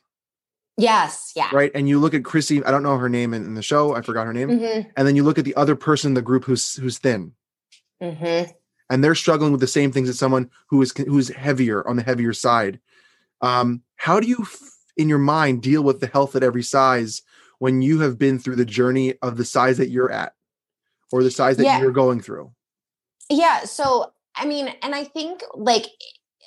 Yes. 0.78 1.32
Yeah. 1.34 1.48
right? 1.52 1.70
And 1.74 1.88
you 1.88 1.98
look 1.98 2.12
at 2.14 2.24
Chrissy, 2.24 2.62
I 2.64 2.70
don't 2.70 2.82
know 2.82 2.98
her 2.98 3.08
name 3.08 3.32
in, 3.34 3.44
in 3.44 3.54
the 3.54 3.62
show, 3.62 3.94
I 3.94 4.02
forgot 4.02 4.26
her 4.26 4.32
name. 4.32 4.50
Mhm. 4.50 4.90
And 4.96 5.08
then 5.08 5.16
you 5.16 5.22
look 5.24 5.38
at 5.38 5.44
the 5.44 5.56
other 5.56 5.74
person 5.76 6.10
in 6.10 6.14
the 6.14 6.22
group 6.22 6.44
who's 6.44 6.74
who's 6.76 6.98
thin. 6.98 7.32
Mhm. 8.02 8.52
and 8.90 9.02
they're 9.02 9.14
struggling 9.16 9.50
with 9.52 9.60
the 9.62 9.66
same 9.66 9.90
things 9.90 10.08
as 10.08 10.18
someone 10.18 10.48
who 10.68 10.80
is 10.82 10.92
who's 10.96 11.28
heavier 11.28 11.86
on 11.88 11.96
the 11.96 12.02
heavier 12.02 12.32
side. 12.34 12.78
Um, 13.40 13.82
how 13.96 14.20
do 14.20 14.28
you, 14.28 14.36
f- 14.42 14.60
in 14.96 15.08
your 15.08 15.18
mind, 15.18 15.60
deal 15.62 15.82
with 15.82 15.98
the 16.00 16.06
health 16.06 16.36
at 16.36 16.42
every 16.44 16.62
size 16.62 17.22
when 17.58 17.80
you 17.82 18.00
have 18.00 18.16
been 18.18 18.38
through 18.38 18.54
the 18.56 18.64
journey 18.66 19.14
of 19.22 19.38
the 19.38 19.44
size 19.44 19.78
that 19.78 19.88
you're 19.88 20.12
at, 20.12 20.34
or 21.10 21.22
the 21.24 21.30
size 21.32 21.56
that 21.56 21.64
Yeah. 21.64 21.80
you're 21.80 21.90
going 21.90 22.20
through? 22.20 22.52
Yeah. 23.30 23.64
So, 23.64 24.12
I 24.36 24.46
mean, 24.46 24.68
and 24.82 24.94
I 24.94 25.04
think 25.04 25.42
like, 25.54 25.86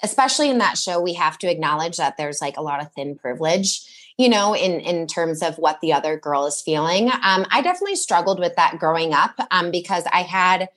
especially 0.04 0.50
in 0.50 0.60
that 0.60 0.78
show, 0.78 1.02
we 1.02 1.14
have 1.14 1.38
to 1.40 1.52
acknowledge 1.52 1.98
that 1.98 2.18
there's 2.18 2.42
like 2.42 2.58
a 2.58 2.62
lot 2.62 2.82
of 2.82 2.92
thin 2.94 3.18
privilege, 3.18 3.82
you 4.18 4.30
know, 4.30 4.56
in 4.56 4.80
in 4.80 5.08
terms 5.08 5.42
of 5.42 5.58
what 5.58 5.82
the 5.82 5.94
other 5.94 6.18
girl 6.18 6.46
is 6.46 6.62
feeling. 6.62 7.10
Um, 7.10 7.46
I 7.52 7.62
definitely 7.62 7.96
struggled 7.96 8.40
with 8.40 8.56
that 8.56 8.80
growing 8.80 9.14
up 9.14 9.34
um, 9.52 9.72
because 9.72 10.04
I 10.12 10.22
had 10.22 10.70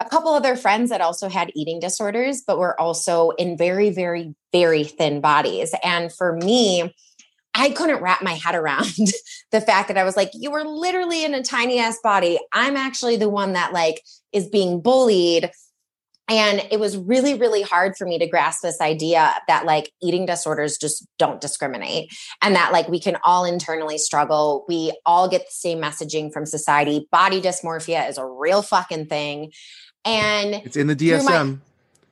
a 0.00 0.04
couple 0.04 0.32
other 0.32 0.56
friends 0.56 0.90
that 0.90 1.00
also 1.00 1.28
had 1.28 1.52
eating 1.54 1.80
disorders, 1.80 2.42
but 2.46 2.58
were 2.58 2.78
also 2.78 3.30
in 3.30 3.56
very, 3.56 3.90
very, 3.90 4.34
very 4.52 4.84
thin 4.84 5.20
bodies. 5.20 5.74
And 5.82 6.12
for 6.12 6.36
me, 6.36 6.94
I 7.54 7.70
couldn't 7.70 8.02
wrap 8.02 8.22
my 8.22 8.34
head 8.34 8.54
around 8.54 8.94
the 9.50 9.60
fact 9.60 9.88
that 9.88 9.96
I 9.96 10.04
was 10.04 10.16
like, 10.16 10.30
you 10.34 10.50
were 10.50 10.64
literally 10.64 11.24
in 11.24 11.32
a 11.32 11.42
tiny 11.42 11.78
ass 11.78 11.98
body. 12.02 12.38
I'm 12.52 12.76
actually 12.76 13.16
the 13.16 13.30
one 13.30 13.54
that 13.54 13.72
like 13.72 14.02
is 14.32 14.48
being 14.48 14.80
bullied. 14.80 15.50
And 16.28 16.66
it 16.72 16.80
was 16.80 16.96
really, 16.96 17.34
really 17.34 17.62
hard 17.62 17.96
for 17.96 18.04
me 18.04 18.18
to 18.18 18.26
grasp 18.26 18.62
this 18.62 18.80
idea 18.80 19.32
that 19.46 19.64
like 19.64 19.92
eating 20.02 20.26
disorders 20.26 20.76
just 20.76 21.06
don't 21.18 21.40
discriminate 21.40 22.12
and 22.42 22.56
that 22.56 22.72
like 22.72 22.88
we 22.88 22.98
can 22.98 23.16
all 23.24 23.44
internally 23.44 23.96
struggle. 23.96 24.64
We 24.68 24.92
all 25.06 25.28
get 25.28 25.42
the 25.42 25.52
same 25.52 25.80
messaging 25.80 26.32
from 26.32 26.44
society. 26.44 27.06
Body 27.12 27.40
dysmorphia 27.40 28.08
is 28.08 28.18
a 28.18 28.26
real 28.26 28.62
fucking 28.62 29.06
thing. 29.06 29.52
And 30.04 30.54
It's 30.64 30.76
in 30.76 30.88
the 30.88 30.96
Through 30.96 31.22
my- 31.22 31.32
DSM. 31.32 31.60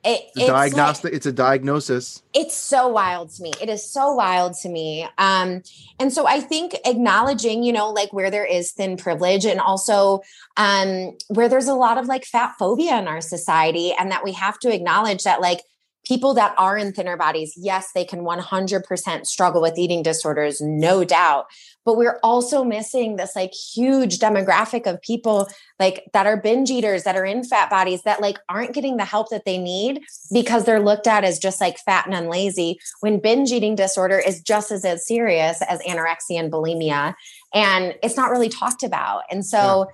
It, 0.05 0.21
It's 0.35 0.49
a 0.49 0.63
it's 0.65 1.03
like- 1.03 1.13
it's 1.13 1.25
a 1.25 1.31
diagnosis. 1.31 2.21
it's 2.33 2.53
so 2.55 2.87
wild 2.87 3.31
to 3.31 3.41
me 3.43 3.51
it 3.61 3.69
is 3.69 3.83
so 3.89 4.13
wild 4.13 4.53
to 4.61 4.69
me 4.69 5.07
um 5.17 5.61
and 5.99 6.13
so 6.13 6.27
i 6.27 6.39
think 6.39 6.75
acknowledging 6.85 7.63
you 7.63 7.73
know 7.73 7.89
like 7.89 8.13
where 8.13 8.29
there 8.29 8.45
is 8.45 8.71
thin 8.71 8.97
privilege 8.97 9.45
and 9.45 9.59
also 9.59 10.21
um 10.57 11.17
where 11.29 11.49
there's 11.49 11.67
a 11.67 11.73
lot 11.73 11.97
of 11.97 12.05
like 12.05 12.23
fat 12.25 12.53
phobia 12.59 12.97
in 12.99 13.07
our 13.07 13.21
society 13.21 13.93
and 13.99 14.11
that 14.11 14.23
we 14.23 14.31
have 14.33 14.59
to 14.59 14.73
acknowledge 14.73 15.23
that 15.23 15.41
like 15.41 15.61
people 16.05 16.33
that 16.33 16.53
are 16.57 16.77
in 16.77 16.93
thinner 16.93 17.17
bodies 17.17 17.53
yes 17.57 17.91
they 17.93 18.05
can 18.05 18.21
100% 18.21 19.25
struggle 19.25 19.61
with 19.61 19.77
eating 19.77 20.03
disorders 20.03 20.61
no 20.61 21.03
doubt 21.03 21.45
but 21.85 21.97
we're 21.97 22.19
also 22.23 22.63
missing 22.63 23.15
this 23.15 23.35
like 23.35 23.53
huge 23.53 24.19
demographic 24.19 24.87
of 24.87 25.01
people 25.01 25.47
like 25.79 26.03
that 26.13 26.25
are 26.25 26.37
binge 26.37 26.69
eaters 26.69 27.03
that 27.03 27.15
are 27.15 27.25
in 27.25 27.43
fat 27.43 27.69
bodies 27.69 28.01
that 28.03 28.21
like 28.21 28.37
aren't 28.49 28.73
getting 28.73 28.97
the 28.97 29.05
help 29.05 29.29
that 29.29 29.45
they 29.45 29.57
need 29.57 30.01
because 30.33 30.65
they're 30.65 30.79
looked 30.79 31.07
at 31.07 31.23
as 31.23 31.39
just 31.39 31.61
like 31.61 31.77
fat 31.79 32.05
and 32.07 32.15
unlazy 32.15 32.75
when 33.01 33.19
binge 33.19 33.51
eating 33.51 33.75
disorder 33.75 34.19
is 34.19 34.41
just 34.41 34.71
as, 34.71 34.85
as 34.85 35.05
serious 35.05 35.61
as 35.67 35.79
anorexia 35.81 36.39
and 36.39 36.51
bulimia 36.51 37.13
and 37.53 37.95
it's 38.03 38.17
not 38.17 38.31
really 38.31 38.49
talked 38.49 38.83
about 38.83 39.23
and 39.29 39.45
so 39.45 39.87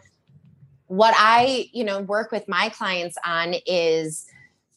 what 0.87 1.13
i 1.17 1.69
you 1.71 1.83
know 1.83 2.01
work 2.01 2.31
with 2.31 2.47
my 2.47 2.67
clients 2.69 3.17
on 3.25 3.55
is 3.65 4.25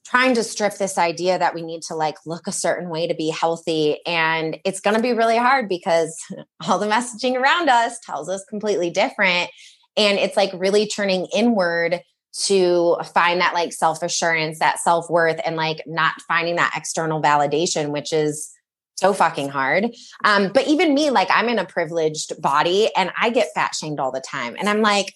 trying 0.05 0.35
to 0.35 0.45
strip 0.45 0.77
this 0.77 0.99
idea 0.99 1.38
that 1.38 1.55
we 1.55 1.62
need 1.62 1.83
to 1.83 1.95
like 1.95 2.17
look 2.27 2.47
a 2.47 2.53
certain 2.53 2.88
way 2.88 3.07
to 3.07 3.14
be 3.14 3.31
healthy 3.31 3.99
and 4.07 4.59
it's 4.64 4.81
going 4.81 4.97
to 4.97 5.03
be 5.03 5.12
really 5.12 5.38
hard 5.38 5.69
because 5.69 6.17
all 6.69 6.79
the 6.79 6.87
messaging 6.87 7.37
around 7.37 7.69
us 7.69 7.99
tells 8.01 8.29
us 8.29 8.45
completely 8.49 8.90
different 8.90 9.51
and 9.97 10.19
it's 10.19 10.37
like 10.37 10.51
really 10.55 10.87
turning 10.87 11.27
inward 11.35 12.01
to 12.37 12.97
find 13.14 13.40
that 13.40 13.55
like 13.55 13.73
self 13.73 14.03
assurance, 14.03 14.59
that 14.59 14.81
self 14.81 15.09
worth, 15.09 15.40
and 15.45 15.57
like 15.57 15.83
not 15.87 16.21
finding 16.23 16.57
that 16.57 16.73
external 16.77 17.23
validation, 17.23 17.90
which 17.90 18.12
is 18.12 18.51
so 18.97 19.12
fucking 19.12 19.49
hard. 19.49 19.95
Um, 20.25 20.51
but 20.53 20.67
even 20.67 20.95
me, 20.95 21.11
like 21.11 21.29
I'm 21.31 21.49
in 21.49 21.59
a 21.59 21.64
privileged 21.64 22.40
body 22.40 22.90
and 22.97 23.11
I 23.21 23.31
get 23.31 23.49
fat 23.55 23.75
shamed 23.75 24.01
all 24.01 24.12
the 24.12 24.21
time. 24.21 24.57
And 24.59 24.69
I'm 24.69 24.83
like, 24.83 25.14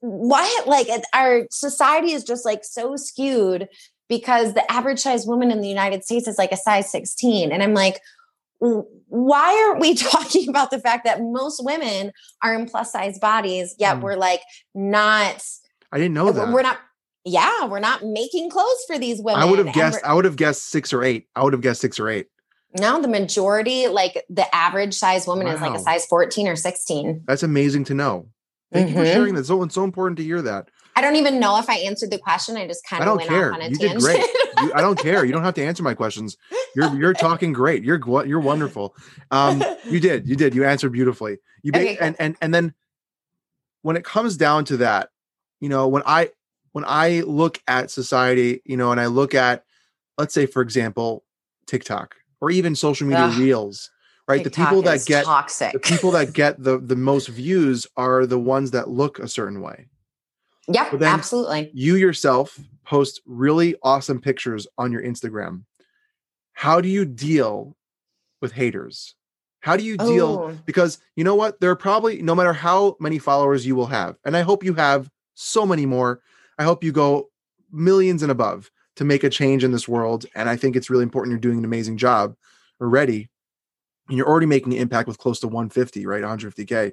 what? 0.00 0.66
Like 0.66 0.88
our 1.12 1.46
society 1.50 2.12
is 2.12 2.24
just 2.24 2.44
like 2.44 2.64
so 2.64 2.96
skewed 2.96 3.68
because 4.12 4.52
the 4.52 4.70
average 4.70 4.98
size 4.98 5.26
woman 5.26 5.50
in 5.50 5.62
the 5.62 5.68
United 5.68 6.04
States 6.04 6.28
is 6.28 6.36
like 6.36 6.52
a 6.52 6.56
size 6.58 6.92
16. 6.92 7.50
And 7.50 7.62
I'm 7.62 7.72
like, 7.72 7.98
why 8.58 9.64
aren't 9.66 9.80
we 9.80 9.94
talking 10.10 10.50
about 10.50 10.70
the 10.70 10.78
fact 10.78 11.04
that 11.06 11.22
most 11.22 11.64
women 11.64 12.12
are 12.42 12.54
in 12.54 12.66
plus 12.68 12.92
size 12.92 13.18
bodies, 13.18 13.74
yet 13.78 13.96
Mm. 13.96 14.00
we're 14.02 14.16
like 14.16 14.42
not 14.74 15.42
I 15.90 15.96
didn't 15.98 16.12
know 16.14 16.30
that. 16.30 16.52
we're 16.52 16.62
not 16.62 16.78
yeah 17.24 17.64
we're 17.66 17.80
not 17.80 18.04
making 18.04 18.50
clothes 18.50 18.84
for 18.86 18.98
these 18.98 19.20
women 19.22 19.40
I 19.40 19.46
would 19.46 19.58
have 19.64 19.74
guessed. 19.74 20.00
I 20.04 20.12
would 20.12 20.24
have 20.26 20.36
guessed 20.36 20.66
six 20.66 20.92
or 20.92 21.02
eight. 21.02 21.28
I 21.34 21.42
would 21.42 21.54
have 21.54 21.62
guessed 21.62 21.80
six 21.80 21.98
or 21.98 22.08
eight. 22.10 22.26
no 22.78 23.00
the 23.00 23.08
majority 23.08 23.88
like 23.88 24.22
the 24.28 24.46
average 24.54 24.94
size 24.94 25.26
woman 25.26 25.46
is 25.46 25.60
like 25.60 25.74
a 25.74 25.78
size 25.78 26.04
14 26.06 26.48
or 26.48 26.56
16 26.56 27.22
That's 27.26 27.42
amazing 27.42 27.84
to 27.84 27.94
know. 27.94 28.28
Thank 28.72 28.90
you 28.90 28.94
for 28.96 29.04
sharing 29.06 29.34
that. 29.36 29.44
So 29.46 29.62
it's 29.62 29.74
so 29.74 29.84
important 29.84 30.16
to 30.18 30.24
hear 30.24 30.40
that. 30.42 30.68
I 30.96 31.00
don't 31.00 31.16
even 31.16 31.40
know 31.40 31.58
if 31.58 31.68
i 31.68 31.76
answered 31.76 32.10
the 32.10 32.18
question 32.18 32.56
i 32.56 32.66
just 32.66 32.84
kind 32.84 33.02
of 33.02 33.16
went 33.16 33.28
care. 33.28 33.52
off 33.52 33.60
on 33.60 33.62
a 33.66 33.68
You 33.68 33.76
did 33.76 33.92
tangent 33.92 34.02
great. 34.02 34.26
You, 34.62 34.70
I 34.74 34.82
don't 34.82 34.98
care. 34.98 35.24
You 35.24 35.32
don't 35.32 35.44
have 35.44 35.54
to 35.54 35.64
answer 35.64 35.82
my 35.82 35.94
questions. 35.94 36.36
You're 36.76 36.94
you're 36.98 37.14
talking 37.14 37.54
great. 37.54 37.82
You're 37.82 37.98
you're 38.26 38.38
wonderful. 38.40 38.94
Um, 39.30 39.62
you 39.88 39.98
did. 39.98 40.28
You 40.28 40.36
did. 40.36 40.54
You 40.54 40.64
answered 40.64 40.92
beautifully. 40.92 41.38
You 41.62 41.72
Okay, 41.74 41.96
cool. 41.96 42.06
and 42.06 42.16
and 42.18 42.36
and 42.42 42.54
then 42.54 42.74
when 43.80 43.96
it 43.96 44.04
comes 44.04 44.36
down 44.36 44.64
to 44.66 44.76
that, 44.78 45.08
you 45.60 45.68
know, 45.70 45.88
when 45.88 46.02
I 46.04 46.30
when 46.72 46.84
I 46.86 47.20
look 47.20 47.60
at 47.66 47.90
society, 47.90 48.60
you 48.64 48.76
know, 48.76 48.92
and 48.92 49.00
I 49.00 49.06
look 49.06 49.34
at, 49.34 49.64
let's 50.18 50.34
say, 50.34 50.46
for 50.46 50.62
example, 50.62 51.24
TikTok 51.66 52.16
or 52.40 52.50
even 52.50 52.74
social 52.74 53.06
media 53.06 53.26
Ugh. 53.26 53.38
reels, 53.38 53.90
right? 54.28 54.44
the 54.44 54.50
people 54.50 54.82
that 54.82 55.04
get 55.06 55.24
toxic 55.24 55.72
the 55.72 55.78
people 55.78 56.10
that 56.12 56.32
get 56.32 56.62
the 56.62 56.78
the 56.78 56.96
most 56.96 57.28
views 57.28 57.86
are 57.96 58.26
the 58.26 58.38
ones 58.38 58.72
that 58.72 58.88
look 58.88 59.18
a 59.18 59.28
certain 59.28 59.60
way. 59.62 59.88
Yeah 60.68 60.88
absolutely 61.00 61.70
You 61.74 61.96
yourself 61.96 62.58
post 62.84 63.20
really 63.26 63.74
awesome 63.82 64.20
pictures 64.20 64.66
on 64.78 64.92
your 64.92 65.02
Instagram. 65.02 65.64
How 66.52 66.80
do 66.80 66.88
you 66.88 67.04
deal 67.04 67.76
with 68.40 68.52
haters? 68.52 69.14
How 69.60 69.76
do 69.76 69.84
you 69.84 69.96
deal 69.96 70.50
Oh. 70.50 70.58
because 70.66 70.98
you 71.16 71.24
know 71.24 71.34
what? 71.36 71.60
There 71.60 71.70
are 71.70 71.76
probably 71.76 72.20
no 72.22 72.34
matter 72.34 72.52
how 72.52 72.96
many 73.00 73.18
followers 73.18 73.64
you 73.66 73.76
will 73.76 73.86
have, 73.86 74.16
and 74.24 74.36
I 74.36 74.42
hope 74.42 74.64
you 74.64 74.74
have 74.74 75.08
so 75.34 75.64
many 75.64 75.86
more. 75.86 76.20
I 76.58 76.64
hope 76.64 76.84
you 76.84 76.92
go 76.92 77.30
millions 77.70 78.22
and 78.22 78.30
above 78.30 78.70
to 78.96 79.04
make 79.04 79.24
a 79.24 79.30
change 79.30 79.64
in 79.64 79.72
this 79.72 79.88
world. 79.88 80.26
And 80.34 80.48
I 80.48 80.56
think 80.56 80.76
it's 80.76 80.90
really 80.90 81.04
important. 81.04 81.30
You're 81.32 81.40
doing 81.40 81.58
an 81.58 81.64
amazing 81.64 81.96
job 81.96 82.36
already. 82.80 83.30
And 84.08 84.18
you're 84.18 84.28
already 84.28 84.46
making 84.46 84.74
an 84.74 84.78
impact 84.80 85.08
with 85.08 85.16
close 85.16 85.40
to 85.40 85.48
150, 85.48 86.04
right? 86.06 86.22
150K. 86.22 86.92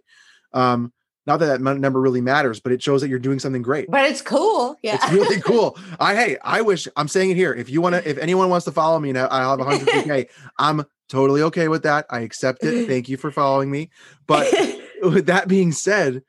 Um, 0.54 0.94
not 1.30 1.38
that 1.40 1.46
that 1.46 1.62
number 1.62 2.02
really 2.02 2.20
matters, 2.22 2.60
but 2.60 2.72
it 2.74 2.84
shows 2.84 3.00
that 3.02 3.08
you're 3.10 3.20
doing 3.20 3.40
something 3.40 3.62
great. 3.62 3.90
but 3.90 4.04
it's 4.10 4.22
cool 4.22 4.76
yeah 4.84 4.96
It's 4.96 5.12
really 5.14 5.40
cool. 5.50 5.78
I 6.00 6.16
hey, 6.16 6.38
I 6.44 6.62
wish 6.62 6.88
I'm 6.98 7.08
saying 7.08 7.30
it 7.32 7.36
here. 7.38 7.54
If 7.54 7.70
you 7.70 7.80
want 7.82 7.96
to, 7.96 8.10
if 8.10 8.18
anyone 8.18 8.50
wants 8.50 8.66
to 8.66 8.72
follow 8.72 9.00
me, 9.00 9.12
now 9.14 9.28
I'll 9.28 9.58
have 9.58 9.66
150k. 9.66 10.28
I'm 10.58 10.84
totally 11.08 11.42
okay 11.44 11.68
with 11.70 11.84
that. 11.84 12.06
I 12.10 12.20
accept 12.22 12.64
it. 12.64 12.88
Thank 12.88 13.08
you 13.08 13.16
for 13.18 13.32
following 13.32 13.72
me. 13.72 13.90
But 14.28 14.52
with 15.02 15.28
that 15.28 15.48
being 15.48 15.72
said, 15.72 16.24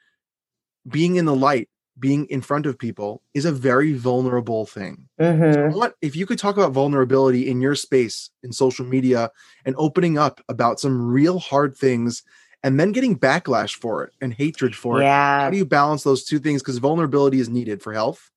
being 0.88 1.16
in 1.16 1.24
the 1.24 1.34
light, 1.34 1.68
being 1.98 2.24
in 2.26 2.40
front 2.40 2.64
of 2.66 2.78
people 2.78 3.22
is 3.34 3.44
a 3.44 3.52
very 3.52 3.92
vulnerable 3.92 4.64
thing. 4.64 5.08
Mhm. 5.20 5.74
What 5.74 5.94
if 6.00 6.16
you 6.16 6.24
could 6.26 6.38
talk 6.38 6.56
about 6.56 6.72
vulnerability 6.72 7.48
in 7.50 7.60
your 7.60 7.74
space 7.74 8.30
in 8.42 8.52
social 8.52 8.86
media 8.86 9.30
and 9.66 9.74
opening 9.78 10.16
up 10.16 10.40
about 10.48 10.80
some 10.80 11.00
real 11.06 11.38
hard 11.38 11.76
things 11.76 12.22
and 12.62 12.78
then 12.78 12.92
getting 12.92 13.18
backlash 13.18 13.74
for 13.74 14.04
it 14.04 14.12
and 14.20 14.32
hatred 14.34 14.74
for 14.74 15.00
it? 15.00 15.04
yeah 15.04 15.40
How 15.42 15.50
do 15.50 15.56
you 15.56 15.64
balance 15.64 16.02
those 16.02 16.24
two 16.24 16.38
things? 16.38 16.62
Because 16.62 16.78
vulnerability 16.78 17.40
is 17.40 17.48
needed 17.48 17.82
for 17.82 17.92
health 17.92 18.30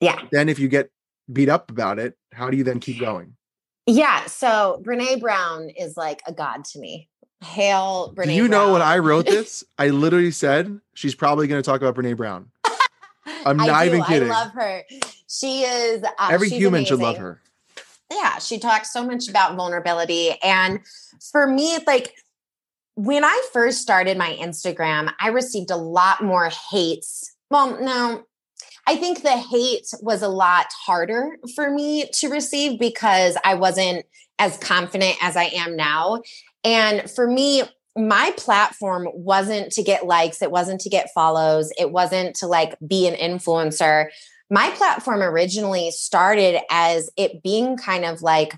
yeah 0.00 0.20
then 0.32 0.48
if 0.48 0.58
you 0.58 0.68
get 0.68 0.90
beat 1.32 1.48
up 1.48 1.70
about 1.70 1.98
it 1.98 2.16
how 2.32 2.50
do 2.50 2.56
you 2.56 2.64
then 2.64 2.80
keep 2.80 2.98
going 3.00 3.34
Yeah. 3.86 4.26
So 4.26 4.82
Brene 4.84 5.20
Brown 5.20 5.68
is 5.70 5.96
like 5.96 6.20
a 6.26 6.32
god 6.32 6.64
to 6.72 6.78
me. 6.78 7.08
Hail 7.42 8.12
Brene 8.14 8.24
Do 8.26 8.32
you 8.32 8.48
Brown. 8.48 8.50
know 8.50 8.72
when 8.72 8.82
I 8.82 8.98
wrote 8.98 9.26
this? 9.26 9.62
I 9.78 9.90
literally 9.90 10.30
said 10.30 10.80
she's 10.94 11.14
probably 11.14 11.46
going 11.46 11.62
to 11.62 11.66
talk 11.70 11.82
about 11.82 11.94
Brene 11.94 12.16
Brown. 12.16 12.50
I'm 13.46 13.56
not 13.58 13.82
do. 13.82 13.88
even 13.90 14.02
kidding. 14.04 14.30
I 14.30 14.44
love 14.44 14.52
her. 14.52 14.82
She 15.28 15.62
is 15.62 16.02
uh, 16.02 16.28
Every 16.30 16.48
human 16.48 16.84
should 16.86 16.98
love 17.00 17.18
her. 17.18 17.40
Yeah, 18.10 18.38
she 18.38 18.58
talks 18.58 18.92
so 18.92 19.04
much 19.04 19.28
about 19.28 19.54
vulnerability. 19.56 20.30
And 20.42 20.80
for 21.32 21.46
me, 21.46 21.74
it's 21.74 21.86
like 21.86 22.14
when 22.94 23.24
I 23.24 23.42
first 23.52 23.80
started 23.80 24.16
my 24.16 24.36
Instagram, 24.40 25.12
I 25.20 25.28
received 25.28 25.70
a 25.70 25.76
lot 25.76 26.22
more 26.22 26.50
hates. 26.70 27.34
Well, 27.50 27.80
no, 27.80 28.24
I 28.86 28.96
think 28.96 29.22
the 29.22 29.36
hate 29.36 29.86
was 30.00 30.22
a 30.22 30.28
lot 30.28 30.66
harder 30.86 31.36
for 31.54 31.70
me 31.70 32.06
to 32.14 32.28
receive 32.28 32.78
because 32.78 33.36
I 33.44 33.54
wasn't 33.54 34.04
as 34.38 34.56
confident 34.58 35.16
as 35.22 35.36
I 35.36 35.44
am 35.44 35.76
now. 35.76 36.22
And 36.62 37.10
for 37.10 37.26
me, 37.26 37.62
my 37.96 38.32
platform 38.36 39.08
wasn't 39.12 39.72
to 39.72 39.82
get 39.82 40.06
likes, 40.06 40.42
it 40.42 40.50
wasn't 40.50 40.80
to 40.80 40.88
get 40.88 41.10
follows, 41.14 41.72
it 41.78 41.92
wasn't 41.92 42.34
to 42.36 42.46
like 42.46 42.76
be 42.86 43.06
an 43.06 43.14
influencer. 43.14 44.06
My 44.50 44.70
platform 44.70 45.22
originally 45.22 45.90
started 45.92 46.60
as 46.70 47.08
it 47.16 47.42
being 47.42 47.76
kind 47.76 48.04
of 48.04 48.20
like 48.20 48.54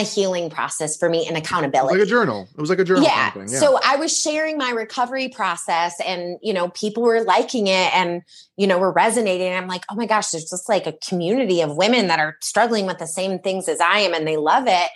a 0.00 0.04
healing 0.04 0.50
process 0.50 0.96
for 0.96 1.08
me 1.08 1.26
and 1.26 1.36
accountability 1.36 1.98
like 1.98 2.06
a 2.06 2.10
journal. 2.10 2.48
It 2.56 2.60
was 2.60 2.70
like 2.70 2.78
a 2.78 2.84
journal 2.84 3.04
yeah. 3.04 3.30
kind 3.30 3.44
of 3.44 3.50
thing. 3.50 3.54
Yeah. 3.54 3.60
So 3.60 3.78
I 3.84 3.96
was 3.96 4.16
sharing 4.16 4.58
my 4.58 4.70
recovery 4.70 5.28
process 5.28 5.94
and, 6.04 6.38
you 6.42 6.52
know, 6.52 6.70
people 6.70 7.02
were 7.02 7.22
liking 7.22 7.66
it 7.68 7.94
and, 7.94 8.22
you 8.56 8.66
know, 8.66 8.78
were 8.78 8.92
resonating. 8.92 9.48
And 9.48 9.56
I'm 9.56 9.68
like, 9.68 9.84
oh 9.90 9.94
my 9.94 10.06
gosh, 10.06 10.28
there's 10.30 10.50
just 10.50 10.68
like 10.68 10.86
a 10.86 10.94
community 11.08 11.60
of 11.60 11.76
women 11.76 12.08
that 12.08 12.18
are 12.18 12.36
struggling 12.40 12.86
with 12.86 12.98
the 12.98 13.06
same 13.06 13.38
things 13.38 13.68
as 13.68 13.80
I 13.80 14.00
am 14.00 14.14
and 14.14 14.26
they 14.26 14.36
love 14.36 14.64
it. 14.66 14.90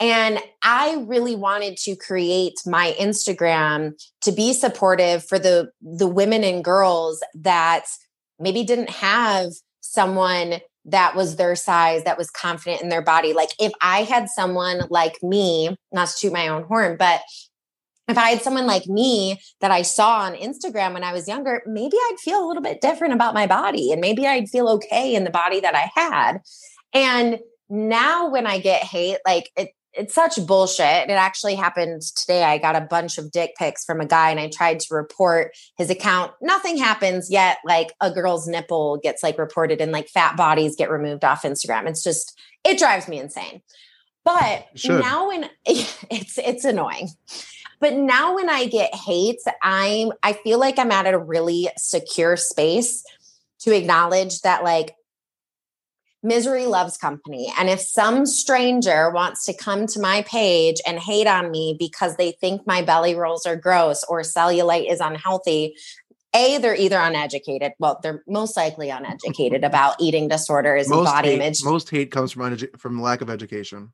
And 0.00 0.40
I 0.62 1.04
really 1.06 1.36
wanted 1.36 1.76
to 1.78 1.94
create 1.96 2.54
my 2.66 2.96
Instagram 2.98 3.92
to 4.22 4.32
be 4.32 4.52
supportive 4.52 5.24
for 5.24 5.38
the 5.38 5.70
the 5.80 6.08
women 6.08 6.42
and 6.42 6.64
girls 6.64 7.22
that 7.34 7.84
maybe 8.40 8.64
didn't 8.64 8.90
have 8.90 9.52
someone 9.80 10.60
that 10.86 11.16
was 11.16 11.36
their 11.36 11.56
size, 11.56 12.04
that 12.04 12.18
was 12.18 12.30
confident 12.30 12.82
in 12.82 12.88
their 12.88 13.02
body. 13.02 13.32
Like 13.32 13.50
if 13.58 13.72
I 13.80 14.02
had 14.02 14.28
someone 14.28 14.82
like 14.90 15.22
me, 15.22 15.76
not 15.92 16.08
to 16.08 16.14
toot 16.18 16.32
my 16.32 16.48
own 16.48 16.64
horn, 16.64 16.96
but 16.98 17.22
if 18.06 18.18
I 18.18 18.30
had 18.30 18.42
someone 18.42 18.66
like 18.66 18.86
me 18.86 19.40
that 19.60 19.70
I 19.70 19.82
saw 19.82 20.20
on 20.20 20.34
Instagram 20.34 20.92
when 20.92 21.04
I 21.04 21.12
was 21.12 21.26
younger, 21.26 21.62
maybe 21.66 21.96
I'd 21.96 22.20
feel 22.20 22.44
a 22.44 22.46
little 22.46 22.62
bit 22.62 22.82
different 22.82 23.14
about 23.14 23.32
my 23.32 23.46
body 23.46 23.92
and 23.92 24.00
maybe 24.00 24.26
I'd 24.26 24.50
feel 24.50 24.68
okay 24.68 25.14
in 25.14 25.24
the 25.24 25.30
body 25.30 25.60
that 25.60 25.74
I 25.74 25.90
had. 25.94 26.40
And 26.92 27.38
now 27.70 28.28
when 28.28 28.46
I 28.46 28.58
get 28.58 28.82
hate, 28.82 29.18
like 29.26 29.50
it, 29.56 29.70
it's 29.96 30.14
such 30.14 30.44
bullshit. 30.46 31.08
It 31.08 31.10
actually 31.10 31.54
happened 31.54 32.02
today. 32.02 32.42
I 32.44 32.58
got 32.58 32.76
a 32.76 32.80
bunch 32.80 33.18
of 33.18 33.30
dick 33.30 33.54
pics 33.56 33.84
from 33.84 34.00
a 34.00 34.06
guy 34.06 34.30
and 34.30 34.40
I 34.40 34.48
tried 34.48 34.80
to 34.80 34.94
report 34.94 35.56
his 35.76 35.90
account. 35.90 36.32
Nothing 36.42 36.76
happens 36.76 37.30
yet. 37.30 37.58
Like 37.64 37.92
a 38.00 38.10
girl's 38.10 38.46
nipple 38.48 38.98
gets 38.98 39.22
like 39.22 39.38
reported 39.38 39.80
and 39.80 39.92
like 39.92 40.08
fat 40.08 40.36
bodies 40.36 40.76
get 40.76 40.90
removed 40.90 41.24
off 41.24 41.42
Instagram. 41.42 41.88
It's 41.88 42.02
just, 42.02 42.38
it 42.64 42.78
drives 42.78 43.08
me 43.08 43.18
insane. 43.18 43.62
But 44.24 44.66
should. 44.74 45.00
now 45.00 45.28
when 45.28 45.48
it's 45.66 46.38
it's 46.38 46.64
annoying. 46.64 47.10
But 47.80 47.94
now 47.94 48.36
when 48.36 48.48
I 48.48 48.66
get 48.66 48.94
hate, 48.94 49.40
I'm 49.62 50.12
I 50.22 50.32
feel 50.32 50.58
like 50.58 50.78
I'm 50.78 50.90
at 50.90 51.12
a 51.12 51.18
really 51.18 51.68
secure 51.76 52.36
space 52.36 53.04
to 53.60 53.76
acknowledge 53.76 54.40
that 54.40 54.64
like 54.64 54.96
misery 56.24 56.66
loves 56.66 56.96
company. 56.96 57.52
And 57.58 57.68
if 57.68 57.80
some 57.80 58.26
stranger 58.26 59.10
wants 59.10 59.44
to 59.44 59.52
come 59.54 59.86
to 59.88 60.00
my 60.00 60.22
page 60.22 60.80
and 60.86 60.98
hate 60.98 61.26
on 61.26 61.50
me 61.50 61.76
because 61.78 62.16
they 62.16 62.32
think 62.32 62.66
my 62.66 62.82
belly 62.82 63.14
rolls 63.14 63.46
are 63.46 63.54
gross 63.56 64.02
or 64.08 64.22
cellulite 64.22 64.90
is 64.90 65.00
unhealthy, 65.00 65.76
A, 66.34 66.58
they're 66.58 66.74
either 66.74 66.98
uneducated. 66.98 67.72
Well, 67.78 68.00
they're 68.02 68.24
most 68.26 68.56
likely 68.56 68.90
uneducated 68.90 69.62
about 69.70 70.00
eating 70.00 70.26
disorders 70.28 70.90
and 70.90 71.04
body 71.04 71.28
hate, 71.28 71.34
image. 71.36 71.62
most 71.62 71.90
hate 71.90 72.10
comes 72.10 72.32
from 72.32 72.42
unedu- 72.42 72.76
from 72.80 73.00
lack 73.00 73.20
of 73.20 73.30
education. 73.30 73.92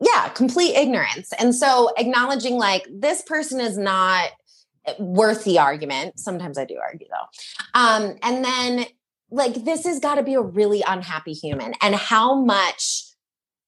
yeah, 0.00 0.28
complete 0.30 0.74
ignorance. 0.74 1.32
And 1.38 1.54
so 1.54 1.92
acknowledging 1.96 2.56
like 2.56 2.86
this 2.92 3.22
person 3.22 3.60
is 3.60 3.78
not 3.78 4.30
worth 4.98 5.44
the 5.44 5.58
argument. 5.58 6.18
Sometimes 6.18 6.56
I 6.58 6.64
do 6.64 6.76
argue 6.82 7.06
though. 7.10 7.80
Um, 7.80 8.16
and 8.22 8.44
then 8.44 8.86
like 9.30 9.64
this 9.64 9.84
has 9.84 10.00
got 10.00 10.16
to 10.16 10.22
be 10.22 10.34
a 10.34 10.40
really 10.40 10.82
unhappy 10.86 11.32
human. 11.32 11.74
And 11.82 11.94
how 11.94 12.34
much 12.34 13.04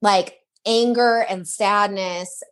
like 0.03 0.39
anger 0.67 1.25
and 1.29 1.47
sadness 1.47 2.43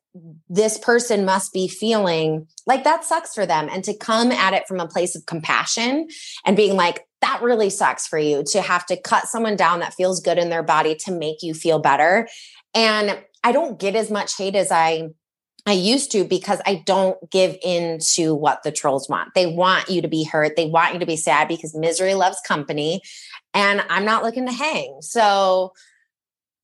this 0.49 0.79
person 0.79 1.25
must 1.25 1.53
be 1.53 1.69
feeling 1.69 2.47
like 2.67 2.83
that 2.85 3.05
sucks 3.05 3.35
for 3.35 3.47
them 3.47 3.69
and 3.71 3.85
to 3.85 3.97
come 3.97 4.33
at 4.33 4.55
it 4.55 4.67
from 4.67 4.81
a 4.81 4.89
place 4.89 5.15
of 5.15 5.27
compassion 5.27 6.09
and 6.45 6.57
being 6.57 6.77
like 6.77 7.07
that 7.21 7.43
really 7.43 7.69
sucks 7.69 8.07
for 8.07 8.19
you 8.19 8.43
to 8.45 8.63
have 8.63 8.87
to 8.87 9.01
cut 9.01 9.27
someone 9.27 9.55
down 9.55 9.81
that 9.81 9.95
feels 9.95 10.21
good 10.21 10.39
in 10.39 10.49
their 10.49 10.63
body 10.63 10.95
to 10.95 11.13
make 11.13 11.43
you 11.43 11.53
feel 11.53 11.79
better 11.79 12.27
and 12.75 13.23
i 13.45 13.53
don't 13.53 13.79
get 13.79 13.95
as 13.95 14.11
much 14.11 14.37
hate 14.37 14.57
as 14.57 14.73
i 14.73 15.09
I 15.67 15.73
used 15.73 16.13
to 16.13 16.25
because 16.25 16.61
I 16.65 16.83
don't 16.87 17.31
give 17.31 17.57
in 17.63 17.99
to 18.15 18.35
what 18.35 18.63
the 18.63 18.73
trolls 18.73 19.09
want. 19.09 19.35
They 19.35 19.47
want 19.47 19.91
you 19.91 20.01
to 20.01 20.09
be 20.09 20.25
hurt. 20.25 20.57
They 20.57 20.67
want 20.67 20.95
you 20.95 21.01
to 21.01 21.07
be 21.07 21.17
sad 21.17 21.49
because 21.49 21.75
misery 21.75 22.15
loves 22.15 22.41
company. 22.47 23.03
And 23.53 23.85
I'm 23.91 24.05
not 24.05 24.23
looking 24.23 24.47
to 24.47 24.53
hang. 24.53 24.99
So, 25.01 25.73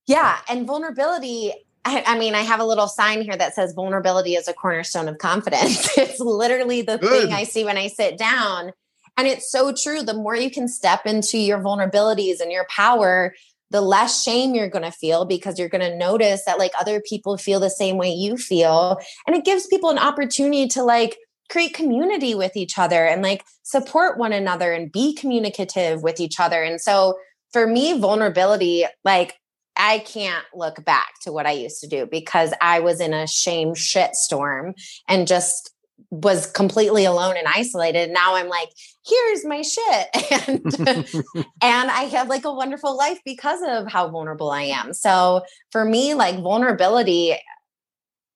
yeah. 0.07 0.37
And 0.49 0.65
vulnerability, 0.65 1.53
I, 1.83 2.03
I 2.05 2.19
mean, 2.19 2.33
I 2.33 2.41
have 2.41 2.59
a 2.59 2.65
little 2.65 2.87
sign 2.87 3.21
here 3.21 3.35
that 3.35 3.53
says 3.53 3.73
vulnerability 3.73 4.35
is 4.35 4.47
a 4.47 4.53
cornerstone 4.53 5.07
of 5.07 5.17
confidence. 5.19 5.89
it's 5.97 6.19
literally 6.19 6.81
the 6.81 6.97
Good. 6.97 7.27
thing 7.27 7.33
I 7.33 7.43
see 7.43 7.63
when 7.63 7.77
I 7.77 7.87
sit 7.87 8.17
down. 8.17 8.71
And 9.17 9.27
it's 9.27 9.51
so 9.51 9.71
true. 9.71 10.01
The 10.01 10.13
more 10.13 10.35
you 10.35 10.51
can 10.51 10.67
step 10.67 11.05
into 11.05 11.37
your 11.37 11.59
vulnerabilities 11.59 12.41
and 12.41 12.51
your 12.51 12.65
power, 12.69 13.33
the 13.75 13.81
less 13.81 14.23
shame 14.23 14.55
you're 14.55 14.69
going 14.69 14.85
to 14.85 14.91
feel 14.91 15.25
because 15.25 15.59
you're 15.59 15.67
going 15.67 15.81
to 15.81 15.97
notice 15.97 16.45
that 16.45 16.57
like 16.57 16.71
other 16.79 17.01
people 17.01 17.37
feel 17.37 17.59
the 17.59 17.69
same 17.69 17.97
way 17.97 18.09
you 18.09 18.37
feel. 18.37 18.97
And 19.27 19.35
it 19.35 19.43
gives 19.43 19.67
people 19.67 19.89
an 19.89 19.97
opportunity 19.97 20.65
to 20.69 20.81
like 20.81 21.17
create 21.49 21.73
community 21.73 22.35
with 22.35 22.55
each 22.55 22.79
other 22.79 23.05
and 23.05 23.21
like 23.21 23.43
support 23.63 24.17
one 24.17 24.31
another 24.31 24.71
and 24.71 24.89
be 24.89 25.13
communicative 25.13 26.01
with 26.01 26.21
each 26.21 26.39
other. 26.39 26.63
And 26.63 26.79
so 26.79 27.15
for 27.51 27.67
me, 27.67 27.99
vulnerability, 27.99 28.85
like 29.03 29.35
I 29.75 29.99
can't 29.99 30.45
look 30.53 30.85
back 30.85 31.15
to 31.23 31.33
what 31.33 31.45
I 31.45 31.51
used 31.51 31.81
to 31.81 31.87
do 31.87 32.05
because 32.05 32.53
I 32.61 32.79
was 32.79 33.01
in 33.01 33.13
a 33.13 33.27
shame 33.27 33.73
shitstorm 33.73 34.75
and 35.09 35.27
just 35.27 35.74
was 36.09 36.49
completely 36.51 37.05
alone 37.05 37.35
and 37.37 37.47
isolated. 37.47 38.11
Now 38.11 38.35
I'm 38.35 38.47
like, 38.47 38.69
here's 39.05 39.45
my 39.45 39.61
shit. 39.61 40.07
And 40.47 40.75
and 41.61 41.91
I 41.91 42.09
have 42.11 42.27
like 42.27 42.45
a 42.45 42.53
wonderful 42.53 42.95
life 42.97 43.19
because 43.25 43.61
of 43.65 43.91
how 43.91 44.09
vulnerable 44.09 44.51
I 44.51 44.63
am. 44.63 44.93
So 44.93 45.43
for 45.71 45.85
me, 45.85 46.13
like 46.13 46.39
vulnerability, 46.39 47.35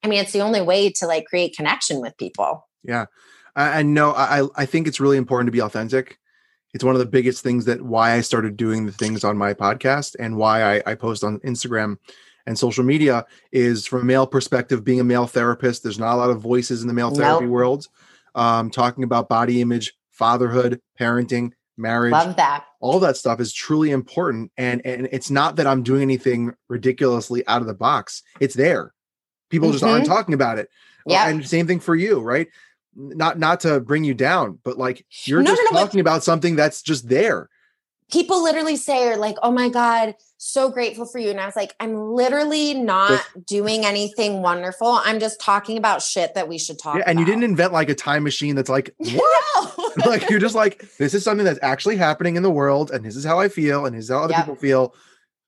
I 0.03 0.07
mean, 0.07 0.22
it's 0.22 0.32
the 0.32 0.41
only 0.41 0.62
way 0.62 0.91
to 0.93 1.07
like 1.07 1.26
create 1.26 1.55
connection 1.55 2.01
with 2.01 2.18
people. 2.18 2.68
Yeah. 2.84 3.05
I, 3.55 3.80
I 3.80 3.84
know 3.84 4.12
I 4.12 4.47
I 4.55 4.66
think 4.66 4.88
it's 4.88 4.99
really 4.99 5.18
important 5.18 5.47
to 5.47 5.51
be 5.51 5.62
authentic. 5.62 6.18
It's 6.74 6.84
one 6.84 6.95
of 6.95 6.99
the 6.99 7.05
biggest 7.05 7.43
things 7.43 7.66
that 7.66 7.82
why 7.82 8.14
I 8.14 8.22
started 8.22 8.55
doing 8.55 8.86
the 8.86 8.91
things 8.91 9.24
on 9.24 9.38
my 9.38 9.53
podcast 9.53 10.16
and 10.20 10.38
why 10.38 10.78
I, 10.78 10.84
I 10.86 10.95
post 10.95 11.24
on 11.24 11.39
Instagram 11.39 11.97
and 12.49 12.57
social 12.57 12.83
media 12.83 13.25
is 13.51 13.85
from 13.85 14.01
a 14.01 14.03
male 14.03 14.25
perspective, 14.25 14.83
being 14.83 14.99
a 14.99 15.03
male 15.03 15.27
therapist, 15.27 15.83
there's 15.83 15.99
not 15.99 16.15
a 16.15 16.17
lot 16.17 16.31
of 16.31 16.41
voices 16.41 16.81
in 16.81 16.87
the 16.87 16.93
male 16.95 17.11
therapy 17.11 17.45
Nope. 17.45 17.51
world 17.53 17.87
um, 18.33 18.71
talking 18.71 19.03
about 19.03 19.29
body 19.29 19.61
image, 19.61 19.93
fatherhood, 20.11 20.81
parenting, 20.99 21.51
marriage, 21.77 22.11
Love 22.11 22.35
that. 22.37 22.65
all 22.81 22.99
that 23.01 23.17
stuff 23.17 23.39
is 23.39 23.53
truly 23.53 23.91
important. 23.91 24.51
And 24.57 24.81
and 24.83 25.07
it's 25.11 25.29
not 25.29 25.55
that 25.57 25.67
I'm 25.67 25.83
doing 25.83 26.01
anything 26.01 26.53
ridiculously 26.67 27.47
out 27.47 27.61
of 27.61 27.67
the 27.67 27.73
box. 27.75 28.23
It's 28.39 28.55
there. 28.55 28.93
People 29.49 29.71
just 29.71 29.83
aren't 29.83 30.05
talking 30.07 30.33
about 30.33 30.57
it. 30.59 30.69
Well, 31.05 31.13
Yeah. 31.15 31.29
And 31.29 31.47
same 31.47 31.67
thing 31.67 31.79
for 31.79 31.95
you, 31.95 32.19
right? 32.19 32.47
Not 32.95 33.37
not 33.37 33.59
to 33.61 33.79
bring 33.79 34.03
you 34.03 34.15
down, 34.15 34.57
but 34.63 34.77
like 34.77 35.05
you're 35.25 35.43
No, 35.43 35.51
just 35.51 35.61
no, 35.71 35.77
no, 35.79 35.85
talking 35.85 35.99
about 35.99 36.23
something 36.23 36.55
that's 36.55 36.81
just 36.81 37.07
there. 37.09 37.47
People 38.11 38.41
literally 38.43 38.75
say, 38.75 39.07
are 39.07 39.17
like, 39.17 39.37
oh 39.43 39.51
my 39.51 39.69
God, 39.69 40.15
so 40.41 40.71
grateful 40.71 41.05
for 41.05 41.19
you. 41.19 41.29
And 41.29 41.39
I 41.39 41.45
was 41.45 41.55
like, 41.57 41.75
I'm 41.81 41.95
literally 42.13 42.73
not 42.73 43.21
doing 43.45 43.85
anything 43.85 44.41
wonderful. 44.41 44.87
I'm 45.03 45.19
just 45.19 45.39
talking 45.41 45.77
about 45.77 46.01
shit 46.01 46.33
that 46.35 46.47
we 46.47 46.57
should 46.57 46.79
talk 46.79 46.95
Yeah, 46.95 47.03
and 47.05 47.19
you 47.19 47.25
didn't 47.25 47.43
invent 47.43 47.73
like 47.73 47.89
a 47.89 47.93
time 47.95 48.23
machine 48.23 48.55
that's 48.55 48.69
like 48.69 48.95
what? 48.97 49.77
No. 49.97 50.05
like 50.09 50.29
you're 50.29 50.39
just 50.39 50.55
like 50.55 50.85
this 50.97 51.13
is 51.13 51.23
something 51.25 51.43
that's 51.45 51.59
actually 51.61 51.97
happening 51.97 52.37
in 52.37 52.43
the 52.43 52.49
world, 52.49 52.89
and 52.91 53.03
this 53.03 53.15
is 53.17 53.25
how 53.25 53.39
I 53.39 53.49
feel, 53.49 53.85
and 53.85 53.95
this 53.95 54.05
is 54.05 54.09
how 54.11 54.23
other 54.23 54.31
Yep. 54.33 54.41
people 54.41 54.55
feel. 54.55 54.95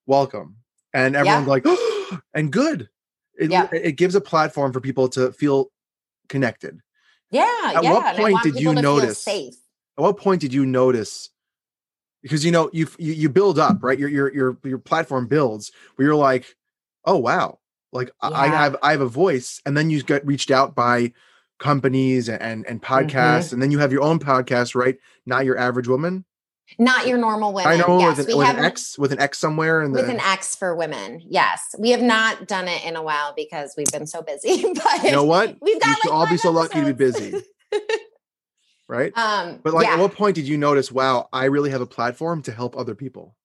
Welcome, 0.07 0.57
and 0.93 1.15
everyone's 1.15 1.47
like, 1.47 1.65
and 2.33 2.51
good. 2.51 2.89
It, 3.39 3.49
Yep. 3.49 3.73
it 3.73 3.91
gives 3.93 4.13
a 4.15 4.21
platform 4.21 4.73
for 4.73 4.81
people 4.81 5.07
to 5.09 5.31
feel 5.31 5.71
connected. 6.27 6.79
yeah. 7.31 7.71
At 7.75 7.83
yeah. 7.83 7.93
what 7.93 8.15
point 8.17 8.43
did 8.43 8.55
you 8.55 8.71
people 8.71 8.73
to 8.75 8.81
feel 8.81 8.95
notice- 8.97 9.23
safe? 9.23 9.53
At 9.97 10.01
what 10.01 10.17
point 10.17 10.41
did 10.41 10.53
you 10.53 10.65
notice? 10.65 11.29
Because 12.21 12.45
you 12.45 12.51
know 12.51 12.69
you 12.71 12.87
you, 12.97 13.13
you 13.13 13.29
build 13.29 13.57
up 13.57 13.81
right. 13.81 13.97
Your 13.97 14.09
your 14.09 14.33
your 14.33 14.57
your 14.63 14.77
platform 14.77 15.27
builds 15.27 15.71
where 15.95 16.05
you're 16.05 16.15
like, 16.15 16.55
oh 17.05 17.17
wow, 17.17 17.59
Like 17.91 18.11
yeah. 18.23 18.29
I 18.29 18.47
have 18.47 18.75
I 18.83 18.91
have 18.91 19.01
a 19.01 19.07
voice, 19.07 19.61
and 19.65 19.75
then 19.75 19.89
you 19.89 20.03
get 20.03 20.25
reached 20.25 20.51
out 20.51 20.75
by 20.75 21.13
companies 21.59 22.29
and 22.29 22.65
and 22.67 22.81
podcasts, 22.81 23.45
mm-hmm. 23.45 23.55
and 23.55 23.63
then 23.63 23.71
you 23.71 23.79
have 23.79 23.91
your 23.91 24.03
own 24.03 24.19
podcast, 24.19 24.75
right? 24.75 24.97
Not 25.25 25.45
your 25.45 25.57
average 25.57 25.87
woman. 25.87 26.25
Not 26.79 27.07
your 27.07 27.17
normal 27.17 27.53
women. 27.53 27.71
I 27.71 27.77
know 27.77 27.99
yes, 27.99 28.17
with, 28.17 28.29
an, 28.29 28.37
with 28.37 28.47
an 28.49 28.65
X 28.65 28.97
with 28.97 29.11
an 29.11 29.19
X 29.19 29.37
somewhere 29.37 29.85
the 29.87 29.93
with 29.93 30.09
an 30.09 30.19
X 30.19 30.55
for 30.55 30.75
women. 30.75 31.21
Yes, 31.27 31.75
we 31.77 31.91
have 31.91 32.01
not 32.01 32.47
done 32.47 32.67
it 32.67 32.85
in 32.85 32.95
a 32.95 33.03
while 33.03 33.33
because 33.35 33.73
we've 33.77 33.91
been 33.91 34.07
so 34.07 34.21
busy. 34.21 34.63
But 34.73 35.03
you 35.03 35.11
know 35.11 35.23
what? 35.23 35.57
We've 35.61 35.79
got 35.81 35.97
you 36.03 36.11
like 36.11 36.13
all 36.13 36.27
be 36.27 36.37
so 36.37 36.51
lucky 36.51 36.79
to 36.79 36.85
be 36.85 36.93
busy. 36.93 37.33
right? 38.91 39.17
Um, 39.17 39.59
but 39.63 39.73
like, 39.73 39.87
yeah. 39.87 39.93
at 39.93 39.99
what 39.99 40.13
point 40.13 40.35
did 40.35 40.47
you 40.47 40.57
notice? 40.57 40.91
Wow, 40.91 41.29
I 41.31 41.45
really 41.45 41.71
have 41.71 41.81
a 41.81 41.87
platform 41.87 42.41
to 42.43 42.51
help 42.51 42.77
other 42.77 42.93
people. 42.93 43.35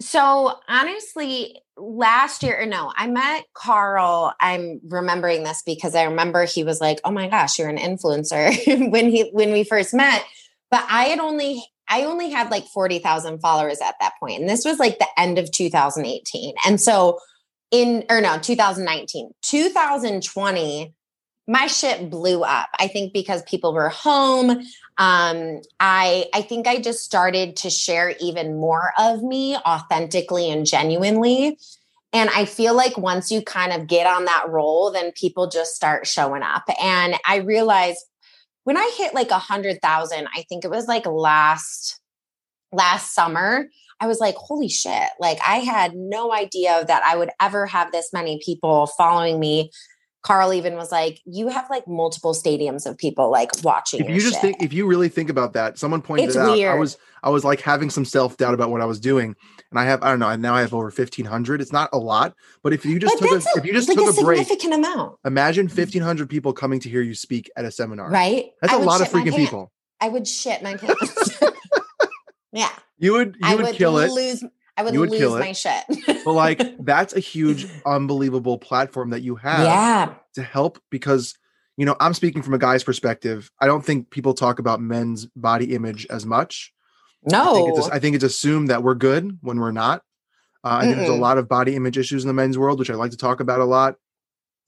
So 0.00 0.58
honestly, 0.68 1.60
last 1.76 2.42
year 2.42 2.60
or 2.60 2.66
no, 2.66 2.92
I 2.96 3.06
met 3.06 3.44
Carl. 3.54 4.34
I'm 4.40 4.80
remembering 4.88 5.44
this 5.44 5.62
because 5.64 5.94
I 5.94 6.02
remember 6.02 6.44
he 6.44 6.64
was 6.64 6.80
like, 6.80 7.00
"Oh 7.04 7.12
my 7.12 7.28
gosh, 7.28 7.58
you're 7.58 7.68
an 7.68 7.78
influencer" 7.78 8.90
when 8.90 9.08
he 9.10 9.30
when 9.32 9.52
we 9.52 9.62
first 9.62 9.94
met. 9.94 10.24
But 10.70 10.84
I 10.90 11.04
had 11.04 11.20
only 11.20 11.64
I 11.88 12.04
only 12.04 12.30
had 12.30 12.50
like 12.50 12.64
40,000 12.66 13.40
followers 13.40 13.78
at 13.80 13.94
that 14.00 14.14
point. 14.18 14.40
And 14.40 14.48
this 14.48 14.64
was 14.64 14.78
like 14.78 14.98
the 14.98 15.06
end 15.18 15.38
of 15.38 15.50
2018. 15.50 16.54
And 16.66 16.80
so 16.80 17.18
in, 17.70 18.04
or 18.08 18.20
no, 18.20 18.38
2019, 18.38 19.30
2020, 19.42 20.94
my 21.46 21.66
shit 21.66 22.10
blew 22.10 22.42
up. 22.42 22.68
I 22.78 22.88
think 22.88 23.12
because 23.12 23.42
people 23.42 23.74
were 23.74 23.90
home. 23.90 24.50
Um, 24.96 25.60
I 25.80 26.26
I 26.32 26.42
think 26.42 26.66
I 26.66 26.80
just 26.80 27.04
started 27.04 27.56
to 27.56 27.70
share 27.70 28.14
even 28.20 28.58
more 28.58 28.92
of 28.98 29.22
me 29.22 29.56
authentically 29.56 30.50
and 30.50 30.66
genuinely. 30.66 31.58
And 32.12 32.30
I 32.30 32.44
feel 32.44 32.74
like 32.74 32.96
once 32.96 33.30
you 33.30 33.42
kind 33.42 33.72
of 33.72 33.88
get 33.88 34.06
on 34.06 34.24
that 34.26 34.48
roll, 34.48 34.92
then 34.92 35.10
people 35.12 35.48
just 35.48 35.74
start 35.74 36.06
showing 36.06 36.42
up. 36.42 36.62
And 36.80 37.16
I 37.26 37.38
realized 37.38 37.98
when 38.62 38.76
I 38.76 38.94
hit 38.96 39.14
like 39.14 39.30
a 39.30 39.38
hundred 39.38 39.82
thousand, 39.82 40.28
I 40.34 40.42
think 40.48 40.64
it 40.64 40.70
was 40.70 40.86
like 40.86 41.06
last 41.06 42.00
last 42.72 43.14
summer, 43.14 43.68
I 44.00 44.06
was 44.06 44.20
like, 44.20 44.36
holy 44.36 44.68
shit. 44.68 45.08
Like 45.20 45.38
I 45.46 45.56
had 45.56 45.94
no 45.94 46.32
idea 46.32 46.84
that 46.86 47.02
I 47.04 47.16
would 47.16 47.30
ever 47.40 47.66
have 47.66 47.92
this 47.92 48.10
many 48.12 48.40
people 48.44 48.86
following 48.86 49.40
me. 49.40 49.70
Carl 50.24 50.54
even 50.54 50.74
was 50.74 50.90
like, 50.90 51.20
"You 51.26 51.48
have 51.48 51.68
like 51.68 51.86
multiple 51.86 52.32
stadiums 52.32 52.86
of 52.86 52.96
people 52.96 53.30
like 53.30 53.50
watching." 53.62 54.00
If 54.00 54.08
you 54.08 54.20
just 54.20 54.32
shit. 54.32 54.40
think, 54.40 54.62
if 54.62 54.72
you 54.72 54.86
really 54.86 55.10
think 55.10 55.28
about 55.28 55.52
that, 55.52 55.78
someone 55.78 56.00
pointed 56.00 56.28
it's 56.28 56.36
it 56.36 56.40
out. 56.40 56.52
Weird. 56.52 56.74
I 56.74 56.78
was, 56.78 56.96
I 57.22 57.28
was 57.28 57.44
like 57.44 57.60
having 57.60 57.90
some 57.90 58.06
self 58.06 58.38
doubt 58.38 58.54
about 58.54 58.70
what 58.70 58.80
I 58.80 58.86
was 58.86 58.98
doing, 58.98 59.36
and 59.70 59.78
I 59.78 59.84
have, 59.84 60.02
I 60.02 60.08
don't 60.08 60.18
know, 60.18 60.34
now 60.36 60.54
I 60.54 60.62
have 60.62 60.72
over 60.72 60.90
fifteen 60.90 61.26
hundred. 61.26 61.60
It's 61.60 61.72
not 61.72 61.90
a 61.92 61.98
lot, 61.98 62.34
but 62.62 62.72
if 62.72 62.86
you 62.86 62.98
just 62.98 63.20
but 63.20 63.28
took, 63.28 63.42
a, 63.42 63.58
if 63.58 63.66
you 63.66 63.74
just 63.74 63.86
like 63.86 63.98
took 63.98 64.16
a, 64.16 64.20
a 64.20 64.24
break, 64.24 64.38
significant 64.38 64.74
amount. 64.74 65.18
Imagine 65.26 65.66
mm-hmm. 65.66 65.76
fifteen 65.76 66.00
hundred 66.00 66.30
people 66.30 66.54
coming 66.54 66.80
to 66.80 66.88
hear 66.88 67.02
you 67.02 67.14
speak 67.14 67.50
at 67.54 67.66
a 67.66 67.70
seminar. 67.70 68.08
Right, 68.08 68.46
that's 68.62 68.72
I 68.72 68.78
a 68.78 68.80
lot 68.80 69.02
of 69.02 69.08
freaking 69.08 69.36
people. 69.36 69.72
I 70.00 70.08
would 70.08 70.26
shit 70.26 70.62
my 70.62 70.74
pants. 70.78 71.38
yeah, 72.52 72.70
you 72.96 73.12
would, 73.12 73.36
you 73.38 73.56
would, 73.56 73.66
would 73.66 73.74
kill 73.74 73.98
it. 73.98 74.40
I 74.76 74.82
would, 74.82 74.96
would 74.96 75.10
lose 75.10 75.32
my 75.32 75.52
shit. 75.52 75.84
but 76.24 76.32
like 76.32 76.84
that's 76.84 77.14
a 77.14 77.20
huge, 77.20 77.66
unbelievable 77.86 78.58
platform 78.58 79.10
that 79.10 79.22
you 79.22 79.36
have 79.36 79.64
yeah. 79.64 80.14
to 80.34 80.42
help 80.42 80.80
because 80.90 81.36
you 81.76 81.84
know, 81.84 81.96
I'm 81.98 82.14
speaking 82.14 82.42
from 82.42 82.54
a 82.54 82.58
guy's 82.58 82.84
perspective. 82.84 83.50
I 83.60 83.66
don't 83.66 83.84
think 83.84 84.10
people 84.10 84.34
talk 84.34 84.58
about 84.58 84.80
men's 84.80 85.26
body 85.34 85.74
image 85.74 86.06
as 86.08 86.24
much. 86.24 86.72
No. 87.24 87.50
I 87.50 87.54
think 87.54 87.78
it's, 87.78 87.88
I 87.88 87.98
think 87.98 88.14
it's 88.14 88.24
assumed 88.24 88.68
that 88.68 88.82
we're 88.82 88.94
good 88.94 89.38
when 89.40 89.58
we're 89.58 89.72
not. 89.72 90.02
Uh, 90.62 90.78
I 90.80 90.84
think 90.84 90.96
there's 90.96 91.08
a 91.08 91.14
lot 91.14 91.36
of 91.36 91.48
body 91.48 91.74
image 91.74 91.98
issues 91.98 92.24
in 92.24 92.28
the 92.28 92.34
men's 92.34 92.56
world, 92.56 92.78
which 92.78 92.90
I 92.90 92.94
like 92.94 93.10
to 93.10 93.16
talk 93.16 93.40
about 93.40 93.60
a 93.60 93.64
lot. 93.64 93.96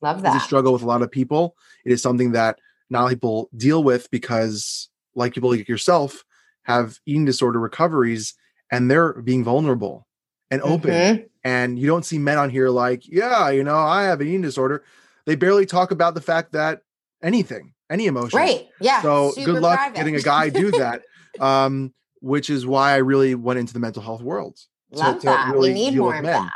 Love 0.02 0.22
that. 0.22 0.34
We 0.34 0.40
struggle 0.40 0.72
with 0.72 0.82
a 0.82 0.86
lot 0.86 1.00
of 1.00 1.10
people. 1.10 1.56
It 1.84 1.92
is 1.92 2.02
something 2.02 2.32
that 2.32 2.58
not 2.90 3.08
people 3.08 3.48
deal 3.56 3.82
with 3.82 4.10
because, 4.10 4.90
like 5.14 5.32
people 5.32 5.50
like 5.50 5.68
yourself, 5.68 6.24
have 6.64 6.98
eating 7.06 7.24
disorder 7.24 7.58
recoveries 7.58 8.34
and 8.70 8.90
they're 8.90 9.14
being 9.14 9.44
vulnerable 9.44 10.06
and 10.50 10.62
open. 10.62 10.90
Mm-hmm. 10.90 11.22
And 11.44 11.78
you 11.78 11.86
don't 11.86 12.04
see 12.04 12.18
men 12.18 12.38
on 12.38 12.50
here 12.50 12.68
like, 12.68 13.06
yeah, 13.06 13.50
you 13.50 13.62
know, 13.62 13.76
I 13.76 14.04
have 14.04 14.20
an 14.20 14.26
eating 14.26 14.42
disorder. 14.42 14.82
They 15.26 15.36
barely 15.36 15.66
talk 15.66 15.90
about 15.90 16.14
the 16.14 16.20
fact 16.20 16.52
that 16.52 16.82
anything, 17.22 17.72
any 17.88 18.06
emotion. 18.06 18.38
Right. 18.38 18.68
Yeah. 18.80 19.02
So 19.02 19.32
good 19.32 19.62
luck 19.62 19.78
private. 19.78 19.96
getting 19.96 20.16
a 20.16 20.20
guy 20.20 20.48
do 20.48 20.70
that. 20.72 21.02
um, 21.40 21.92
which 22.20 22.50
is 22.50 22.66
why 22.66 22.92
I 22.92 22.96
really 22.96 23.34
went 23.34 23.58
into 23.58 23.72
the 23.72 23.78
mental 23.78 24.02
health 24.02 24.22
world. 24.22 24.58
Love 24.90 25.20
to, 25.20 25.26
that. 25.26 25.52
really 25.52 25.72
we 25.72 25.74
need 25.74 25.96
more 25.96 26.16
of 26.16 26.22
men. 26.22 26.32
that. 26.32 26.52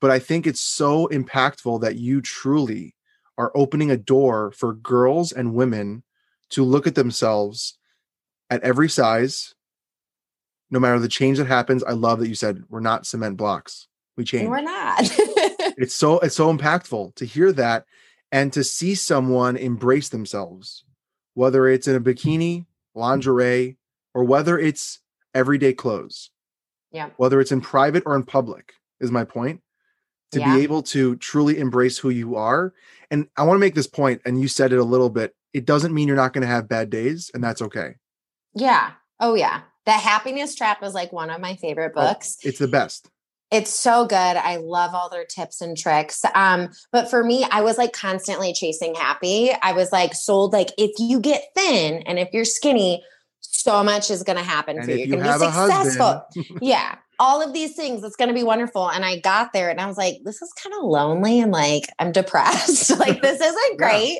But 0.00 0.10
I 0.10 0.18
think 0.18 0.46
it's 0.46 0.60
so 0.60 1.06
impactful 1.08 1.80
that 1.80 1.96
you 1.96 2.20
truly 2.20 2.94
are 3.38 3.52
opening 3.54 3.90
a 3.90 3.96
door 3.96 4.52
for 4.52 4.74
girls 4.74 5.32
and 5.32 5.54
women 5.54 6.02
to 6.50 6.64
look 6.64 6.86
at 6.86 6.94
themselves 6.94 7.78
at 8.50 8.62
every 8.62 8.88
size, 8.88 9.54
no 10.70 10.78
matter 10.80 10.98
the 10.98 11.08
change 11.08 11.38
that 11.38 11.46
happens. 11.46 11.84
I 11.84 11.92
love 11.92 12.20
that 12.20 12.28
you 12.28 12.34
said 12.34 12.64
we're 12.68 12.80
not 12.80 13.06
cement 13.06 13.36
blocks. 13.36 13.88
We 14.16 14.24
change. 14.24 14.48
We're 14.48 14.62
not. 14.62 15.00
it's 15.76 15.94
so 15.94 16.18
it's 16.20 16.36
so 16.36 16.54
impactful 16.54 17.14
to 17.16 17.24
hear 17.24 17.52
that 17.52 17.84
and 18.32 18.52
to 18.52 18.64
see 18.64 18.94
someone 18.94 19.56
embrace 19.56 20.08
themselves, 20.08 20.84
whether 21.34 21.68
it's 21.68 21.88
in 21.88 21.96
a 21.96 22.00
bikini, 22.00 22.66
lingerie, 22.94 23.76
or 24.14 24.24
whether 24.24 24.58
it's 24.58 25.00
everyday 25.34 25.72
clothes. 25.72 26.30
Yeah. 26.90 27.10
Whether 27.16 27.40
it's 27.40 27.52
in 27.52 27.60
private 27.60 28.04
or 28.06 28.14
in 28.16 28.22
public 28.22 28.74
is 29.00 29.10
my 29.10 29.24
point. 29.24 29.60
To 30.32 30.40
yeah. 30.40 30.56
be 30.56 30.62
able 30.62 30.82
to 30.84 31.14
truly 31.16 31.58
embrace 31.58 31.98
who 31.98 32.10
you 32.10 32.34
are. 32.34 32.72
And 33.08 33.28
I 33.36 33.44
want 33.44 33.54
to 33.56 33.60
make 33.60 33.76
this 33.76 33.86
point, 33.86 34.20
and 34.24 34.40
you 34.40 34.48
said 34.48 34.72
it 34.72 34.80
a 34.80 34.84
little 34.84 35.10
bit. 35.10 35.36
It 35.52 35.64
doesn't 35.64 35.94
mean 35.94 36.08
you're 36.08 36.16
not 36.16 36.32
going 36.32 36.42
to 36.42 36.48
have 36.48 36.68
bad 36.68 36.90
days, 36.90 37.30
and 37.32 37.44
that's 37.44 37.62
okay. 37.62 37.94
Yeah. 38.52 38.92
Oh, 39.20 39.34
yeah. 39.34 39.60
The 39.86 39.92
Happiness 39.92 40.54
Trap 40.54 40.82
is 40.82 40.94
like 40.94 41.12
one 41.12 41.30
of 41.30 41.40
my 41.40 41.56
favorite 41.56 41.92
oh, 41.96 42.00
books. 42.00 42.38
Oh, 42.44 42.48
it's 42.48 42.58
the 42.58 42.68
best. 42.68 43.10
It's 43.50 43.70
so 43.70 44.06
good. 44.06 44.16
I 44.16 44.56
love 44.56 44.94
all 44.94 45.08
their 45.10 45.24
tips 45.24 45.60
and 45.60 45.76
tricks. 45.76 46.24
Um, 46.34 46.70
but 46.90 47.08
for 47.08 47.22
me, 47.22 47.46
I 47.50 47.60
was 47.60 47.78
like 47.78 47.92
constantly 47.92 48.52
chasing 48.52 48.94
happy. 48.94 49.52
I 49.62 49.72
was 49.72 49.92
like 49.92 50.14
sold 50.14 50.52
like 50.52 50.70
if 50.76 50.92
you 50.98 51.20
get 51.20 51.44
thin 51.54 52.02
and 52.06 52.18
if 52.18 52.30
you're 52.32 52.46
skinny, 52.46 53.04
so 53.40 53.84
much 53.84 54.10
is 54.10 54.22
going 54.22 54.38
to 54.38 54.44
happen 54.44 54.76
and 54.78 54.84
for 54.84 54.90
you. 54.90 55.06
You're 55.06 55.18
going 55.18 55.38
to 55.38 55.46
be 55.46 55.52
successful. 55.52 56.26
yeah. 56.60 56.96
All 57.20 57.42
of 57.42 57.52
these 57.52 57.76
things, 57.76 58.02
it's 58.02 58.16
going 58.16 58.28
to 58.28 58.34
be 58.34 58.42
wonderful. 58.42 58.90
And 58.90 59.04
I 59.04 59.20
got 59.20 59.52
there 59.52 59.70
and 59.70 59.80
I 59.80 59.86
was 59.86 59.96
like, 59.96 60.18
this 60.24 60.42
is 60.42 60.52
kind 60.52 60.74
of 60.74 60.82
lonely 60.82 61.40
and 61.40 61.52
like 61.52 61.84
I'm 61.98 62.10
depressed. 62.10 62.90
like, 62.98 63.22
this 63.22 63.40
isn't 63.40 63.78
great. 63.78 64.14
Yeah. 64.14 64.18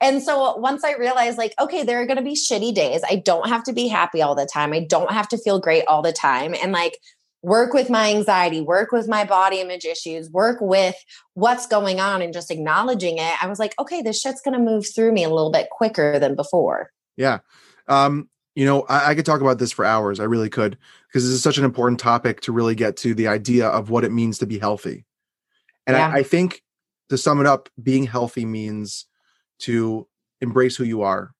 And 0.00 0.22
so 0.22 0.56
once 0.56 0.84
I 0.84 0.94
realized, 0.94 1.38
like, 1.38 1.54
okay, 1.60 1.82
there 1.82 2.00
are 2.00 2.06
going 2.06 2.16
to 2.16 2.22
be 2.22 2.34
shitty 2.34 2.74
days. 2.74 3.02
I 3.08 3.16
don't 3.16 3.48
have 3.48 3.64
to 3.64 3.72
be 3.72 3.88
happy 3.88 4.22
all 4.22 4.34
the 4.34 4.46
time. 4.46 4.72
I 4.72 4.80
don't 4.80 5.12
have 5.12 5.28
to 5.28 5.38
feel 5.38 5.60
great 5.60 5.84
all 5.86 6.02
the 6.02 6.12
time. 6.12 6.54
And 6.60 6.72
like, 6.72 6.98
work 7.42 7.72
with 7.72 7.88
my 7.88 8.10
anxiety, 8.10 8.60
work 8.60 8.92
with 8.92 9.08
my 9.08 9.24
body 9.24 9.60
image 9.60 9.86
issues, 9.86 10.30
work 10.30 10.58
with 10.60 10.94
what's 11.32 11.66
going 11.66 11.98
on 11.98 12.20
and 12.20 12.34
just 12.34 12.50
acknowledging 12.50 13.16
it. 13.16 13.42
I 13.42 13.46
was 13.46 13.58
like, 13.58 13.74
okay, 13.78 14.02
this 14.02 14.20
shit's 14.20 14.42
going 14.42 14.52
to 14.52 14.62
move 14.62 14.86
through 14.94 15.12
me 15.12 15.24
a 15.24 15.30
little 15.30 15.50
bit 15.50 15.70
quicker 15.70 16.18
than 16.18 16.34
before. 16.34 16.90
Yeah. 17.16 17.38
Um, 17.88 18.28
you 18.54 18.66
know, 18.66 18.82
I, 18.82 19.10
I 19.10 19.14
could 19.14 19.24
talk 19.24 19.40
about 19.40 19.58
this 19.58 19.72
for 19.72 19.86
hours. 19.86 20.20
I 20.20 20.24
really 20.24 20.50
could, 20.50 20.76
because 21.08 21.24
this 21.24 21.32
is 21.32 21.42
such 21.42 21.56
an 21.56 21.64
important 21.64 21.98
topic 21.98 22.42
to 22.42 22.52
really 22.52 22.74
get 22.74 22.98
to 22.98 23.14
the 23.14 23.28
idea 23.28 23.68
of 23.68 23.88
what 23.88 24.04
it 24.04 24.12
means 24.12 24.36
to 24.38 24.46
be 24.46 24.58
healthy. 24.58 25.06
And 25.86 25.96
yeah. 25.96 26.08
I, 26.08 26.18
I 26.18 26.22
think 26.22 26.62
to 27.08 27.16
sum 27.16 27.40
it 27.40 27.46
up, 27.46 27.70
being 27.82 28.04
healthy 28.04 28.44
means 28.44 29.06
to 29.60 30.06
embrace 30.40 30.76
who 30.76 30.84
you 30.84 31.02
are, 31.02 31.32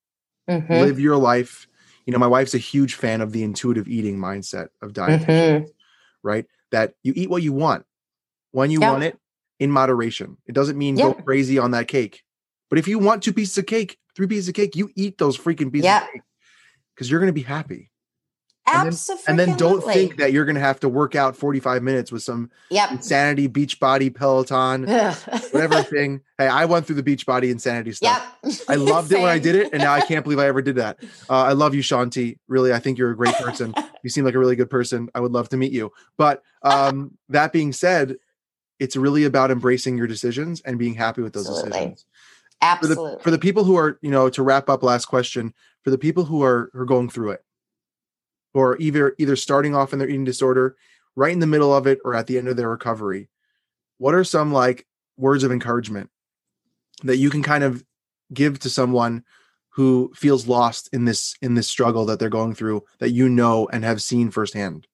mm-hmm. 0.48 0.72
live 0.72 1.00
your 1.00 1.16
life. 1.16 1.66
You 2.06 2.12
know, 2.12 2.18
my 2.18 2.26
wife's 2.26 2.54
a 2.54 2.58
huge 2.58 2.94
fan 2.94 3.20
of 3.20 3.32
the 3.32 3.42
intuitive 3.42 3.88
eating 3.88 4.18
mindset 4.18 4.68
of 4.82 4.92
diet, 4.92 5.22
mm-hmm. 5.22 5.66
right? 6.22 6.46
That 6.72 6.94
you 7.02 7.12
eat 7.14 7.30
what 7.30 7.42
you 7.42 7.52
want 7.52 7.84
when 8.52 8.70
you 8.70 8.80
yep. 8.80 8.92
want 8.92 9.04
it 9.04 9.18
in 9.58 9.70
moderation. 9.70 10.36
It 10.46 10.54
doesn't 10.54 10.78
mean 10.78 10.96
yep. 10.96 11.16
go 11.16 11.22
crazy 11.22 11.58
on 11.58 11.72
that 11.72 11.88
cake. 11.88 12.22
But 12.68 12.78
if 12.78 12.88
you 12.88 12.98
want 12.98 13.22
two 13.22 13.32
pieces 13.32 13.58
of 13.58 13.66
cake, 13.66 13.98
three 14.16 14.26
pieces 14.26 14.48
of 14.48 14.54
cake, 14.54 14.76
you 14.76 14.90
eat 14.94 15.18
those 15.18 15.36
freaking 15.36 15.72
pieces 15.72 15.84
yep. 15.84 16.04
of 16.04 16.12
cake 16.12 16.22
because 16.94 17.10
you're 17.10 17.20
going 17.20 17.28
to 17.28 17.32
be 17.32 17.42
happy. 17.42 17.89
Absolutely. 18.72 19.24
And 19.28 19.38
then, 19.38 19.48
and 19.48 19.58
then, 19.58 19.58
don't 19.58 19.84
think 19.84 20.16
that 20.16 20.32
you're 20.32 20.44
going 20.44 20.54
to 20.54 20.60
have 20.60 20.80
to 20.80 20.88
work 20.88 21.14
out 21.14 21.36
45 21.36 21.82
minutes 21.82 22.12
with 22.12 22.22
some 22.22 22.50
yep. 22.70 22.90
insanity 22.90 23.48
Beachbody 23.48 24.14
Peloton, 24.14 24.82
whatever 25.50 25.82
thing. 25.82 26.20
Hey, 26.38 26.48
I 26.48 26.64
went 26.64 26.86
through 26.86 27.00
the 27.00 27.02
Beachbody 27.02 27.50
insanity 27.50 27.92
stuff. 27.92 28.36
Yep. 28.44 28.54
I 28.68 28.74
loved 28.76 29.12
it 29.12 29.20
when 29.20 29.28
I 29.28 29.38
did 29.38 29.54
it. 29.54 29.72
And 29.72 29.82
now 29.82 29.92
I 29.92 30.00
can't 30.06 30.24
believe 30.24 30.38
I 30.38 30.46
ever 30.46 30.62
did 30.62 30.76
that. 30.76 30.98
Uh, 31.28 31.42
I 31.42 31.52
love 31.52 31.74
you, 31.74 31.82
Shaun 31.82 32.10
T. 32.10 32.38
Really, 32.48 32.72
I 32.72 32.78
think 32.78 32.98
you're 32.98 33.10
a 33.10 33.16
great 33.16 33.34
person. 33.34 33.74
you 34.02 34.10
seem 34.10 34.24
like 34.24 34.34
a 34.34 34.38
really 34.38 34.56
good 34.56 34.70
person. 34.70 35.08
I 35.14 35.20
would 35.20 35.32
love 35.32 35.48
to 35.50 35.56
meet 35.56 35.72
you. 35.72 35.92
But 36.16 36.42
um, 36.62 37.16
that 37.28 37.52
being 37.52 37.72
said, 37.72 38.16
it's 38.78 38.96
really 38.96 39.24
about 39.24 39.50
embracing 39.50 39.98
your 39.98 40.06
decisions 40.06 40.60
and 40.62 40.78
being 40.78 40.94
happy 40.94 41.22
with 41.22 41.32
those 41.32 41.48
Absolutely. 41.48 41.70
decisions. 41.70 42.06
Absolutely. 42.62 43.10
For 43.12 43.16
the, 43.16 43.22
for 43.22 43.30
the 43.30 43.38
people 43.38 43.64
who 43.64 43.76
are, 43.76 43.98
you 44.02 44.10
know, 44.10 44.28
to 44.30 44.42
wrap 44.42 44.68
up 44.68 44.82
last 44.82 45.06
question, 45.06 45.54
for 45.82 45.90
the 45.90 45.98
people 45.98 46.24
who 46.24 46.42
are, 46.42 46.70
who 46.72 46.80
are 46.80 46.86
going 46.86 47.08
through 47.08 47.30
it, 47.30 47.44
or 48.54 48.76
either 48.78 49.14
either 49.18 49.36
starting 49.36 49.74
off 49.74 49.92
in 49.92 49.98
their 49.98 50.08
eating 50.08 50.24
disorder, 50.24 50.76
right 51.16 51.32
in 51.32 51.40
the 51.40 51.46
middle 51.46 51.74
of 51.74 51.86
it, 51.86 51.98
or 52.04 52.14
at 52.14 52.26
the 52.26 52.38
end 52.38 52.48
of 52.48 52.56
their 52.56 52.68
recovery, 52.68 53.28
what 53.98 54.14
are 54.14 54.24
some 54.24 54.52
like 54.52 54.86
words 55.16 55.44
of 55.44 55.52
encouragement 55.52 56.10
that 57.04 57.18
you 57.18 57.30
can 57.30 57.42
kind 57.42 57.64
of 57.64 57.84
give 58.32 58.58
to 58.60 58.70
someone 58.70 59.24
who 59.70 60.12
feels 60.14 60.48
lost 60.48 60.88
in 60.92 61.04
this 61.04 61.34
in 61.42 61.54
this 61.54 61.68
struggle 61.68 62.04
that 62.06 62.18
they're 62.18 62.28
going 62.28 62.54
through 62.54 62.84
that 62.98 63.10
you 63.10 63.28
know 63.28 63.68
and 63.72 63.84
have 63.84 64.02
seen 64.02 64.30
firsthand? 64.30 64.86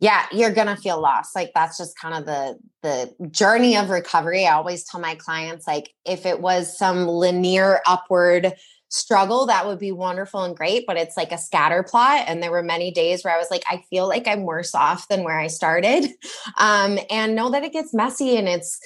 Yeah 0.00 0.26
you're 0.32 0.52
gonna 0.52 0.76
feel 0.76 1.00
lost. 1.00 1.34
Like 1.34 1.52
that's 1.54 1.78
just 1.78 1.98
kind 1.98 2.14
of 2.14 2.26
the 2.26 2.58
the 2.82 3.28
journey 3.30 3.76
of 3.76 3.90
recovery. 3.90 4.46
I 4.46 4.54
always 4.54 4.84
tell 4.84 5.00
my 5.00 5.14
clients 5.14 5.66
like 5.66 5.90
if 6.04 6.26
it 6.26 6.40
was 6.40 6.76
some 6.76 7.06
linear 7.06 7.80
upward 7.86 8.54
struggle 8.90 9.46
that 9.46 9.66
would 9.66 9.78
be 9.78 9.92
wonderful 9.92 10.42
and 10.42 10.56
great 10.56 10.84
but 10.86 10.96
it's 10.96 11.16
like 11.16 11.30
a 11.30 11.38
scatter 11.38 11.82
plot 11.82 12.24
and 12.26 12.42
there 12.42 12.50
were 12.50 12.62
many 12.62 12.90
days 12.90 13.24
where 13.24 13.34
i 13.34 13.38
was 13.38 13.50
like 13.50 13.62
i 13.70 13.82
feel 13.88 14.08
like 14.08 14.26
i'm 14.26 14.42
worse 14.42 14.74
off 14.74 15.06
than 15.08 15.24
where 15.24 15.38
i 15.38 15.46
started. 15.46 16.06
Um, 16.56 16.98
and 17.10 17.34
know 17.34 17.50
that 17.50 17.62
it 17.62 17.72
gets 17.72 17.94
messy 17.94 18.36
and 18.36 18.48
it's 18.48 18.78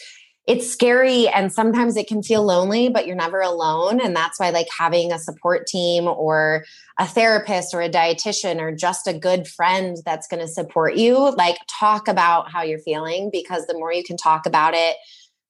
it's 0.47 0.71
scary 0.71 1.27
and 1.29 1.53
sometimes 1.53 1.97
it 1.97 2.07
can 2.07 2.23
feel 2.23 2.45
lonely 2.45 2.89
but 2.89 3.07
you're 3.07 3.17
never 3.17 3.41
alone 3.41 4.01
and 4.01 4.15
that's 4.15 4.39
why 4.39 4.51
like 4.51 4.67
having 4.77 5.13
a 5.13 5.19
support 5.19 5.67
team 5.67 6.07
or 6.07 6.65
a 6.99 7.07
therapist 7.07 7.75
or 7.75 7.81
a 7.81 7.89
dietitian 7.89 8.61
or 8.61 8.75
just 8.75 9.07
a 9.07 9.19
good 9.19 9.49
friend 9.49 9.97
that's 10.05 10.27
going 10.27 10.41
to 10.41 10.49
support 10.49 10.97
you 10.97 11.35
like 11.37 11.57
talk 11.69 12.09
about 12.09 12.51
how 12.51 12.63
you're 12.63 12.79
feeling 12.79 13.31
because 13.33 13.67
the 13.67 13.75
more 13.75 13.93
you 13.93 14.05
can 14.05 14.17
talk 14.17 14.47
about 14.47 14.75
it 14.75 14.97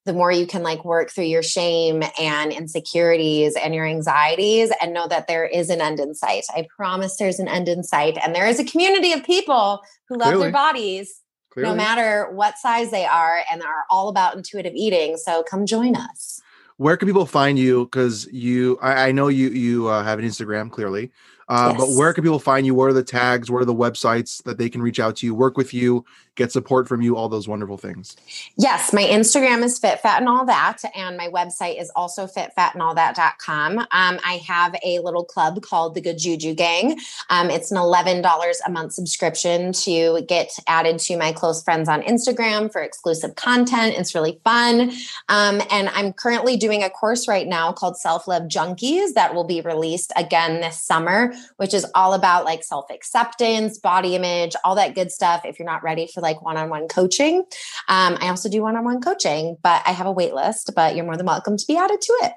the 0.04 0.12
more 0.12 0.30
you 0.30 0.46
can 0.46 0.62
like 0.62 0.84
work 0.84 1.10
through 1.10 1.24
your 1.24 1.42
shame 1.42 2.02
and 2.20 2.52
insecurities 2.52 3.56
and 3.56 3.74
your 3.74 3.86
anxieties 3.86 4.70
and 4.80 4.92
know 4.92 5.08
that 5.08 5.26
there 5.26 5.46
is 5.46 5.70
an 5.70 5.80
end 5.80 5.98
in 5.98 6.14
sight. 6.14 6.44
I 6.50 6.66
promise 6.76 7.16
there's 7.16 7.38
an 7.38 7.48
end 7.48 7.68
in 7.68 7.82
sight. 7.82 8.18
And 8.22 8.34
there 8.34 8.46
is 8.46 8.60
a 8.60 8.64
community 8.64 9.12
of 9.12 9.24
people 9.24 9.82
who 10.08 10.16
love 10.16 10.28
Clearly. 10.28 10.42
their 10.42 10.52
bodies 10.52 11.20
Clearly. 11.50 11.70
no 11.70 11.76
matter 11.76 12.30
what 12.32 12.58
size 12.58 12.90
they 12.90 13.06
are 13.06 13.40
and 13.50 13.62
are 13.62 13.84
all 13.90 14.08
about 14.08 14.36
intuitive 14.36 14.74
eating. 14.74 15.16
So 15.16 15.42
come 15.42 15.64
join 15.64 15.96
us. 15.96 16.40
Where 16.76 16.96
can 16.96 17.06
people 17.06 17.24
find 17.24 17.58
you? 17.58 17.84
Because 17.84 18.26
you, 18.32 18.78
I, 18.82 19.08
I, 19.08 19.12
know 19.12 19.28
you 19.28 19.48
you 19.50 19.86
uh, 19.86 20.02
have 20.02 20.18
an 20.18 20.24
Instagram 20.24 20.70
clearly. 20.72 21.12
Uh, 21.48 21.72
yes. 21.72 21.80
But 21.80 21.96
where 21.96 22.12
can 22.12 22.24
people 22.24 22.40
find 22.40 22.66
you? 22.66 22.74
What 22.74 22.86
are 22.86 22.94
the 22.94 23.04
tags? 23.04 23.50
What 23.50 23.62
are 23.62 23.66
the 23.66 23.74
websites 23.74 24.42
that 24.42 24.58
they 24.58 24.68
can 24.68 24.82
reach 24.82 24.98
out 24.98 25.16
to 25.16 25.26
you, 25.26 25.34
work 25.34 25.56
with 25.56 25.72
you, 25.72 26.04
get 26.36 26.52
support 26.52 26.88
from 26.88 27.02
you, 27.02 27.16
all 27.16 27.28
those 27.28 27.48
wonderful 27.48 27.76
things? 27.76 28.16
Yes, 28.56 28.92
my 28.92 29.02
Instagram 29.02 29.62
is 29.62 29.78
fit, 29.78 30.00
fat, 30.00 30.20
and 30.20 30.28
all 30.28 30.44
that. 30.46 30.78
And 30.94 31.16
my 31.16 31.28
website 31.28 31.80
is 31.80 31.90
also 31.94 32.26
fitfatandallthat.com. 32.26 33.78
Um, 33.78 33.86
I 33.92 34.40
have 34.46 34.74
a 34.84 34.98
little 35.00 35.24
club 35.24 35.62
called 35.62 35.94
the 35.94 36.00
Good 36.00 36.18
Juju 36.18 36.54
Gang. 36.54 36.98
Um, 37.30 37.50
it's 37.50 37.70
an 37.70 37.78
$11 37.78 38.54
a 38.66 38.70
month 38.70 38.92
subscription 38.92 39.72
to 39.72 40.22
get 40.28 40.50
added 40.66 40.98
to 41.00 41.16
my 41.16 41.32
close 41.32 41.62
friends 41.62 41.88
on 41.88 42.02
Instagram 42.02 42.70
for 42.72 42.82
exclusive 42.82 43.36
content. 43.36 43.94
It's 43.96 44.14
really 44.14 44.40
fun. 44.44 44.92
Um, 45.28 45.60
and 45.70 45.88
I'm 45.90 46.12
currently 46.12 46.56
doing 46.56 46.82
a 46.82 46.90
course 46.90 47.28
right 47.28 47.46
now 47.46 47.72
called 47.72 47.96
Self 47.96 48.26
Love 48.28 48.44
Junkies 48.44 49.14
that 49.14 49.34
will 49.34 49.44
be 49.44 49.60
released 49.60 50.12
again 50.16 50.60
this 50.60 50.82
summer 50.82 51.32
which 51.56 51.74
is 51.74 51.86
all 51.94 52.14
about 52.14 52.44
like 52.44 52.62
self 52.64 52.90
acceptance, 52.90 53.78
body 53.78 54.14
image, 54.14 54.54
all 54.64 54.74
that 54.74 54.94
good 54.94 55.10
stuff. 55.10 55.44
If 55.44 55.58
you're 55.58 55.66
not 55.66 55.82
ready 55.82 56.08
for 56.12 56.20
like 56.24 56.42
one 56.42 56.56
on 56.56 56.68
one 56.68 56.88
coaching, 56.88 57.44
um, 57.88 58.18
I 58.20 58.28
also 58.28 58.48
do 58.48 58.62
one 58.62 58.76
on 58.76 58.84
one 58.84 59.00
coaching, 59.00 59.56
but 59.62 59.82
I 59.86 59.92
have 59.92 60.06
a 60.06 60.12
wait 60.12 60.34
list, 60.34 60.72
but 60.74 60.96
you're 60.96 61.04
more 61.04 61.16
than 61.16 61.26
welcome 61.26 61.56
to 61.56 61.64
be 61.68 61.76
added 61.76 62.00
to 62.00 62.12
it. 62.22 62.32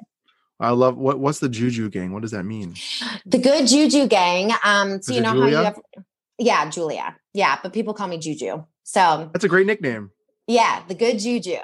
I 0.59 0.71
love 0.71 0.97
what 0.97 1.19
what's 1.19 1.39
the 1.39 1.49
Juju 1.49 1.89
gang? 1.89 2.13
What 2.13 2.21
does 2.21 2.31
that 2.31 2.43
mean? 2.43 2.75
The 3.25 3.37
good 3.37 3.67
Juju 3.67 4.07
gang. 4.07 4.51
Um, 4.63 5.01
so 5.01 5.11
is 5.11 5.17
you 5.17 5.21
know 5.21 5.33
Julia? 5.33 5.55
how 5.55 5.61
you 5.61 5.65
have 5.65 5.79
yeah, 6.39 6.69
Julia. 6.69 7.15
Yeah, 7.33 7.57
but 7.61 7.73
people 7.73 7.93
call 7.93 8.07
me 8.07 8.17
Juju. 8.17 8.63
So 8.83 9.29
that's 9.33 9.45
a 9.45 9.49
great 9.49 9.67
nickname. 9.67 10.11
Yeah, 10.47 10.83
the 10.87 10.95
good 10.95 11.19
Juju. 11.19 11.57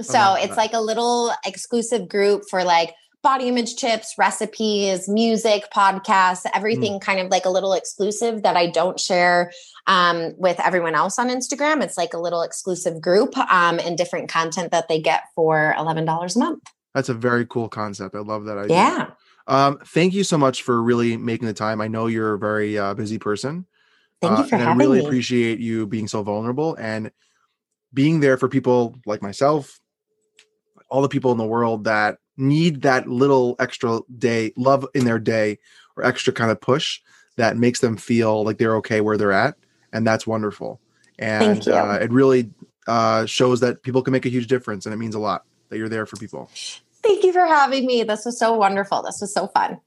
So 0.00 0.34
it's 0.38 0.56
like 0.56 0.72
a 0.72 0.80
little 0.80 1.32
exclusive 1.44 2.08
group 2.08 2.44
for 2.48 2.64
like 2.64 2.94
body 3.22 3.48
image 3.48 3.76
tips, 3.76 4.14
recipes, 4.16 5.08
music, 5.08 5.64
podcasts, 5.74 6.46
everything 6.54 6.94
mm. 6.94 7.00
kind 7.00 7.20
of 7.20 7.28
like 7.28 7.44
a 7.44 7.50
little 7.50 7.72
exclusive 7.72 8.42
that 8.42 8.56
I 8.56 8.68
don't 8.68 8.98
share 8.98 9.52
um, 9.86 10.32
with 10.38 10.58
everyone 10.60 10.94
else 10.94 11.18
on 11.18 11.28
Instagram. 11.28 11.82
It's 11.82 11.98
like 11.98 12.14
a 12.14 12.18
little 12.18 12.42
exclusive 12.42 13.00
group 13.00 13.36
um, 13.36 13.78
and 13.78 13.98
different 13.98 14.30
content 14.30 14.72
that 14.72 14.88
they 14.88 15.00
get 15.00 15.24
for 15.34 15.74
$11 15.76 16.36
a 16.36 16.38
month. 16.38 16.62
That's 16.94 17.08
a 17.08 17.14
very 17.14 17.46
cool 17.46 17.68
concept. 17.68 18.14
I 18.14 18.20
love 18.20 18.46
that 18.46 18.58
idea. 18.58 18.76
Yeah. 18.76 19.10
Um, 19.46 19.78
thank 19.84 20.14
you 20.14 20.24
so 20.24 20.38
much 20.38 20.62
for 20.62 20.82
really 20.82 21.16
making 21.16 21.46
the 21.46 21.54
time. 21.54 21.80
I 21.80 21.88
know 21.88 22.06
you're 22.06 22.34
a 22.34 22.38
very 22.38 22.78
uh, 22.78 22.94
busy 22.94 23.18
person. 23.18 23.66
Thank 24.20 24.38
you 24.38 24.44
uh, 24.44 24.46
for 24.46 24.54
and 24.56 24.64
having 24.64 24.80
I 24.80 24.84
really 24.84 25.00
me. 25.00 25.06
appreciate 25.06 25.58
you 25.60 25.86
being 25.86 26.08
so 26.08 26.22
vulnerable 26.22 26.74
and 26.76 27.10
being 27.92 28.20
there 28.20 28.36
for 28.36 28.48
people 28.48 28.98
like 29.06 29.22
myself, 29.22 29.80
all 30.88 31.02
the 31.02 31.08
people 31.08 31.32
in 31.32 31.38
the 31.38 31.46
world 31.46 31.84
that 31.84 32.18
need 32.40 32.82
that 32.82 33.06
little 33.06 33.56
extra 33.58 34.00
day 34.18 34.52
love 34.56 34.86
in 34.94 35.04
their 35.04 35.18
day 35.18 35.58
or 35.96 36.04
extra 36.04 36.32
kind 36.32 36.50
of 36.50 36.60
push 36.60 37.00
that 37.36 37.56
makes 37.56 37.80
them 37.80 37.96
feel 37.96 38.44
like 38.44 38.58
they're 38.58 38.76
okay 38.76 39.00
where 39.00 39.16
they're 39.16 39.32
at 39.32 39.56
and 39.92 40.06
that's 40.06 40.26
wonderful. 40.26 40.80
And 41.18 41.66
uh, 41.68 41.98
it 42.00 42.10
really 42.10 42.50
uh, 42.86 43.26
shows 43.26 43.60
that 43.60 43.82
people 43.82 44.02
can 44.02 44.12
make 44.12 44.26
a 44.26 44.30
huge 44.30 44.46
difference 44.46 44.86
and 44.86 44.94
it 44.94 44.98
means 44.98 45.14
a 45.14 45.18
lot 45.18 45.44
that 45.68 45.78
you're 45.78 45.88
there 45.88 46.06
for 46.06 46.16
people. 46.16 46.50
Thank 47.02 47.24
you 47.24 47.32
for 47.32 47.46
having 47.46 47.86
me. 47.86 48.02
This 48.02 48.24
was 48.24 48.38
so 48.38 48.54
wonderful. 48.54 49.02
This 49.02 49.20
was 49.20 49.32
so 49.32 49.48
fun 49.48 49.80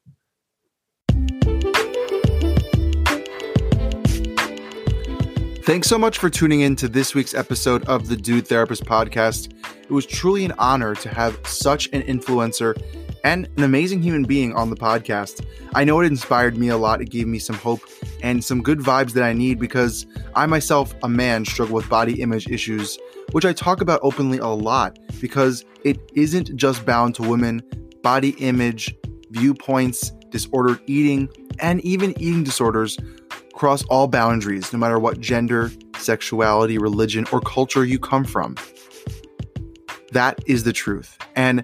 Thanks 5.63 5.87
so 5.87 5.97
much 5.97 6.17
for 6.17 6.29
tuning 6.29 6.59
in 6.59 6.75
to 6.75 6.89
this 6.89 7.15
week's 7.15 7.33
episode 7.33 7.85
of 7.85 8.09
the 8.09 8.17
Dude 8.17 8.45
Therapist 8.45 8.83
podcast. 8.83 9.53
It 9.81 9.89
was 9.89 10.05
truly 10.05 10.43
an 10.43 10.51
honor 10.59 10.93
to 10.95 11.07
have 11.07 11.39
such 11.47 11.87
an 11.93 12.01
influencer 12.01 12.77
and 13.23 13.47
an 13.55 13.63
amazing 13.63 14.01
human 14.01 14.23
being 14.23 14.51
on 14.55 14.69
the 14.69 14.75
podcast. 14.75 15.45
I 15.73 15.85
know 15.85 16.01
it 16.01 16.07
inspired 16.07 16.57
me 16.57 16.67
a 16.67 16.75
lot. 16.75 16.99
It 16.99 17.11
gave 17.11 17.27
me 17.27 17.39
some 17.39 17.55
hope 17.55 17.79
and 18.21 18.43
some 18.43 18.61
good 18.61 18.79
vibes 18.79 19.13
that 19.13 19.23
I 19.23 19.31
need 19.31 19.57
because 19.57 20.05
I 20.35 20.47
myself, 20.47 20.93
a 21.01 21.07
man, 21.07 21.45
struggle 21.45 21.75
with 21.75 21.87
body 21.87 22.21
image 22.21 22.49
issues, 22.49 22.99
which 23.31 23.45
I 23.45 23.53
talk 23.53 23.79
about 23.79 24.01
openly 24.03 24.39
a 24.39 24.47
lot 24.47 24.99
because 25.21 25.63
it 25.85 26.11
isn't 26.13 26.53
just 26.57 26.85
bound 26.85 27.15
to 27.15 27.21
women. 27.21 27.61
Body 28.01 28.31
image, 28.31 28.93
viewpoints, 29.31 30.09
disordered 30.29 30.81
eating, 30.87 31.29
and 31.59 31.79
even 31.85 32.19
eating 32.19 32.43
disorders 32.43 32.97
cross 33.63 33.85
all 33.85 34.09
boundaries, 34.09 34.73
no 34.73 34.77
matter 34.77 34.99
what 34.99 35.21
gender, 35.21 35.71
sexuality, 35.95 36.77
religion, 36.77 37.25
or 37.31 37.39
culture 37.39 37.85
you 37.85 37.97
come 37.97 38.25
from. 38.25 38.57
That 40.11 40.37
is 40.45 40.65
the 40.65 40.73
truth. 40.73 41.17
And 41.37 41.63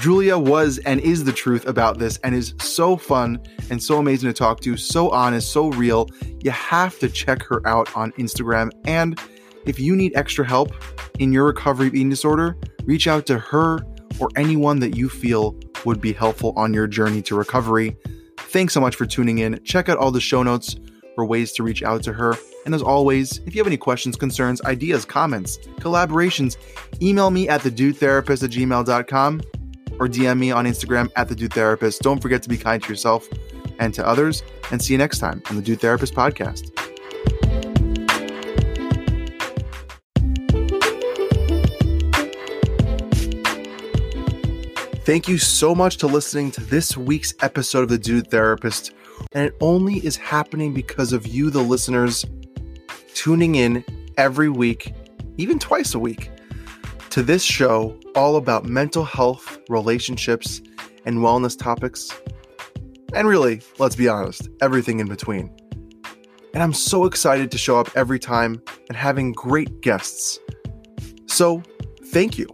Julia 0.00 0.36
was 0.36 0.76
and 0.84 1.00
is 1.00 1.24
the 1.24 1.32
truth 1.32 1.66
about 1.66 1.98
this 1.98 2.18
and 2.24 2.34
is 2.34 2.52
so 2.60 2.98
fun 2.98 3.42
and 3.70 3.82
so 3.82 3.96
amazing 3.96 4.28
to 4.28 4.34
talk 4.34 4.60
to, 4.60 4.76
so 4.76 5.08
honest, 5.08 5.50
so 5.50 5.68
real. 5.68 6.10
You 6.40 6.50
have 6.50 6.98
to 6.98 7.08
check 7.08 7.42
her 7.44 7.66
out 7.66 7.96
on 7.96 8.12
Instagram. 8.12 8.70
And 8.84 9.18
if 9.64 9.80
you 9.80 9.96
need 9.96 10.14
extra 10.14 10.46
help 10.46 10.74
in 11.18 11.32
your 11.32 11.46
recovery 11.46 11.86
eating 11.86 12.10
disorder, 12.10 12.54
reach 12.84 13.08
out 13.08 13.24
to 13.28 13.38
her 13.38 13.78
or 14.20 14.28
anyone 14.36 14.80
that 14.80 14.94
you 14.94 15.08
feel 15.08 15.58
would 15.86 16.02
be 16.02 16.12
helpful 16.12 16.52
on 16.54 16.74
your 16.74 16.86
journey 16.86 17.22
to 17.22 17.34
recovery. 17.34 17.96
Thanks 18.36 18.74
so 18.74 18.80
much 18.82 18.94
for 18.94 19.06
tuning 19.06 19.38
in. 19.38 19.58
Check 19.64 19.88
out 19.88 19.96
all 19.96 20.10
the 20.10 20.20
show 20.20 20.42
notes 20.42 20.76
for 21.18 21.24
ways 21.24 21.50
to 21.50 21.64
reach 21.64 21.82
out 21.82 22.00
to 22.00 22.12
her. 22.12 22.36
And 22.64 22.72
as 22.72 22.80
always, 22.80 23.38
if 23.38 23.52
you 23.52 23.58
have 23.58 23.66
any 23.66 23.76
questions, 23.76 24.14
concerns, 24.14 24.62
ideas, 24.62 25.04
comments, 25.04 25.58
collaborations, 25.80 26.56
email 27.02 27.32
me 27.32 27.48
at 27.48 27.62
thedudetherapist 27.62 28.44
at 28.44 28.50
gmail.com 28.50 29.42
or 29.98 30.06
DM 30.06 30.38
me 30.38 30.52
on 30.52 30.64
Instagram 30.64 31.10
at 31.16 31.28
thedudetherapist. 31.28 31.98
Don't 32.02 32.22
forget 32.22 32.40
to 32.44 32.48
be 32.48 32.56
kind 32.56 32.80
to 32.80 32.88
yourself 32.88 33.26
and 33.80 33.92
to 33.94 34.06
others. 34.06 34.44
And 34.70 34.80
see 34.80 34.94
you 34.94 34.98
next 34.98 35.18
time 35.18 35.42
on 35.50 35.56
the 35.56 35.62
Dude 35.62 35.80
Therapist 35.80 36.14
podcast. 36.14 36.70
Thank 45.04 45.26
you 45.26 45.38
so 45.38 45.74
much 45.74 45.96
to 45.96 46.06
listening 46.06 46.52
to 46.52 46.60
this 46.60 46.96
week's 46.96 47.34
episode 47.40 47.82
of 47.82 47.88
The 47.88 47.98
Dude 47.98 48.30
Therapist. 48.30 48.92
And 49.32 49.44
it 49.44 49.54
only 49.60 50.04
is 50.04 50.16
happening 50.16 50.72
because 50.72 51.12
of 51.12 51.26
you, 51.26 51.50
the 51.50 51.62
listeners, 51.62 52.24
tuning 53.14 53.56
in 53.56 53.84
every 54.16 54.48
week, 54.48 54.94
even 55.36 55.58
twice 55.58 55.94
a 55.94 55.98
week, 55.98 56.30
to 57.10 57.22
this 57.22 57.42
show 57.42 57.98
all 58.14 58.36
about 58.36 58.64
mental 58.64 59.04
health, 59.04 59.58
relationships, 59.68 60.62
and 61.04 61.18
wellness 61.18 61.58
topics. 61.58 62.10
And 63.14 63.28
really, 63.28 63.60
let's 63.78 63.96
be 63.96 64.08
honest, 64.08 64.48
everything 64.60 65.00
in 65.00 65.08
between. 65.08 65.54
And 66.54 66.62
I'm 66.62 66.72
so 66.72 67.04
excited 67.04 67.50
to 67.50 67.58
show 67.58 67.78
up 67.78 67.90
every 67.94 68.18
time 68.18 68.62
and 68.88 68.96
having 68.96 69.32
great 69.32 69.80
guests. 69.80 70.38
So, 71.26 71.62
thank 72.06 72.38
you. 72.38 72.46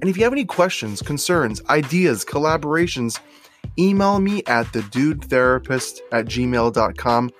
And 0.00 0.10
if 0.10 0.16
you 0.16 0.24
have 0.24 0.32
any 0.32 0.44
questions, 0.44 1.00
concerns, 1.00 1.62
ideas, 1.68 2.24
collaborations, 2.24 3.18
email 3.78 4.18
me 4.18 4.42
at 4.46 4.72
the 4.72 4.82
dude 4.82 5.24
therapist 5.24 6.02
at 6.12 6.26
gmail.com. 6.26 7.30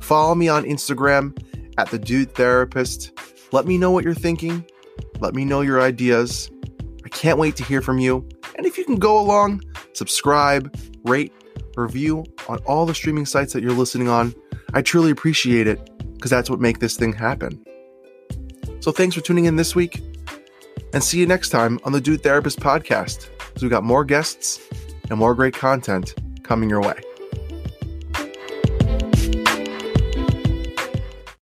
Follow 0.00 0.34
me 0.34 0.48
on 0.48 0.64
Instagram 0.64 1.36
at 1.78 1.90
the 1.90 1.98
dude 1.98 2.34
therapist. 2.34 3.12
Let 3.52 3.66
me 3.66 3.78
know 3.78 3.90
what 3.90 4.04
you're 4.04 4.14
thinking. 4.14 4.64
Let 5.20 5.34
me 5.34 5.44
know 5.44 5.60
your 5.60 5.80
ideas. 5.80 6.50
I 7.04 7.08
can't 7.08 7.38
wait 7.38 7.56
to 7.56 7.64
hear 7.64 7.82
from 7.82 7.98
you. 7.98 8.26
And 8.56 8.66
if 8.66 8.78
you 8.78 8.84
can 8.84 8.96
go 8.96 9.18
along, 9.18 9.62
subscribe, 9.92 10.74
rate, 11.04 11.32
review 11.76 12.24
on 12.48 12.58
all 12.58 12.86
the 12.86 12.94
streaming 12.94 13.26
sites 13.26 13.52
that 13.52 13.62
you're 13.62 13.72
listening 13.72 14.08
on, 14.08 14.34
I 14.74 14.82
truly 14.82 15.10
appreciate 15.10 15.66
it 15.66 15.80
because 16.14 16.30
that's 16.30 16.50
what 16.50 16.60
make 16.60 16.78
this 16.78 16.96
thing 16.96 17.12
happen. 17.12 17.64
So 18.80 18.92
thanks 18.92 19.14
for 19.14 19.20
tuning 19.20 19.46
in 19.46 19.56
this 19.56 19.74
week 19.74 20.02
and 20.92 21.02
see 21.02 21.18
you 21.18 21.26
next 21.26 21.50
time 21.50 21.78
on 21.84 21.92
the 21.92 22.00
Dude 22.00 22.22
Therapist 22.22 22.60
podcast 22.60 23.28
because 23.38 23.62
we 23.62 23.68
got 23.68 23.84
more 23.84 24.04
guests 24.04 24.60
and 25.10 25.18
more 25.18 25.34
great 25.34 25.54
content 25.54 26.14
coming 26.42 26.70
your 26.70 26.80
way. 26.80 27.09